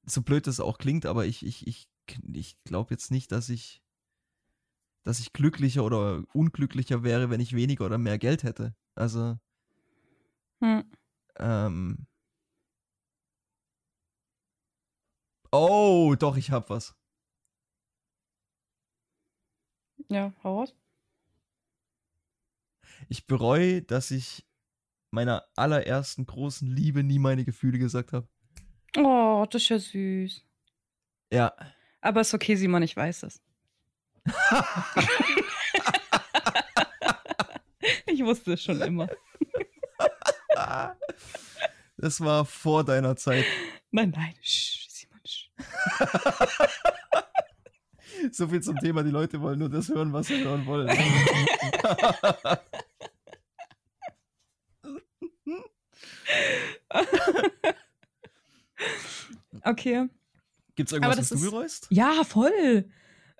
So 0.04 0.22
blöd 0.22 0.46
das 0.46 0.60
auch 0.60 0.78
klingt, 0.78 1.06
aber 1.06 1.26
ich, 1.26 1.44
ich, 1.46 1.66
ich, 1.66 1.88
ich 2.32 2.62
glaube 2.64 2.92
jetzt 2.94 3.10
nicht, 3.10 3.30
dass 3.32 3.48
ich, 3.48 3.82
dass 5.04 5.20
ich 5.20 5.32
glücklicher 5.32 5.84
oder 5.84 6.24
unglücklicher 6.32 7.02
wäre, 7.02 7.30
wenn 7.30 7.40
ich 7.40 7.54
weniger 7.54 7.86
oder 7.86 7.98
mehr 7.98 8.18
Geld 8.18 8.42
hätte. 8.42 8.74
Also. 8.94 9.38
Hm. 10.60 10.84
Ähm. 11.38 12.06
Oh, 15.52 16.14
doch, 16.18 16.36
ich 16.36 16.50
hab 16.50 16.70
was. 16.70 16.94
Ja, 20.08 20.32
hau 20.42 20.58
raus. 20.60 20.74
Ich 23.08 23.26
bereue, 23.26 23.82
dass 23.82 24.10
ich 24.10 24.46
meiner 25.10 25.44
allerersten 25.56 26.26
großen 26.26 26.68
Liebe 26.68 27.02
nie 27.04 27.18
meine 27.18 27.44
Gefühle 27.44 27.78
gesagt 27.78 28.12
habe. 28.12 28.28
Oh, 28.96 29.46
das 29.50 29.62
ist 29.62 29.68
ja 29.68 29.78
süß. 29.78 30.42
Ja. 31.32 31.52
Aber 32.00 32.20
ist 32.20 32.34
okay, 32.34 32.56
Simon, 32.56 32.82
ich 32.82 32.96
weiß 32.96 33.22
es. 33.24 33.40
ich 38.06 38.24
wusste 38.24 38.52
es 38.52 38.62
schon 38.62 38.80
immer. 38.80 39.08
Das 41.96 42.20
war 42.20 42.44
vor 42.44 42.84
deiner 42.84 43.16
Zeit. 43.16 43.44
Nein, 43.92 44.12
nein. 44.14 44.34
Sch, 44.42 44.88
Simon, 44.88 45.20
sch. 45.24 45.50
so 48.32 48.48
viel 48.48 48.60
zum 48.60 48.76
Thema, 48.78 49.02
die 49.02 49.10
Leute 49.10 49.40
wollen 49.40 49.58
nur 49.58 49.70
das 49.70 49.88
hören, 49.88 50.12
was 50.12 50.26
sie 50.26 50.44
hören 50.44 50.66
wollen. 50.66 50.88
okay. 59.64 60.08
Gibt 60.74 60.88
es 60.88 60.92
irgendwas, 60.92 61.18
was 61.18 61.28
du 61.28 61.50
bereust? 61.50 61.86
Ja, 61.90 62.24
voll. 62.24 62.88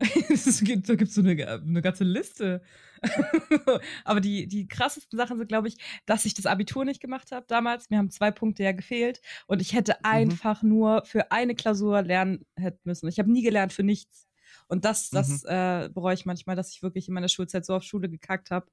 es 0.28 0.62
gibt, 0.64 0.88
da 0.88 0.94
gibt 0.94 1.10
es 1.10 1.14
so 1.14 1.20
eine, 1.20 1.46
eine 1.48 1.82
ganze 1.82 2.04
Liste. 2.04 2.62
Aber 4.04 4.20
die, 4.20 4.46
die 4.46 4.68
krassesten 4.68 5.16
Sachen 5.16 5.38
sind, 5.38 5.48
glaube 5.48 5.68
ich, 5.68 5.76
dass 6.06 6.24
ich 6.24 6.34
das 6.34 6.46
Abitur 6.46 6.84
nicht 6.84 7.00
gemacht 7.00 7.32
habe 7.32 7.46
damals. 7.48 7.90
Mir 7.90 7.98
haben 7.98 8.10
zwei 8.10 8.30
Punkte 8.30 8.62
ja 8.62 8.72
gefehlt 8.72 9.20
und 9.46 9.60
ich 9.60 9.72
hätte 9.72 9.92
mhm. 9.92 10.10
einfach 10.10 10.62
nur 10.62 11.04
für 11.04 11.32
eine 11.32 11.54
Klausur 11.54 12.02
lernen 12.02 12.44
hätten 12.56 12.80
müssen. 12.84 13.08
Ich 13.08 13.18
habe 13.18 13.30
nie 13.30 13.42
gelernt 13.42 13.72
für 13.72 13.82
nichts. 13.82 14.28
Und 14.68 14.84
das, 14.84 15.10
das 15.10 15.42
mhm. 15.42 15.48
äh, 15.48 15.90
bereue 15.92 16.14
ich 16.14 16.26
manchmal, 16.26 16.56
dass 16.56 16.70
ich 16.70 16.82
wirklich 16.82 17.08
in 17.08 17.14
meiner 17.14 17.28
Schulzeit 17.28 17.64
so 17.64 17.74
auf 17.74 17.82
Schule 17.82 18.08
gekackt 18.08 18.50
habe. 18.50 18.66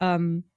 Ähm, 0.00 0.50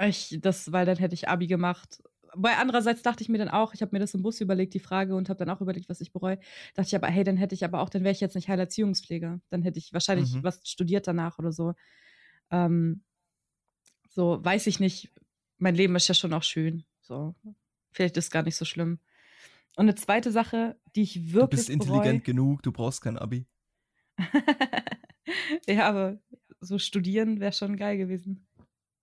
ich, 0.00 0.38
das, 0.40 0.70
weil 0.70 0.86
dann 0.86 0.96
hätte 0.96 1.14
ich 1.14 1.28
Abi 1.28 1.48
gemacht 1.48 2.02
bei 2.36 2.56
andererseits 2.56 3.02
dachte 3.02 3.22
ich 3.22 3.28
mir 3.28 3.38
dann 3.38 3.48
auch, 3.48 3.74
ich 3.74 3.82
habe 3.82 3.94
mir 3.94 4.00
das 4.00 4.14
im 4.14 4.22
Bus 4.22 4.40
überlegt, 4.40 4.74
die 4.74 4.80
Frage, 4.80 5.14
und 5.14 5.28
habe 5.28 5.38
dann 5.38 5.50
auch 5.50 5.60
überlegt, 5.60 5.88
was 5.88 6.00
ich 6.00 6.12
bereue. 6.12 6.38
Dachte 6.74 6.88
ich 6.88 6.96
aber, 6.96 7.08
hey, 7.08 7.24
dann 7.24 7.36
hätte 7.36 7.54
ich 7.54 7.64
aber 7.64 7.80
auch, 7.80 7.88
dann 7.88 8.04
wäre 8.04 8.12
ich 8.12 8.20
jetzt 8.20 8.34
nicht 8.34 8.48
Heilerziehungspfleger. 8.48 9.40
Dann 9.50 9.62
hätte 9.62 9.78
ich 9.78 9.92
wahrscheinlich 9.92 10.34
mhm. 10.34 10.42
was 10.42 10.60
studiert 10.64 11.06
danach 11.06 11.38
oder 11.38 11.52
so. 11.52 11.74
Ähm, 12.50 13.02
so, 14.08 14.44
weiß 14.44 14.66
ich 14.66 14.80
nicht. 14.80 15.12
Mein 15.58 15.74
Leben 15.74 15.96
ist 15.96 16.08
ja 16.08 16.14
schon 16.14 16.32
auch 16.32 16.42
schön. 16.42 16.84
So, 17.00 17.34
vielleicht 17.92 18.16
ist 18.16 18.26
es 18.26 18.30
gar 18.30 18.42
nicht 18.42 18.56
so 18.56 18.64
schlimm. 18.64 18.98
Und 19.76 19.84
eine 19.84 19.94
zweite 19.94 20.32
Sache, 20.32 20.76
die 20.96 21.02
ich 21.02 21.32
wirklich. 21.32 21.50
Du 21.50 21.56
bist 21.56 21.70
intelligent 21.70 22.24
bereue, 22.24 22.34
genug, 22.34 22.62
du 22.62 22.72
brauchst 22.72 23.00
kein 23.00 23.16
Abi. 23.16 23.46
ja, 25.68 25.88
aber 25.88 26.18
so 26.60 26.78
studieren 26.78 27.40
wäre 27.40 27.52
schon 27.52 27.76
geil 27.76 27.96
gewesen. 27.96 28.46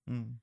Mhm. 0.05 0.39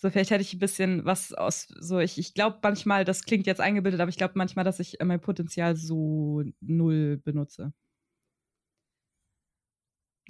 So, 0.00 0.08
vielleicht 0.08 0.30
hätte 0.30 0.40
ich 0.40 0.54
ein 0.54 0.58
bisschen 0.58 1.04
was 1.04 1.34
aus, 1.34 1.68
so, 1.78 1.98
ich, 1.98 2.16
ich 2.16 2.32
glaube 2.32 2.58
manchmal, 2.62 3.04
das 3.04 3.22
klingt 3.24 3.46
jetzt 3.46 3.60
eingebildet, 3.60 4.00
aber 4.00 4.08
ich 4.08 4.16
glaube 4.16 4.32
manchmal, 4.34 4.64
dass 4.64 4.80
ich 4.80 4.96
mein 5.04 5.20
Potenzial 5.20 5.76
so 5.76 6.42
null 6.62 7.18
benutze. 7.18 7.74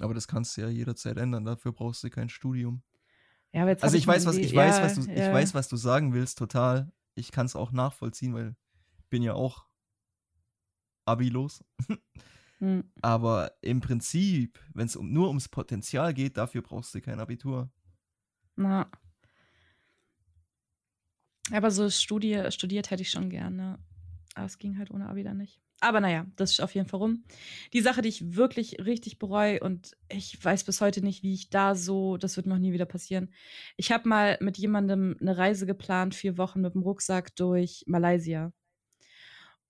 Aber 0.01 0.13
das 0.13 0.27
kannst 0.27 0.57
du 0.57 0.61
ja 0.61 0.67
jederzeit 0.67 1.15
ändern, 1.15 1.45
dafür 1.45 1.71
brauchst 1.71 2.03
du 2.03 2.09
kein 2.09 2.27
Studium. 2.27 2.83
Ja, 3.53 3.61
aber 3.61 3.71
jetzt 3.71 3.83
also 3.83 3.95
ich 3.95 4.05
weiß, 4.05 4.25
was, 4.25 4.35
ich 4.35 4.51
ja, 4.51 4.61
weiß, 4.61 4.81
was 4.81 5.05
du, 5.05 5.09
ja. 5.09 5.27
ich 5.27 5.33
weiß, 5.33 5.53
was 5.53 5.69
du 5.69 5.77
sagen 5.77 6.13
willst, 6.13 6.37
total. 6.37 6.91
Ich 7.15 7.31
kann 7.31 7.45
es 7.45 7.55
auch 7.55 7.71
nachvollziehen, 7.71 8.33
weil 8.33 8.57
ich 8.97 9.07
bin 9.07 9.23
ja 9.23 9.35
auch 9.35 9.67
abilos. 11.05 11.63
hm. 12.57 12.91
Aber 13.01 13.53
im 13.61 13.79
Prinzip, 13.79 14.59
wenn 14.73 14.87
es 14.87 14.97
um, 14.97 15.13
nur 15.13 15.29
ums 15.29 15.47
Potenzial 15.47 16.13
geht, 16.13 16.35
dafür 16.35 16.61
brauchst 16.61 16.93
du 16.93 16.99
kein 16.99 17.21
Abitur. 17.21 17.71
Na. 18.57 18.91
Aber 21.51 21.71
so 21.71 21.89
Studie, 21.89 22.43
studiert 22.49 22.91
hätte 22.91 23.01
ich 23.01 23.11
schon 23.11 23.29
gerne. 23.29 23.79
Aber 24.35 24.45
es 24.45 24.57
ging 24.57 24.77
halt 24.77 24.91
ohne 24.91 25.09
Abi 25.09 25.23
dann 25.23 25.37
nicht. 25.37 25.61
Aber 25.83 25.99
naja, 25.99 26.27
das 26.35 26.51
ist 26.51 26.59
auf 26.61 26.75
jeden 26.75 26.87
Fall 26.87 26.99
rum. 26.99 27.23
Die 27.73 27.81
Sache, 27.81 28.03
die 28.03 28.09
ich 28.09 28.35
wirklich 28.35 28.77
richtig 28.85 29.17
bereue 29.17 29.59
und 29.61 29.97
ich 30.09 30.43
weiß 30.43 30.63
bis 30.63 30.79
heute 30.79 31.01
nicht, 31.01 31.23
wie 31.23 31.33
ich 31.33 31.49
da 31.49 31.73
so, 31.73 32.17
das 32.17 32.37
wird 32.37 32.45
noch 32.45 32.59
nie 32.59 32.71
wieder 32.71 32.85
passieren. 32.85 33.33
Ich 33.77 33.91
habe 33.91 34.07
mal 34.07 34.37
mit 34.41 34.59
jemandem 34.59 35.17
eine 35.19 35.37
Reise 35.37 35.65
geplant, 35.65 36.13
vier 36.13 36.37
Wochen 36.37 36.61
mit 36.61 36.75
dem 36.75 36.83
Rucksack 36.83 37.35
durch 37.35 37.83
Malaysia. 37.87 38.53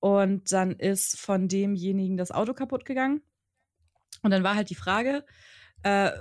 Und 0.02 0.52
dann 0.52 0.72
ist 0.74 1.18
von 1.18 1.48
demjenigen 1.48 2.18
das 2.18 2.32
Auto 2.32 2.54
kaputt 2.54 2.84
gegangen. 2.84 3.22
Und 4.22 4.32
dann 4.32 4.44
war 4.44 4.56
halt 4.56 4.70
die 4.70 4.76
Frage, 4.76 5.24
äh, 5.84 6.12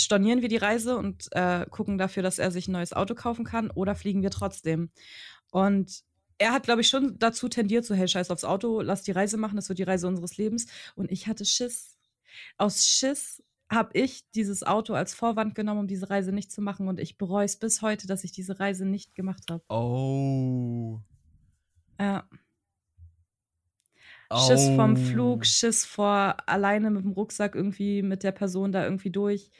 stornieren 0.00 0.42
wir 0.42 0.48
die 0.48 0.56
Reise 0.56 0.96
und 0.96 1.28
äh, 1.32 1.66
gucken 1.70 1.98
dafür, 1.98 2.22
dass 2.22 2.38
er 2.38 2.50
sich 2.50 2.68
ein 2.68 2.72
neues 2.72 2.92
Auto 2.92 3.14
kaufen 3.14 3.44
kann 3.44 3.70
oder 3.70 3.94
fliegen 3.94 4.22
wir 4.22 4.30
trotzdem? 4.30 4.90
Und 5.50 6.02
er 6.38 6.52
hat, 6.52 6.64
glaube 6.64 6.80
ich, 6.80 6.88
schon 6.88 7.18
dazu 7.18 7.48
tendiert, 7.48 7.84
so, 7.84 7.94
hey, 7.94 8.08
scheiß 8.08 8.30
aufs 8.30 8.44
Auto, 8.44 8.80
lass 8.80 9.02
die 9.02 9.12
Reise 9.12 9.36
machen, 9.36 9.56
das 9.56 9.68
wird 9.68 9.78
die 9.78 9.84
Reise 9.84 10.08
unseres 10.08 10.38
Lebens. 10.38 10.66
Und 10.94 11.10
ich 11.10 11.26
hatte 11.26 11.44
Schiss. 11.44 11.98
Aus 12.56 12.86
Schiss 12.86 13.42
habe 13.70 13.90
ich 13.92 14.28
dieses 14.32 14.62
Auto 14.62 14.94
als 14.94 15.14
Vorwand 15.14 15.54
genommen, 15.54 15.80
um 15.80 15.86
diese 15.86 16.10
Reise 16.10 16.32
nicht 16.32 16.50
zu 16.50 16.62
machen. 16.62 16.88
Und 16.88 16.98
ich 16.98 17.18
bereue 17.18 17.44
es 17.44 17.56
bis 17.56 17.82
heute, 17.82 18.06
dass 18.06 18.24
ich 18.24 18.32
diese 18.32 18.58
Reise 18.58 18.84
nicht 18.84 19.14
gemacht 19.14 19.50
habe. 19.50 19.62
Oh. 19.68 20.98
Ja. 22.00 22.24
Schiss 24.32 24.68
vom 24.76 24.96
Flug, 24.96 25.44
Schiss 25.44 25.84
vor 25.84 26.36
alleine 26.46 26.90
mit 26.90 27.04
dem 27.04 27.12
Rucksack 27.12 27.54
irgendwie 27.54 28.02
mit 28.02 28.22
der 28.22 28.32
Person 28.32 28.70
da 28.70 28.84
irgendwie 28.84 29.10
durch. 29.10 29.50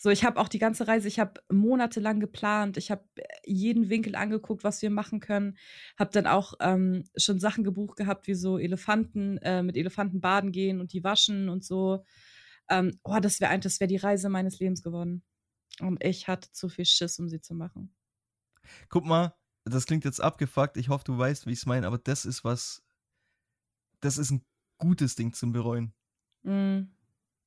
So, 0.00 0.10
ich 0.10 0.24
habe 0.24 0.38
auch 0.40 0.48
die 0.48 0.60
ganze 0.60 0.86
Reise, 0.86 1.08
ich 1.08 1.18
habe 1.18 1.40
monatelang 1.50 2.20
geplant, 2.20 2.76
ich 2.76 2.92
habe 2.92 3.04
jeden 3.44 3.90
Winkel 3.90 4.14
angeguckt, 4.14 4.62
was 4.62 4.80
wir 4.80 4.90
machen 4.90 5.18
können, 5.18 5.58
habe 5.98 6.12
dann 6.12 6.28
auch 6.28 6.54
ähm, 6.60 7.02
schon 7.16 7.40
Sachen 7.40 7.64
gebucht 7.64 7.96
gehabt, 7.96 8.28
wie 8.28 8.34
so 8.34 8.58
Elefanten, 8.58 9.38
äh, 9.38 9.60
mit 9.62 9.76
Elefanten 9.76 10.20
baden 10.20 10.52
gehen 10.52 10.80
und 10.80 10.92
die 10.92 11.02
waschen 11.02 11.48
und 11.48 11.64
so. 11.64 12.04
Ähm, 12.70 13.00
oh, 13.02 13.18
das 13.20 13.40
wäre 13.40 13.58
das 13.58 13.80
wäre 13.80 13.88
die 13.88 13.96
Reise 13.96 14.28
meines 14.28 14.60
Lebens 14.60 14.84
geworden. 14.84 15.24
Und 15.80 16.02
ich 16.04 16.28
hatte 16.28 16.52
zu 16.52 16.68
viel 16.68 16.84
Schiss, 16.84 17.18
um 17.18 17.28
sie 17.28 17.40
zu 17.40 17.54
machen. 17.54 17.92
Guck 18.88 19.04
mal, 19.04 19.34
das 19.64 19.86
klingt 19.86 20.04
jetzt 20.04 20.20
abgefuckt. 20.20 20.76
Ich 20.76 20.88
hoffe, 20.90 21.04
du 21.04 21.18
weißt, 21.18 21.46
wie 21.46 21.52
ich 21.52 21.58
es 21.58 21.66
meine, 21.66 21.88
aber 21.88 21.98
das 21.98 22.24
ist 22.24 22.44
was, 22.44 22.84
das 24.00 24.16
ist 24.16 24.30
ein 24.30 24.44
gutes 24.78 25.16
Ding 25.16 25.32
zum 25.32 25.52
Bereuen. 25.52 25.92
Mhm. 26.44 26.92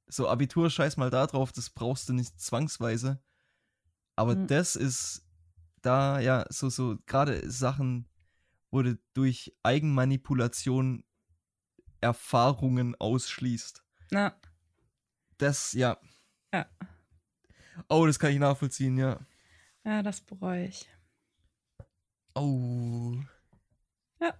So, 0.07 0.27
Abitur, 0.27 0.69
scheiß 0.69 0.97
mal 0.97 1.09
da 1.09 1.27
drauf, 1.27 1.51
das 1.51 1.69
brauchst 1.69 2.09
du 2.09 2.13
nicht 2.13 2.39
zwangsweise. 2.39 3.21
Aber 4.15 4.35
mhm. 4.35 4.47
das 4.47 4.75
ist 4.75 5.25
da, 5.81 6.19
ja, 6.19 6.45
so, 6.49 6.69
so, 6.69 6.97
gerade 7.05 7.49
Sachen, 7.49 8.07
wo 8.69 8.81
du 8.81 8.99
durch 9.13 9.55
Eigenmanipulation 9.63 11.03
Erfahrungen 12.01 12.95
ausschließt. 12.99 13.83
Na. 14.11 14.35
Das, 15.37 15.73
ja. 15.73 15.97
Ja. 16.53 16.65
Oh, 17.89 18.05
das 18.05 18.19
kann 18.19 18.31
ich 18.31 18.39
nachvollziehen, 18.39 18.97
ja. 18.97 19.19
Ja, 19.83 20.03
das 20.03 20.21
bereue 20.21 20.65
ich. 20.65 20.87
Oh. 22.35 23.15
Ja. 24.19 24.33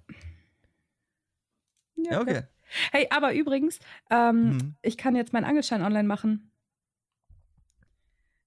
Ja, 1.96 2.12
ja 2.12 2.22
okay. 2.22 2.44
Hey, 2.92 3.08
aber 3.10 3.34
übrigens, 3.34 3.80
ähm, 4.10 4.60
hm. 4.60 4.76
ich 4.82 4.98
kann 4.98 5.16
jetzt 5.16 5.34
meinen 5.34 5.46
Angelschein 5.46 5.82
online 5.82 6.08
machen. 6.08 6.52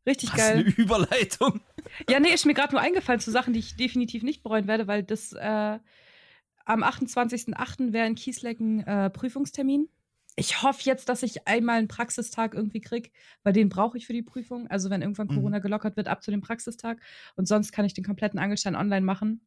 Richtig 0.07 0.31
Was 0.33 0.39
geil. 0.39 0.59
Eine 0.59 0.71
Überleitung. 0.77 1.61
Ja, 2.09 2.21
nee, 2.21 2.33
ist 2.33 2.47
mir 2.47 2.55
gerade 2.55 2.73
nur 2.73 2.81
eingefallen 2.81 3.21
zu 3.21 3.31
Sachen, 3.31 3.53
die 3.53 3.61
ich 3.61 3.77
definitiv 3.77 4.23
nicht 4.23 4.43
bereuen 4.43 4.67
werde, 4.67 4.87
weil 4.87 5.03
das 5.03 5.33
äh, 5.33 5.79
am 6.65 6.83
28.08. 6.83 7.93
wäre 7.93 8.07
in 8.07 8.15
Kieslecken 8.15 8.81
äh, 8.87 9.11
Prüfungstermin. 9.11 9.89
Ich 10.37 10.63
hoffe 10.63 10.83
jetzt, 10.85 11.09
dass 11.09 11.23
ich 11.23 11.47
einmal 11.47 11.79
einen 11.79 11.89
Praxistag 11.89 12.55
irgendwie 12.55 12.81
kriege, 12.81 13.11
weil 13.45 13.53
den 13.53 13.69
brauche 13.69 13.97
ich 13.97 14.07
für 14.07 14.13
die 14.13 14.23
Prüfung. 14.23 14.67
Also 14.69 14.91
wenn 14.91 15.01
irgendwann 15.01 15.29
mhm. 15.29 15.37
Corona 15.37 15.59
gelockert 15.61 15.97
wird, 15.97 16.09
ab 16.09 16.23
zu 16.23 16.33
dem 16.33 16.41
Praxistag. 16.41 17.01
Und 17.37 17.47
sonst 17.47 17.73
kann 17.73 17.85
ich 17.85 17.95
den 17.95 18.05
kompletten 18.05 18.41
Angelschein 18.41 18.75
online 18.75 19.07
machen. 19.07 19.47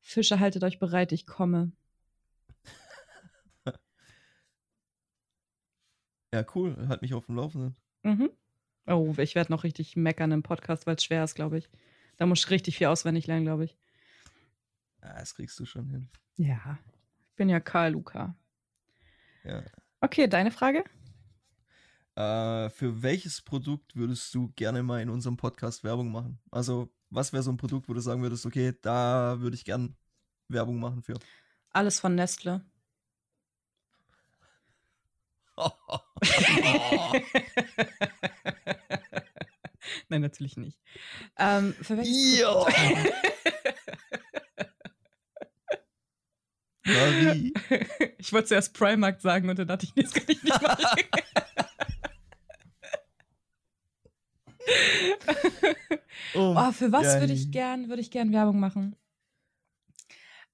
Fische, 0.00 0.40
haltet 0.40 0.64
euch 0.64 0.78
bereit, 0.78 1.12
ich 1.12 1.26
komme. 1.26 1.72
Ja, 6.32 6.44
cool. 6.54 6.76
Halt 6.88 7.02
mich 7.02 7.14
auf 7.14 7.26
dem 7.26 7.36
Laufenden. 7.36 7.76
Mhm. 8.02 8.30
Oh, 8.86 9.14
ich 9.18 9.34
werde 9.34 9.52
noch 9.52 9.64
richtig 9.64 9.96
meckern 9.96 10.32
im 10.32 10.42
Podcast, 10.42 10.86
weil 10.86 10.96
es 10.96 11.04
schwer 11.04 11.22
ist, 11.24 11.34
glaube 11.34 11.58
ich. 11.58 11.68
Da 12.16 12.26
muss 12.26 12.40
ich 12.40 12.50
richtig 12.50 12.78
viel 12.78 12.88
auswendig 12.88 13.26
lernen, 13.26 13.44
glaube 13.44 13.64
ich. 13.64 13.78
Ja, 15.02 15.18
das 15.18 15.34
kriegst 15.34 15.58
du 15.60 15.64
schon 15.64 15.88
hin. 15.88 16.08
Ja. 16.36 16.78
Ich 17.28 17.36
bin 17.36 17.48
ja 17.48 17.60
Karl 17.60 17.92
Luca. 17.92 18.34
Ja. 19.44 19.62
Okay, 20.00 20.26
deine 20.26 20.50
Frage? 20.50 20.84
Äh, 22.14 22.70
für 22.70 23.02
welches 23.02 23.40
Produkt 23.40 23.96
würdest 23.96 24.34
du 24.34 24.52
gerne 24.56 24.82
mal 24.82 25.00
in 25.00 25.08
unserem 25.08 25.36
Podcast 25.36 25.84
Werbung 25.84 26.10
machen? 26.10 26.38
Also, 26.50 26.92
was 27.10 27.32
wäre 27.32 27.42
so 27.42 27.50
ein 27.50 27.56
Produkt, 27.56 27.88
wo 27.88 27.94
du 27.94 28.00
sagen 28.00 28.22
würdest, 28.22 28.44
okay, 28.46 28.74
da 28.82 29.40
würde 29.40 29.56
ich 29.56 29.64
gern 29.64 29.96
Werbung 30.48 30.78
machen 30.78 31.02
für? 31.02 31.18
Alles 31.70 32.00
von 32.00 32.14
Nestle. 32.14 32.64
Nein, 40.08 40.22
natürlich 40.22 40.56
nicht. 40.56 40.78
Ähm, 41.38 41.74
für 41.80 41.96
welches 41.98 42.42
Marie. 46.84 47.52
Ich 48.18 48.32
wollte 48.32 48.48
zuerst 48.48 48.74
Primark 48.74 49.20
sagen 49.20 49.48
und 49.48 49.58
dann 49.58 49.68
dachte 49.68 49.86
ich, 49.86 49.94
nee, 49.94 50.02
das 50.02 50.12
kann 50.12 50.24
ich 50.28 50.42
nicht 50.42 50.62
machen. 50.62 50.84
oh, 56.34 56.54
oh, 56.56 56.72
für 56.72 56.92
was 56.92 57.20
würde 57.20 57.32
ich 57.32 57.50
gern, 57.50 57.88
würde 57.88 58.02
ich 58.02 58.10
gern 58.10 58.32
Werbung 58.32 58.60
machen? 58.60 58.96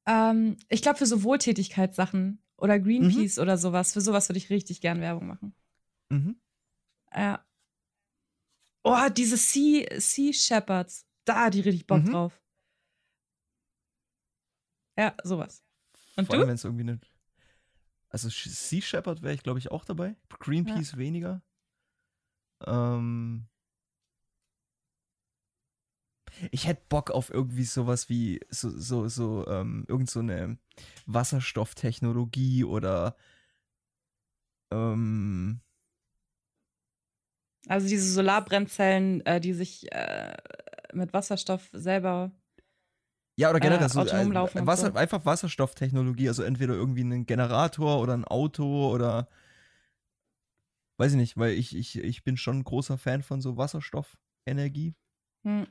Ähm, 0.07 0.57
ich 0.69 0.83
glaube 0.83 0.99
für 0.99 1.07
so 1.07 1.23
Wohltätigkeitssachen 1.23 2.43
oder 2.59 2.79
Greenpeace 2.79 3.37
mhm. 3.37 3.43
oder 3.43 3.57
sowas. 3.57 3.93
Für 3.93 4.01
sowas 4.01 4.29
würde 4.29 4.39
ich 4.39 4.51
richtig 4.51 4.81
gern 4.81 5.01
Werbung 5.01 5.27
machen. 5.27 5.55
Mhm. 6.11 6.37
Ja. 7.15 7.45
Oh, 8.83 9.09
diese 9.15 9.37
Sea, 9.37 10.01
sea 10.01 10.33
Shepherds. 10.33 11.07
Da 11.25 11.51
die 11.51 11.61
richtig 11.61 11.87
Bock 11.87 12.03
mhm. 12.05 12.13
drauf. 12.13 12.43
Ja, 14.97 15.15
sowas. 15.23 15.63
Und 16.17 16.27
Vor 16.27 16.35
allem, 16.37 16.49
wenn 16.49 16.55
es 16.57 16.65
irgendwie 16.65 16.83
eine. 16.83 17.01
Also 18.11 18.29
Sea 18.31 18.81
Shepherd 18.81 19.23
wäre 19.23 19.35
ich, 19.35 19.43
glaube 19.43 19.59
ich, 19.59 19.71
auch 19.71 19.85
dabei. 19.85 20.17
Greenpeace 20.29 20.93
ja. 20.93 20.99
weniger. 20.99 21.43
Ähm. 22.67 23.47
Ich 26.51 26.67
hätte 26.67 26.83
Bock 26.89 27.11
auf 27.11 27.31
irgendwie 27.31 27.65
sowas 27.65 28.09
wie 28.09 28.41
so, 28.51 28.71
so, 28.71 29.09
so, 29.09 29.47
ähm, 29.49 29.85
irgend 29.89 30.11
so 30.11 30.21
eine 30.21 30.59
Wasserstofftechnologie 31.07 32.65
oder 32.65 33.17
ähm, 34.71 35.61
also 37.67 37.89
diese 37.89 38.11
Solarbrennzellen, 38.13 39.25
äh, 39.27 39.41
die 39.41 39.53
sich 39.53 39.93
äh, 39.93 40.35
mit 40.93 41.13
Wasserstoff 41.13 41.69
selber 41.73 42.33
ja, 43.37 43.51
oder 43.51 43.61
generell 43.61 43.87
äh, 43.87 43.89
so, 43.89 44.01
äh, 44.01 44.67
Wasser, 44.67 44.89
so. 44.89 44.95
einfach 44.95 45.25
Wasserstofftechnologie, 45.25 46.29
also 46.29 46.43
entweder 46.43 46.75
irgendwie 46.75 47.05
ein 47.05 47.25
Generator 47.25 48.01
oder 48.01 48.15
ein 48.15 48.25
Auto 48.25 48.91
oder 48.91 49.29
weiß 50.97 51.13
ich 51.13 51.19
nicht, 51.19 51.37
weil 51.37 51.53
ich, 51.53 51.77
ich, 51.77 51.99
ich 51.99 52.25
bin 52.25 52.37
schon 52.37 52.59
ein 52.59 52.65
großer 52.65 52.99
Fan 52.99 53.23
von 53.23 53.41
so 53.41 53.57
Wasserstoffenergie. 53.57 54.97
Hm. 55.45 55.69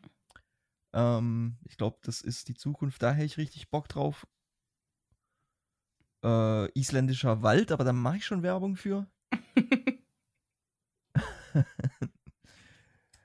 Ähm, 0.94 1.58
ich 1.66 1.78
glaube, 1.78 1.98
das 2.04 2.22
ist 2.22 2.48
die 2.48 2.56
Zukunft, 2.56 3.04
da 3.04 3.12
hätte 3.12 3.26
ich 3.26 3.38
richtig 3.38 3.70
Bock 3.70 3.88
drauf. 3.88 4.26
Äh, 6.24 6.72
isländischer 6.72 7.44
Wald, 7.44 7.72
aber 7.72 7.84
da 7.84 7.94
mache 7.94 8.18
ich 8.18 8.26
schon 8.26 8.42
Werbung 8.44 8.76
für. 8.76 9.08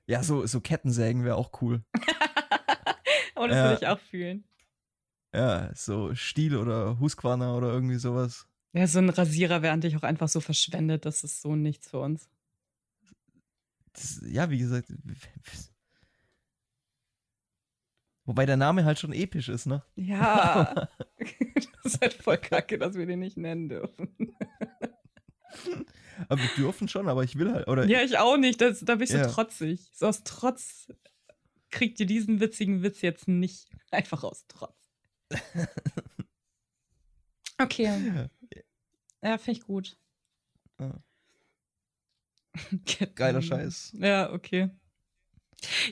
ja, 0.07 0.23
so, 0.23 0.47
so 0.47 0.61
Kettensägen 0.61 1.25
wäre 1.25 1.37
auch 1.37 1.63
cool. 1.63 1.83
Oh, 3.35 3.47
das 3.49 3.57
ja. 3.57 3.65
würde 3.65 3.79
ich 3.81 3.89
auch 3.89 3.99
fühlen. 3.99 4.45
Ja, 5.35 5.75
so 5.75 6.15
Stiel 6.15 6.57
oder 6.57 7.01
Husqvarna 7.01 7.57
oder 7.57 7.73
irgendwie 7.73 7.97
sowas. 7.97 8.47
Ja, 8.73 8.87
so 8.87 9.01
ein 9.01 9.09
Rasierer 9.09 9.63
wäre 9.63 9.73
eigentlich 9.73 9.97
auch 9.97 10.05
einfach 10.05 10.29
so 10.29 10.41
verschwendet. 10.41 11.07
Das 11.07 11.25
ist 11.25 11.43
so 11.43 11.57
nichts 11.57 11.89
für 11.89 11.99
uns. 11.99 12.29
Das, 13.95 14.21
ja, 14.27 14.51
wie 14.51 14.59
gesagt. 14.59 14.93
Wobei 18.25 18.47
der 18.47 18.57
Name 18.57 18.85
halt 18.85 18.99
schon 18.99 19.13
episch 19.13 19.49
ist, 19.49 19.67
ne? 19.67 19.83
Ja. 19.97 20.89
das 21.83 21.95
ist 21.95 22.01
halt 22.01 22.15
voll 22.15 22.39
kacke, 22.39 22.79
dass 22.79 22.95
wir 22.95 23.07
den 23.07 23.21
nicht 23.21 23.37
nennen 23.37 23.69
dürfen. 23.69 24.17
aber 26.29 26.41
wir 26.41 26.51
dürfen 26.57 26.89
schon, 26.89 27.09
aber 27.09 27.25
ich 27.25 27.37
will 27.37 27.53
halt. 27.53 27.69
Oder 27.69 27.87
ja, 27.87 28.03
ich 28.03 28.19
auch 28.19 28.37
nicht. 28.37 28.61
Das, 28.61 28.81
da 28.81 28.95
bin 28.95 29.05
ich 29.05 29.11
so 29.11 29.19
ja. 29.19 29.27
trotzig. 29.27 29.91
So 29.93 30.07
aus 30.07 30.23
Trotz 30.25 30.93
kriegt 31.71 31.99
ihr 32.01 32.07
diesen 32.07 32.41
witzigen 32.41 32.83
Witz 32.83 33.01
jetzt 33.03 33.29
nicht 33.29 33.69
einfach 33.91 34.23
aus 34.23 34.47
Trotz. 34.47 34.77
Okay. 37.59 38.29
Ja, 39.23 39.39
finde 39.39 39.59
ich 39.59 39.67
gut. 39.67 39.97
Ah. 40.79 40.99
Geiler 43.15 43.43
Scheiß. 43.43 43.93
Ja, 43.99 44.33
okay. 44.33 44.71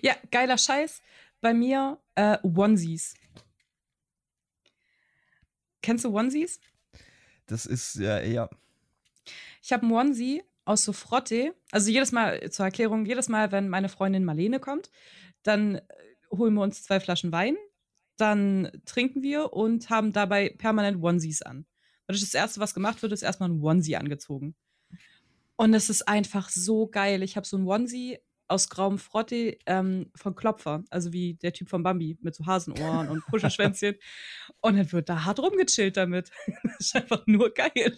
Ja, 0.02 0.14
geiler 0.30 0.58
Scheiß. 0.58 1.00
Bei 1.40 1.54
mir 1.54 1.98
äh, 2.14 2.38
Onesies. 2.42 3.14
Kennst 5.82 6.04
du 6.04 6.14
Onesies? 6.14 6.60
Das 7.46 7.66
ist 7.66 7.96
ja, 7.96 8.20
ja. 8.20 8.48
Ich 9.62 9.72
habe 9.72 9.82
einen 9.82 9.92
Onesie 9.92 10.42
aus 10.64 10.84
so 10.84 10.92
Frotte. 10.92 11.54
Also 11.70 11.90
jedes 11.90 12.12
Mal, 12.12 12.50
zur 12.50 12.66
Erklärung, 12.66 13.06
jedes 13.06 13.28
Mal, 13.28 13.52
wenn 13.52 13.68
meine 13.68 13.88
Freundin 13.88 14.24
Marlene 14.24 14.60
kommt, 14.60 14.90
dann 15.42 15.76
äh, 15.76 15.82
holen 16.30 16.54
wir 16.54 16.62
uns 16.62 16.82
zwei 16.82 17.00
Flaschen 17.00 17.32
Wein, 17.32 17.56
dann 18.16 18.70
trinken 18.84 19.22
wir 19.22 19.52
und 19.52 19.90
haben 19.90 20.12
dabei 20.12 20.50
permanent 20.50 21.02
Onesies 21.02 21.42
an. 21.42 21.66
das, 22.06 22.20
das 22.20 22.34
Erste, 22.34 22.60
was 22.60 22.74
gemacht 22.74 23.02
wird, 23.02 23.12
ist 23.12 23.22
erstmal 23.22 23.48
ein 23.48 23.62
Onesie 23.62 23.96
angezogen. 23.96 24.54
Und 25.56 25.74
es 25.74 25.90
ist 25.90 26.08
einfach 26.08 26.48
so 26.48 26.86
geil. 26.86 27.22
Ich 27.22 27.36
habe 27.36 27.46
so 27.46 27.56
ein 27.56 27.66
Onesie 27.66 28.18
aus 28.50 28.68
grauem 28.68 28.98
Frotte 28.98 29.56
ähm, 29.66 30.10
von 30.14 30.34
Klopfer, 30.34 30.84
also 30.90 31.12
wie 31.12 31.34
der 31.34 31.52
Typ 31.52 31.68
von 31.68 31.82
Bambi 31.82 32.18
mit 32.20 32.34
so 32.34 32.46
Hasenohren 32.46 33.08
und 33.08 33.24
Puschelschwänzchen. 33.26 33.96
und 34.60 34.76
dann 34.76 34.92
wird 34.92 35.08
da 35.08 35.24
hart 35.24 35.38
rumgechillt 35.38 35.96
damit. 35.96 36.30
das 36.62 36.80
ist 36.80 36.96
einfach 36.96 37.26
nur 37.26 37.52
geil. 37.54 37.96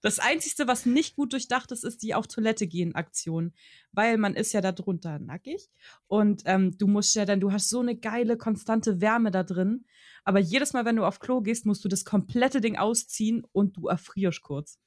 Das 0.00 0.20
Einzige, 0.20 0.68
was 0.68 0.86
nicht 0.86 1.16
gut 1.16 1.32
durchdacht 1.32 1.72
ist, 1.72 1.82
ist 1.82 2.02
die 2.02 2.14
auf 2.14 2.28
Toilette 2.28 2.68
gehen 2.68 2.94
Aktion, 2.94 3.52
weil 3.90 4.16
man 4.16 4.34
ist 4.34 4.52
ja 4.52 4.60
da 4.60 4.70
drunter 4.70 5.18
nackig 5.18 5.70
und 6.06 6.42
ähm, 6.44 6.78
du 6.78 6.86
musst 6.86 7.16
ja 7.16 7.24
dann, 7.24 7.40
du 7.40 7.50
hast 7.50 7.68
so 7.68 7.80
eine 7.80 7.96
geile 7.96 8.36
konstante 8.36 9.00
Wärme 9.00 9.32
da 9.32 9.42
drin, 9.42 9.86
aber 10.22 10.38
jedes 10.38 10.72
Mal, 10.72 10.84
wenn 10.84 10.96
du 10.96 11.04
auf 11.04 11.18
Klo 11.18 11.40
gehst, 11.40 11.66
musst 11.66 11.84
du 11.84 11.88
das 11.88 12.04
komplette 12.04 12.60
Ding 12.60 12.76
ausziehen 12.76 13.44
und 13.50 13.76
du 13.76 13.88
erfrierst 13.88 14.42
kurz. 14.42 14.78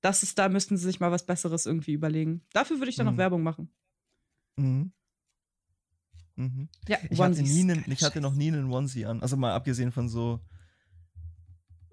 Das 0.00 0.22
ist, 0.22 0.38
da 0.38 0.48
müssten 0.48 0.76
sie 0.76 0.84
sich 0.84 1.00
mal 1.00 1.10
was 1.10 1.26
Besseres 1.26 1.66
irgendwie 1.66 1.92
überlegen. 1.92 2.42
Dafür 2.52 2.78
würde 2.78 2.90
ich 2.90 2.96
dann 2.96 3.06
mhm. 3.06 3.12
noch 3.12 3.18
Werbung 3.18 3.42
machen. 3.42 3.70
Mhm. 4.56 4.92
Mhm. 6.36 6.68
Ja, 6.88 6.98
ich 7.10 7.20
hatte, 7.20 7.42
nie 7.42 7.62
einen, 7.62 7.84
ich 7.90 8.02
hatte 8.02 8.20
noch 8.20 8.34
nie 8.34 8.48
einen 8.48 8.70
Onesie 8.72 9.06
an. 9.06 9.20
Also 9.22 9.36
mal 9.36 9.52
abgesehen 9.52 9.90
von 9.90 10.08
so 10.08 10.40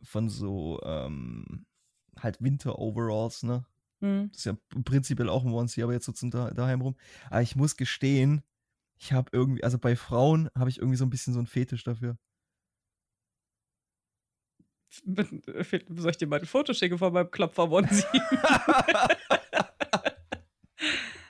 von 0.04 0.30
so 0.30 0.80
ähm, 0.84 1.66
halt 2.20 2.42
Winter-Overalls, 2.42 3.44
ne? 3.44 3.66
Mhm. 4.02 4.30
Das 4.30 4.40
ist 4.40 4.46
ja 4.46 4.58
prinzipiell 4.84 5.30
auch 5.30 5.44
ein 5.44 5.52
Onesie, 5.52 5.84
aber 5.84 5.94
jetzt 5.94 6.06
so 6.06 6.12
zum 6.12 6.30
da 6.30 6.52
daheim 6.52 6.82
rum. 6.82 6.96
Aber 7.30 7.42
ich 7.42 7.56
muss 7.56 7.76
gestehen, 7.76 8.44
ich 8.98 9.14
habe 9.14 9.30
irgendwie, 9.34 9.64
also 9.64 9.80
bei 9.80 9.96
Frauen 9.96 10.50
habe 10.56 10.70
ich 10.70 10.78
irgendwie 10.78 10.98
so 10.98 11.06
ein 11.06 11.10
bisschen 11.10 11.34
so 11.34 11.40
einen 11.40 11.48
Fetisch 11.48 11.84
dafür. 11.84 12.18
Soll 15.06 16.12
ich 16.12 16.18
dir 16.18 16.28
mal 16.28 16.40
ein 16.40 16.46
Foto 16.46 16.74
schicken 16.74 16.98
von 16.98 17.14
meinem 17.14 17.32
Klopfer 17.32 17.70
Onesie? 17.70 18.06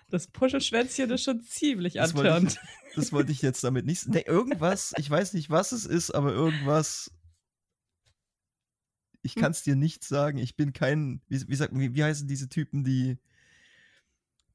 das 0.09 0.27
Puschelschwänzchen 0.27 1.09
ist 1.11 1.23
schon 1.23 1.41
ziemlich 1.41 1.99
antörend. 1.99 2.59
Das 2.95 3.11
wollte 3.11 3.31
ich 3.31 3.41
jetzt 3.41 3.63
damit 3.63 3.85
nicht. 3.85 4.07
Ne, 4.07 4.21
irgendwas, 4.21 4.93
ich 4.97 5.09
weiß 5.09 5.33
nicht, 5.33 5.49
was 5.49 5.71
es 5.71 5.85
ist, 5.85 6.11
aber 6.11 6.31
irgendwas. 6.31 7.11
Ich 9.21 9.35
hm. 9.35 9.41
kann 9.41 9.51
es 9.51 9.63
dir 9.63 9.75
nicht 9.75 10.03
sagen. 10.03 10.37
Ich 10.37 10.55
bin 10.55 10.71
kein. 10.71 11.21
Wie, 11.27 11.47
wie, 11.47 11.55
sagt, 11.55 11.77
wie, 11.77 11.93
wie 11.95 12.03
heißen 12.03 12.27
diese 12.27 12.49
Typen, 12.49 12.83
die. 12.83 13.17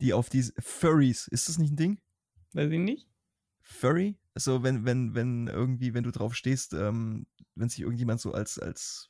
Die 0.00 0.14
auf 0.14 0.30
diese. 0.30 0.54
Furries. 0.58 1.26
Ist 1.28 1.48
das 1.48 1.58
nicht 1.58 1.72
ein 1.72 1.76
Ding? 1.76 2.00
Weiß 2.52 2.70
ich 2.70 2.78
nicht. 2.78 3.06
Furry? 3.60 4.16
So, 4.44 4.62
wenn, 4.62 4.84
wenn, 4.84 5.14
wenn 5.14 5.46
irgendwie, 5.48 5.94
wenn 5.94 6.04
du 6.04 6.10
drauf 6.10 6.34
stehst, 6.34 6.74
ähm, 6.74 7.26
wenn 7.54 7.68
sich 7.68 7.80
irgendjemand 7.80 8.20
so 8.20 8.32
als, 8.32 8.58
als 8.58 9.08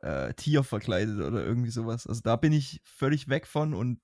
äh, 0.00 0.34
Tier 0.34 0.64
verkleidet 0.64 1.20
oder 1.20 1.44
irgendwie 1.44 1.70
sowas. 1.70 2.06
Also 2.06 2.20
da 2.22 2.36
bin 2.36 2.52
ich 2.52 2.80
völlig 2.84 3.28
weg 3.28 3.46
von 3.46 3.74
und 3.74 4.00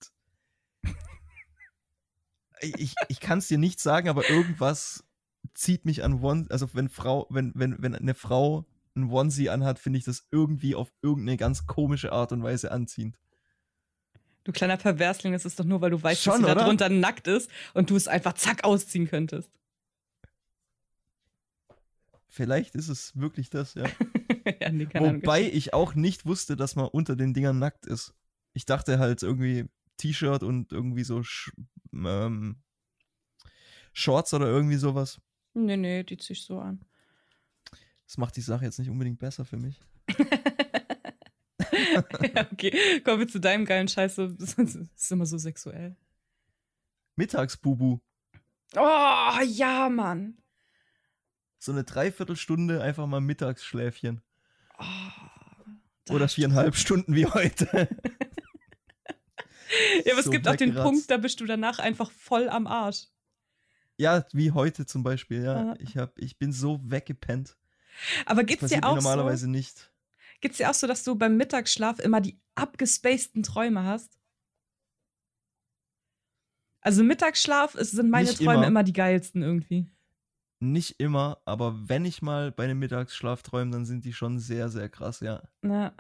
ich, 2.60 2.94
ich 3.08 3.20
kann 3.20 3.38
es 3.38 3.48
dir 3.48 3.58
nicht 3.58 3.80
sagen, 3.80 4.08
aber 4.08 4.28
irgendwas 4.28 5.04
zieht 5.54 5.84
mich 5.84 6.04
an 6.04 6.22
One, 6.22 6.46
also 6.50 6.68
wenn 6.74 6.88
Frau, 6.88 7.26
wenn, 7.30 7.52
wenn, 7.54 7.80
wenn 7.82 7.94
eine 7.94 8.14
Frau 8.14 8.66
ein 8.94 9.10
Onesie 9.10 9.50
anhat, 9.50 9.78
finde 9.78 9.98
ich 9.98 10.04
das 10.04 10.26
irgendwie 10.30 10.74
auf 10.74 10.92
irgendeine 11.02 11.36
ganz 11.36 11.66
komische 11.66 12.12
Art 12.12 12.32
und 12.32 12.42
Weise 12.42 12.72
anziehend. 12.72 13.18
Du 14.46 14.52
kleiner 14.52 14.76
Perversling, 14.76 15.32
das 15.32 15.44
ist 15.44 15.58
doch 15.58 15.64
nur, 15.64 15.80
weil 15.80 15.90
du 15.90 16.00
weißt, 16.00 16.22
Schon, 16.22 16.40
dass 16.40 16.50
sie 16.50 16.54
da 16.54 16.64
drunter 16.64 16.88
nackt 16.88 17.26
ist 17.26 17.50
und 17.74 17.90
du 17.90 17.96
es 17.96 18.06
einfach 18.06 18.34
zack 18.34 18.62
ausziehen 18.62 19.08
könntest. 19.08 19.50
Vielleicht 22.28 22.76
ist 22.76 22.88
es 22.88 23.16
wirklich 23.16 23.50
das, 23.50 23.74
ja. 23.74 23.86
ja 24.60 24.70
nee, 24.70 24.86
Wobei 24.94 25.42
ich 25.42 25.74
auch 25.74 25.96
nicht 25.96 26.26
wusste, 26.26 26.54
dass 26.54 26.76
man 26.76 26.86
unter 26.86 27.16
den 27.16 27.34
Dingern 27.34 27.58
nackt 27.58 27.86
ist. 27.86 28.14
Ich 28.52 28.66
dachte 28.66 29.00
halt 29.00 29.24
irgendwie 29.24 29.64
T-Shirt 29.96 30.44
und 30.44 30.70
irgendwie 30.70 31.02
so 31.02 31.24
ähm, 31.92 32.62
Shorts 33.92 34.32
oder 34.32 34.46
irgendwie 34.46 34.76
sowas. 34.76 35.20
Nee, 35.54 35.76
nee, 35.76 36.04
die 36.04 36.18
zieh 36.18 36.34
ich 36.34 36.44
so 36.44 36.60
an. 36.60 36.84
Das 38.06 38.16
macht 38.16 38.36
die 38.36 38.42
Sache 38.42 38.64
jetzt 38.64 38.78
nicht 38.78 38.90
unbedingt 38.90 39.18
besser 39.18 39.44
für 39.44 39.56
mich. 39.56 39.80
ja, 42.34 42.46
okay, 42.52 43.00
kommen 43.00 43.20
wir 43.20 43.28
zu 43.28 43.40
deinem 43.40 43.64
geilen 43.64 43.88
Scheiß. 43.88 44.16
Das 44.38 44.58
ist 44.58 45.12
immer 45.12 45.26
so 45.26 45.38
sexuell. 45.38 45.96
Mittagsbubu. 47.16 48.00
Oh, 48.74 49.40
ja, 49.44 49.88
Mann. 49.88 50.38
So 51.58 51.72
eine 51.72 51.84
Dreiviertelstunde 51.84 52.82
einfach 52.82 53.06
mal 53.06 53.20
Mittagsschläfchen. 53.20 54.20
Oh, 54.78 56.14
Oder 56.14 56.28
viereinhalb 56.28 56.76
Stunden 56.76 57.14
wie 57.14 57.26
heute. 57.26 57.66
ja, 60.04 60.12
aber 60.12 60.22
so 60.22 60.30
es 60.30 60.30
gibt 60.30 60.46
auch 60.46 60.56
den 60.56 60.74
Punkt, 60.74 61.10
da 61.10 61.16
bist 61.16 61.40
du 61.40 61.46
danach 61.46 61.78
einfach 61.78 62.10
voll 62.10 62.48
am 62.48 62.66
Arsch. 62.66 63.06
Ja, 63.96 64.26
wie 64.32 64.52
heute 64.52 64.84
zum 64.84 65.02
Beispiel, 65.02 65.42
ja. 65.42 65.74
Ich, 65.78 65.96
hab, 65.96 66.18
ich 66.18 66.38
bin 66.38 66.52
so 66.52 66.78
weggepennt. 66.84 67.56
Aber 68.26 68.44
gibt's 68.44 68.68
dir 68.68 68.84
auch 68.84 68.96
normalerweise 68.96 69.46
so, 69.46 69.50
nicht. 69.50 69.90
Gibt's 70.46 70.58
dir 70.58 70.70
auch 70.70 70.74
so, 70.74 70.86
dass 70.86 71.02
du 71.02 71.16
beim 71.16 71.36
Mittagsschlaf 71.36 71.98
immer 71.98 72.20
die 72.20 72.40
abgespaceden 72.54 73.42
Träume 73.42 73.82
hast? 73.82 74.16
Also 76.80 77.02
Mittagsschlaf 77.02 77.74
ist, 77.74 77.90
sind 77.90 78.10
meine 78.10 78.28
nicht 78.28 78.38
Träume 78.38 78.52
immer. 78.52 78.66
immer 78.68 78.84
die 78.84 78.92
geilsten 78.92 79.42
irgendwie. 79.42 79.90
Nicht 80.60 81.00
immer, 81.00 81.42
aber 81.46 81.88
wenn 81.88 82.04
ich 82.04 82.22
mal 82.22 82.52
bei 82.52 82.62
einem 82.62 82.78
Mittagsschlaf 82.78 83.42
träume, 83.42 83.72
dann 83.72 83.86
sind 83.86 84.04
die 84.04 84.12
schon 84.12 84.38
sehr, 84.38 84.68
sehr 84.68 84.88
krass, 84.88 85.18
ja. 85.18 85.42
Ja, 85.64 85.92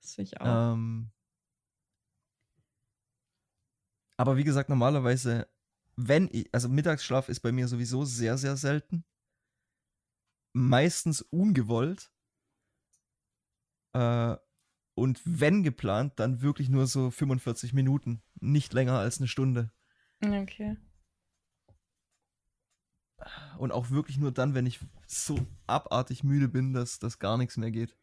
das 0.00 0.14
finde 0.14 0.30
ich 0.30 0.40
auch. 0.40 0.72
Ähm, 0.72 1.10
aber 4.16 4.38
wie 4.38 4.44
gesagt, 4.44 4.70
normalerweise, 4.70 5.46
wenn 5.94 6.30
ich, 6.32 6.48
also 6.54 6.70
Mittagsschlaf 6.70 7.28
ist 7.28 7.40
bei 7.40 7.52
mir 7.52 7.68
sowieso 7.68 8.06
sehr, 8.06 8.38
sehr 8.38 8.56
selten. 8.56 9.04
Meistens 10.54 11.20
ungewollt. 11.20 12.10
Äh, 13.98 14.36
und 14.94 15.20
wenn 15.24 15.62
geplant, 15.62 16.14
dann 16.16 16.42
wirklich 16.42 16.68
nur 16.68 16.86
so 16.86 17.10
45 17.10 17.72
Minuten. 17.72 18.22
Nicht 18.40 18.72
länger 18.72 18.98
als 18.98 19.18
eine 19.18 19.28
Stunde. 19.28 19.70
Okay. 20.24 20.76
Und 23.58 23.72
auch 23.72 23.90
wirklich 23.90 24.18
nur 24.18 24.32
dann, 24.32 24.54
wenn 24.54 24.66
ich 24.66 24.80
so 25.06 25.38
abartig 25.66 26.22
müde 26.22 26.48
bin, 26.48 26.72
dass 26.72 26.98
das 26.98 27.18
gar 27.18 27.36
nichts 27.36 27.56
mehr 27.56 27.70
geht. 27.70 27.96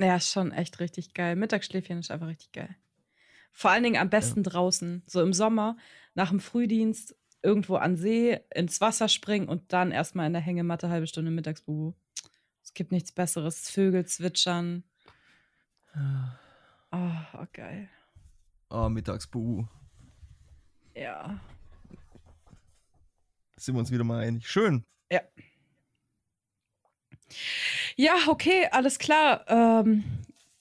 Ja, 0.00 0.16
ist 0.16 0.30
schon 0.30 0.52
echt 0.52 0.80
richtig 0.80 1.14
geil. 1.14 1.36
Mittagsschläfchen 1.36 1.98
ist 1.98 2.10
einfach 2.10 2.28
richtig 2.28 2.52
geil. 2.52 2.76
Vor 3.52 3.70
allen 3.70 3.82
Dingen 3.82 4.00
am 4.00 4.10
besten 4.10 4.42
ja. 4.42 4.50
draußen. 4.50 5.02
So 5.06 5.20
im 5.22 5.32
Sommer, 5.32 5.76
nach 6.14 6.30
dem 6.30 6.40
Frühdienst, 6.40 7.16
irgendwo 7.42 7.76
an 7.76 7.96
See, 7.96 8.40
ins 8.54 8.80
Wasser 8.80 9.08
springen 9.08 9.48
und 9.48 9.72
dann 9.72 9.92
erstmal 9.92 10.26
in 10.26 10.32
der 10.32 10.42
Hängematte 10.42 10.88
halbe 10.88 11.06
Stunde 11.06 11.30
Mittagsbubu. 11.30 11.94
Es 12.68 12.74
gibt 12.74 12.92
nichts 12.92 13.12
Besseres. 13.12 13.70
Vögel 13.70 14.04
zwitschern. 14.04 14.84
Oh, 16.92 16.98
oh 17.32 17.46
geil. 17.54 17.88
Oh, 18.68 18.90
Mittagsbubu. 18.90 19.64
Ja. 20.94 21.40
Sind 23.56 23.74
wir 23.74 23.78
uns 23.78 23.90
wieder 23.90 24.04
mal 24.04 24.22
einig. 24.22 24.46
Schön. 24.46 24.84
Ja. 25.10 25.22
Ja, 27.96 28.16
okay, 28.26 28.68
alles 28.70 28.98
klar. 28.98 29.46
Ähm, 29.48 30.04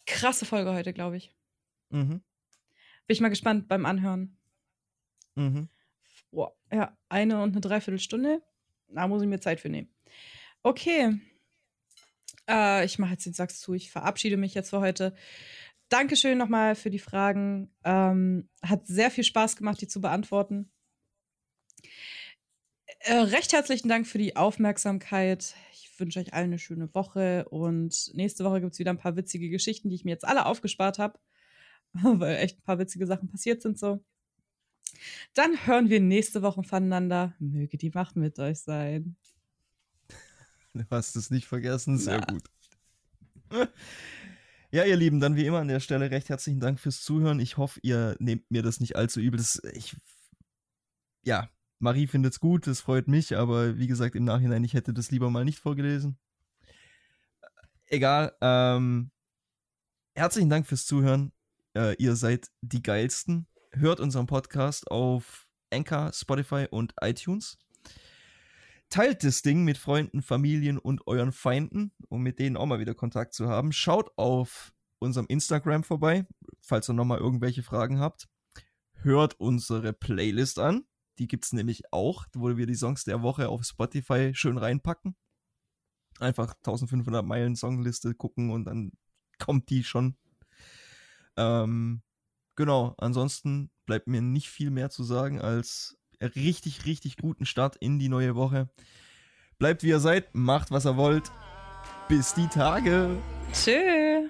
krasse 0.05 0.45
Folge 0.45 0.71
heute, 0.71 0.93
glaube 0.93 1.17
ich. 1.17 1.35
Mhm. 1.89 2.21
Bin 3.05 3.13
ich 3.13 3.19
mal 3.19 3.27
gespannt 3.27 3.67
beim 3.67 3.85
Anhören. 3.85 4.37
Mhm. 5.35 5.67
Boah, 6.31 6.55
ja, 6.71 6.97
eine 7.09 7.43
und 7.43 7.51
eine 7.51 7.59
Dreiviertelstunde. 7.59 8.41
Da 8.87 9.09
muss 9.09 9.21
ich 9.21 9.27
mir 9.27 9.41
Zeit 9.41 9.59
für 9.59 9.67
nehmen. 9.67 9.93
Okay. 10.63 11.19
Äh, 12.49 12.85
ich 12.85 12.99
mache 12.99 13.11
jetzt 13.11 13.25
den 13.25 13.33
Sachs 13.33 13.59
zu. 13.59 13.73
Ich 13.73 13.91
verabschiede 13.91 14.37
mich 14.37 14.53
jetzt 14.53 14.69
für 14.69 14.79
heute. 14.79 15.13
Dankeschön 15.89 16.37
nochmal 16.37 16.75
für 16.75 16.89
die 16.89 16.99
Fragen. 16.99 17.71
Ähm, 17.83 18.49
hat 18.61 18.85
sehr 18.87 19.11
viel 19.11 19.23
Spaß 19.23 19.55
gemacht, 19.55 19.81
die 19.81 19.87
zu 19.87 20.01
beantworten. 20.01 20.71
Äh, 22.99 23.13
recht 23.13 23.53
herzlichen 23.53 23.87
Dank 23.87 24.07
für 24.07 24.17
die 24.17 24.35
Aufmerksamkeit. 24.35 25.55
Ich 25.73 25.99
wünsche 25.99 26.19
euch 26.19 26.33
allen 26.33 26.45
eine 26.45 26.59
schöne 26.59 26.93
Woche 26.93 27.47
und 27.49 28.11
nächste 28.13 28.43
Woche 28.43 28.61
gibt 28.61 28.73
es 28.73 28.79
wieder 28.79 28.91
ein 28.91 28.97
paar 28.97 29.15
witzige 29.15 29.49
Geschichten, 29.49 29.89
die 29.89 29.95
ich 29.95 30.05
mir 30.05 30.11
jetzt 30.11 30.27
alle 30.27 30.45
aufgespart 30.45 30.99
habe. 30.99 31.19
weil 32.03 32.37
echt 32.37 32.59
ein 32.59 32.63
paar 32.63 32.79
witzige 32.79 33.07
Sachen 33.07 33.29
passiert 33.29 33.61
sind 33.61 33.77
so. 33.77 34.03
Dann 35.33 35.65
hören 35.65 35.89
wir 35.89 35.99
nächste 35.99 36.41
Woche 36.41 36.63
voneinander. 36.63 37.35
Möge 37.39 37.77
die 37.77 37.91
Macht 37.91 38.15
mit 38.15 38.39
euch 38.39 38.59
sein. 38.59 39.15
Du 40.78 40.86
hast 40.91 41.15
es 41.15 41.30
nicht 41.30 41.47
vergessen, 41.47 41.97
sehr 41.97 42.19
Na. 42.19 42.25
gut. 42.25 42.43
Ja, 44.69 44.84
ihr 44.84 44.97
Lieben, 44.97 45.21
dann 45.21 45.38
wie 45.38 45.45
immer 45.45 45.59
an 45.59 45.69
der 45.69 45.80
Stelle 45.80 46.11
recht 46.11 46.28
herzlichen 46.28 46.59
Dank 46.59 46.78
fürs 46.78 47.01
Zuhören. 47.01 47.39
Ich 47.39 47.55
hoffe, 47.55 47.80
ihr 47.84 48.17
nehmt 48.19 48.51
mir 48.51 48.61
das 48.61 48.82
nicht 48.82 48.97
allzu 48.97 49.21
übel. 49.21 49.38
Das, 49.38 49.61
ich, 49.73 49.95
ja, 51.23 51.49
Marie 51.80 52.05
findet 52.05 52.34
es 52.34 52.41
gut, 52.41 52.67
das 52.67 52.82
freut 52.82 53.07
mich, 53.07 53.38
aber 53.38 53.78
wie 53.78 53.88
gesagt, 53.88 54.15
im 54.15 54.25
Nachhinein, 54.25 54.65
ich 54.65 54.73
hätte 54.73 54.93
das 54.93 55.09
lieber 55.09 55.30
mal 55.30 55.45
nicht 55.45 55.59
vorgelesen. 55.59 56.17
Egal. 57.86 58.36
Ähm, 58.41 59.11
herzlichen 60.15 60.49
Dank 60.49 60.67
fürs 60.67 60.86
Zuhören. 60.86 61.32
Äh, 61.73 61.95
ihr 61.97 62.17
seid 62.17 62.51
die 62.61 62.84
geilsten. 62.84 63.47
Hört 63.71 64.01
unseren 64.01 64.25
Podcast 64.25 64.91
auf 64.91 65.47
Anchor, 65.71 66.11
Spotify 66.13 66.67
und 66.69 66.93
iTunes. 66.99 67.57
Teilt 68.89 69.23
das 69.23 69.41
Ding 69.41 69.63
mit 69.63 69.77
Freunden, 69.77 70.21
Familien 70.21 70.77
und 70.77 71.05
euren 71.07 71.31
Feinden, 71.31 71.91
um 72.09 72.21
mit 72.21 72.39
denen 72.39 72.57
auch 72.57 72.65
mal 72.65 72.79
wieder 72.79 72.95
Kontakt 72.95 73.33
zu 73.33 73.47
haben. 73.49 73.71
Schaut 73.71 74.11
auf 74.17 74.73
unserem 74.99 75.27
Instagram 75.27 75.83
vorbei, 75.83 76.25
falls 76.61 76.89
ihr 76.89 76.93
nochmal 76.93 77.19
irgendwelche 77.19 77.63
Fragen 77.63 77.99
habt. 77.99 78.27
Hört 78.93 79.39
unsere 79.39 79.93
Playlist 79.93 80.59
an. 80.59 80.85
Die 81.19 81.27
gibt 81.27 81.45
es 81.45 81.53
nämlich 81.53 81.91
auch, 81.91 82.25
wo 82.33 82.55
wir 82.55 82.65
die 82.65 82.75
Songs 82.75 83.03
der 83.03 83.21
Woche 83.21 83.49
auf 83.49 83.63
Spotify 83.63 84.31
schön 84.33 84.57
reinpacken. 84.57 85.15
Einfach 86.19 86.53
1500 86.55 87.25
Meilen 87.25 87.55
Songliste 87.55 88.15
gucken 88.15 88.51
und 88.51 88.65
dann 88.65 88.91
kommt 89.38 89.69
die 89.69 89.83
schon 89.83 90.15
ähm, 91.38 92.01
genau, 92.55 92.95
ansonsten 92.97 93.71
bleibt 93.85 94.07
mir 94.07 94.21
nicht 94.21 94.49
viel 94.49 94.71
mehr 94.71 94.89
zu 94.89 95.03
sagen 95.03 95.39
als 95.39 95.96
richtig, 96.22 96.86
richtig 96.86 97.18
guten 97.18 97.45
Start 97.45 97.76
in 97.78 97.99
die 97.99 98.09
neue 98.09 98.36
Woche. 98.36 98.70
Bleibt 99.59 99.84
wie 99.84 99.89
ihr 99.89 99.99
seid, 99.99 100.34
macht 100.34 100.72
was 100.72 100.86
ihr 100.86 100.97
wollt. 100.97 101.32
Bis 102.07 102.34
die 102.34 102.47
Tage. 102.47 103.18
Tschö. 103.53 104.28